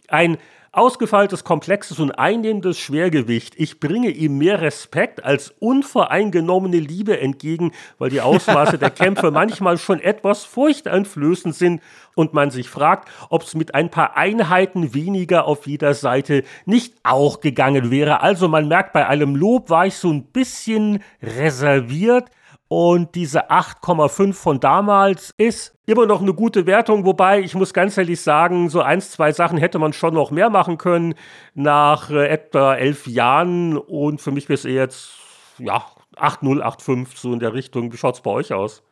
[0.08, 0.38] Ein
[0.76, 3.54] Ausgefeiltes, komplexes und einnehmendes Schwergewicht.
[3.56, 9.78] Ich bringe ihm mehr Respekt als unvoreingenommene Liebe entgegen, weil die Ausmaße der Kämpfe manchmal
[9.78, 11.82] schon etwas furchteinflößend sind
[12.14, 16.94] und man sich fragt, ob es mit ein paar Einheiten weniger auf jeder Seite nicht
[17.04, 18.20] auch gegangen wäre.
[18.20, 22.30] Also man merkt, bei allem Lob war ich so ein bisschen reserviert.
[22.68, 27.96] Und diese 8,5 von damals ist immer noch eine gute Wertung, wobei ich muss ganz
[27.96, 31.14] ehrlich sagen, so eins, zwei Sachen hätte man schon noch mehr machen können
[31.54, 33.76] nach äh, etwa elf Jahren.
[33.78, 35.10] Und für mich wäre es jetzt,
[35.58, 35.86] ja,
[36.16, 37.92] 8,0, 8,5 so in der Richtung.
[37.92, 38.82] Wie schaut es bei euch aus?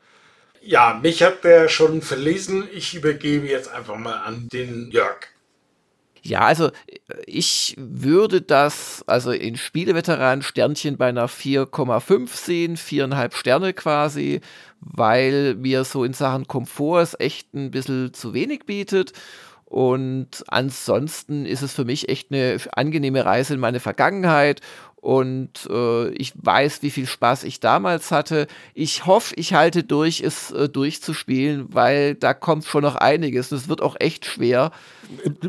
[0.61, 2.69] Ja, mich hat der schon verlesen.
[2.73, 5.34] Ich übergebe jetzt einfach mal an den Jörg.
[6.27, 6.71] Ja, also
[7.27, 14.41] ich würde das, also in Spieleveteranen Sternchen bei einer 4,5 sehen, viereinhalb Sterne quasi,
[14.81, 19.13] weil mir so in Sachen Komfort es echt ein bisschen zu wenig bietet.
[19.67, 24.63] Und ansonsten ist es für mich echt eine angenehme Reise in meine Vergangenheit
[25.05, 28.47] und äh, ich weiß, wie viel Spaß ich damals hatte.
[28.73, 33.53] Ich hoffe, ich halte durch, es äh, durchzuspielen, weil da kommt schon noch einiges.
[33.53, 34.71] Und es wird auch echt schwer.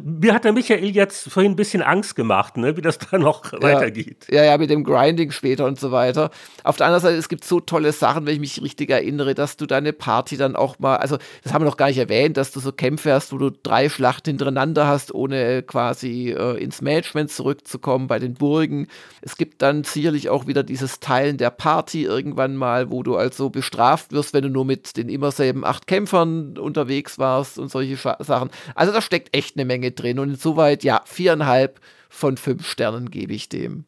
[0.04, 2.76] Mir hat der Michael jetzt vorhin ein bisschen Angst gemacht, ne?
[2.76, 4.28] wie das da noch ja, weitergeht.
[4.30, 6.32] Ja, ja, mit dem Grinding später und so weiter.
[6.66, 9.56] Auf der anderen Seite, es gibt so tolle Sachen, wenn ich mich richtig erinnere, dass
[9.56, 12.52] du deine Party dann auch mal, also das haben wir noch gar nicht erwähnt, dass
[12.52, 17.32] du so Kämpfe hast, wo du drei Schlachten hintereinander hast, ohne quasi äh, ins Management
[17.32, 18.88] zurückzukommen bei den Burgen.
[19.22, 23.50] Es gibt dann sicherlich auch wieder dieses Teilen der Party irgendwann mal, wo du also
[23.50, 27.96] bestraft wirst, wenn du nur mit den immer selben acht Kämpfern unterwegs warst und solche
[27.96, 28.50] Sachen.
[28.76, 33.34] Also da steckt echt eine Menge drin und insoweit, ja, viereinhalb von fünf Sternen gebe
[33.34, 33.86] ich dem.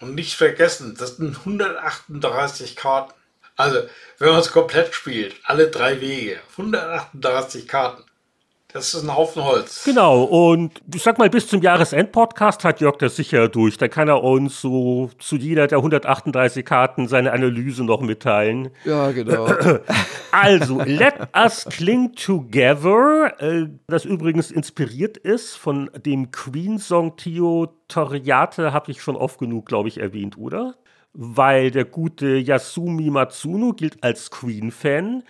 [0.00, 3.12] Und nicht vergessen, das sind 138 Karten.
[3.56, 3.80] Also,
[4.18, 8.02] wenn man es komplett spielt, alle drei Wege, 138 Karten.
[8.72, 9.84] Das ist ein Haufen Holz.
[9.84, 13.76] Genau, und ich sag mal, bis zum Jahresend-Podcast hat Jörg das sicher durch.
[13.76, 18.70] Da kann er uns so zu jeder der 138 Karten seine Analyse noch mitteilen.
[18.84, 19.46] Ja, genau.
[20.34, 28.72] Also, Let Us Cling Together, äh, das übrigens inspiriert ist von dem Queen-Song Tio Toriate,
[28.72, 30.76] habe ich schon oft genug, glaube ich, erwähnt, oder?
[31.12, 35.22] Weil der gute Yasumi Matsuno gilt als Queen-Fan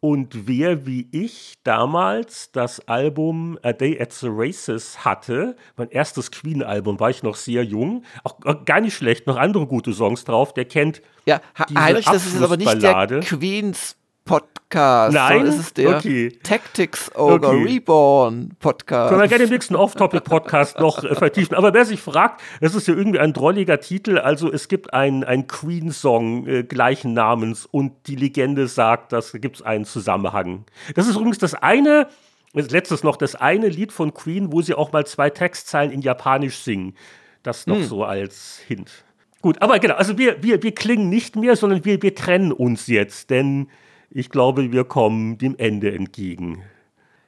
[0.00, 6.30] und wer wie ich damals das Album A Day at the Races hatte, mein erstes
[6.30, 10.54] Queen-Album, war ich noch sehr jung, auch gar nicht schlecht, noch andere gute Songs drauf,
[10.54, 11.02] der kennt.
[11.26, 13.97] Ja, Heinrich, das ist aber nicht der Queens
[14.28, 15.14] Podcast.
[15.14, 16.38] Nein, das ist der okay.
[16.42, 17.64] Tactics Ogre okay.
[17.64, 19.08] Reborn Podcast.
[19.08, 21.56] Können wir gerne im nächsten Off-Topic-Podcast noch äh, vertiefen.
[21.56, 24.18] Aber wer sich fragt, es ist ja irgendwie ein drolliger Titel.
[24.18, 29.62] Also es gibt einen Queen-Song äh, gleichen Namens und die Legende sagt, dass gibt es
[29.62, 30.66] einen Zusammenhang.
[30.94, 32.06] Das ist übrigens das eine,
[32.52, 36.58] letztes noch, das eine Lied von Queen, wo sie auch mal zwei Textzeilen in Japanisch
[36.58, 36.94] singen.
[37.42, 37.84] Das noch hm.
[37.84, 39.04] so als Hint.
[39.40, 42.88] Gut, aber genau, also wir, wir, wir klingen nicht mehr, sondern wir, wir trennen uns
[42.88, 43.68] jetzt, denn
[44.10, 46.62] ich glaube, wir kommen dem Ende entgegen.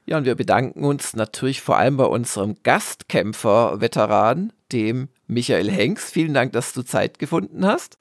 [0.07, 6.11] Ja, und wir bedanken uns natürlich vor allem bei unserem Gastkämpfer-Veteran, dem Michael Henks.
[6.11, 7.97] Vielen Dank, dass du Zeit gefunden hast.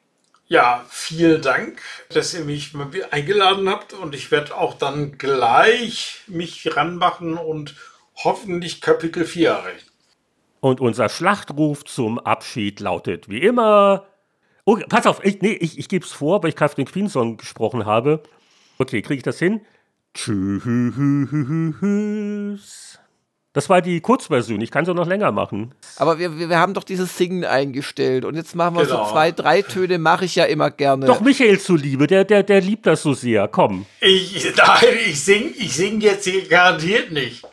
[0.48, 1.80] Ja, vielen Dank,
[2.12, 2.74] dass ihr mich
[3.12, 7.76] eingeladen habt und ich werde auch dann gleich mich ranmachen und
[8.16, 9.90] hoffentlich Kapitel 4 erreichen.
[10.60, 14.08] Und unser Schlachtruf zum Abschied lautet wie immer.
[14.66, 17.38] Oh, pass auf, ich, nee, ich, ich gebe es vor, weil ich gerade den Queen-Song
[17.38, 18.24] gesprochen habe.
[18.82, 19.60] Okay, kriege ich das hin?
[20.14, 20.64] Tschüss.
[23.52, 24.62] Das war die Kurzversion.
[24.62, 25.76] Ich kann es auch noch länger machen.
[25.98, 28.24] Aber wir, wir, wir haben doch dieses Singen eingestellt.
[28.24, 29.04] Und jetzt machen wir genau.
[29.04, 31.08] so zwei, drei Töne, mache ich ja immer gerne.
[31.08, 33.50] Doch Michael zuliebe, der, der, der liebt das so sehr.
[33.50, 33.86] Komm.
[34.00, 37.44] Ich, nein, ich sing, ich sing jetzt hier garantiert nicht.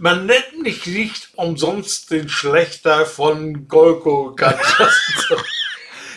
[0.00, 4.34] Man nennt mich nicht umsonst den Schlechter von Golgo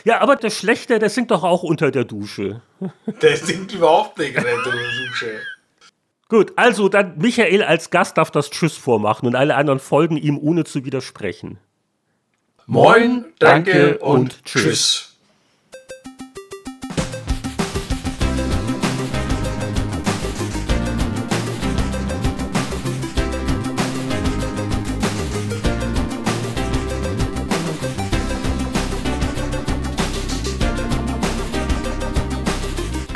[0.09, 2.63] Ja, aber der Schlechte, der singt doch auch unter der Dusche.
[3.21, 5.39] Der singt überhaupt nicht unter der Dusche.
[6.29, 10.39] Gut, also dann Michael als Gast darf das Tschüss vormachen und alle anderen folgen ihm
[10.39, 11.59] ohne zu widersprechen.
[12.65, 14.63] Moin, danke, und, und tschüss.
[14.63, 15.08] tschüss.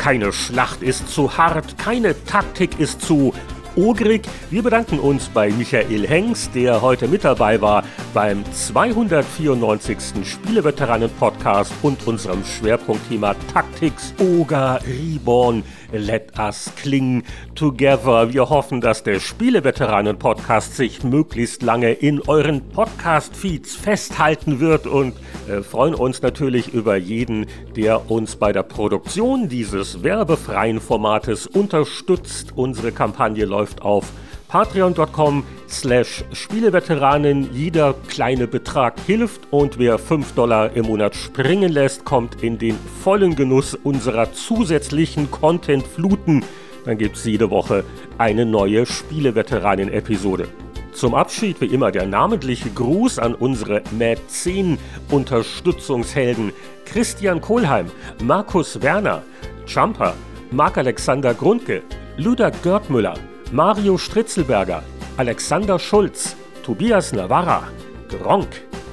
[0.04, 3.34] Keine Schlacht ist zu hart, keine Taktik ist zu
[3.78, 4.24] ogrig.
[4.50, 9.98] Wir bedanken uns bei Michael Hengst, der heute mit dabei war beim 294.
[10.24, 15.64] Spieleveteranen-Podcast und unserem Schwerpunktthema Tactics Oga Reborn.
[15.92, 17.24] Let us cling
[17.56, 18.32] together.
[18.32, 25.16] Wir hoffen, dass der Spieleveteranen-Podcast sich möglichst lange in euren Podcast-Feeds festhalten wird und
[25.50, 32.54] äh, freuen uns natürlich über jeden, der uns bei der Produktion dieses werbefreien Formates unterstützt.
[32.56, 34.12] Unsere Kampagne läuft auf
[34.54, 37.54] patreon.com slash Spieleveteranen.
[37.56, 42.78] Jeder kleine Betrag hilft und wer 5 Dollar im Monat springen lässt, kommt in den
[43.04, 46.46] vollen Genuss unserer zusätzlichen Content-Fluten.
[46.86, 47.84] Dann gibt es jede Woche
[48.20, 50.48] eine neue Spieleveteranen-Episode.
[50.92, 56.52] Zum Abschied wie immer der namentliche Gruß an unsere Mäzen-Unterstützungshelden
[56.86, 57.88] Christian Kohlheim,
[58.24, 59.24] Markus Werner,
[59.66, 60.14] Jumper,
[60.52, 61.82] Marc-Alexander Grundke,
[62.18, 63.16] Luda Görtmüller,
[63.54, 64.82] Mario Stritzelberger,
[65.16, 67.68] Alexander Schulz, Tobias Navarra,
[68.10, 68.48] Gronk,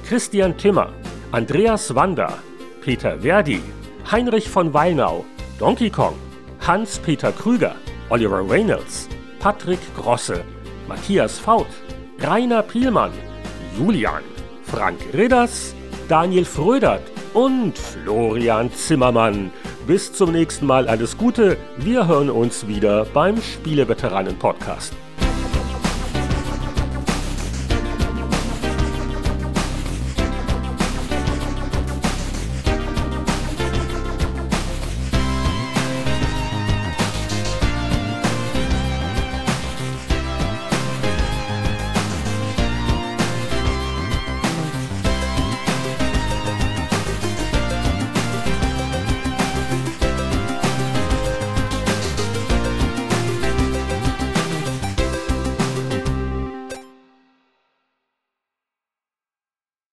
[0.07, 0.93] Christian Timmer,
[1.31, 2.37] Andreas Wander,
[2.79, 3.63] Peter Verdi,
[4.11, 5.25] Heinrich von Weinau,
[5.57, 6.13] Donkey Kong,
[6.59, 7.75] Hans-Peter Krüger,
[8.09, 9.09] Oliver Reynolds,
[9.39, 10.43] Patrick Grosse,
[10.87, 11.65] Matthias Faut,
[12.19, 13.13] Rainer Pielmann,
[13.75, 14.21] Julian,
[14.61, 15.73] Frank Ridders,
[16.07, 17.01] Daniel Frödert
[17.33, 19.51] und Florian Zimmermann.
[19.87, 21.57] Bis zum nächsten Mal alles Gute.
[21.77, 24.93] Wir hören uns wieder beim Spieleveteranen Podcast.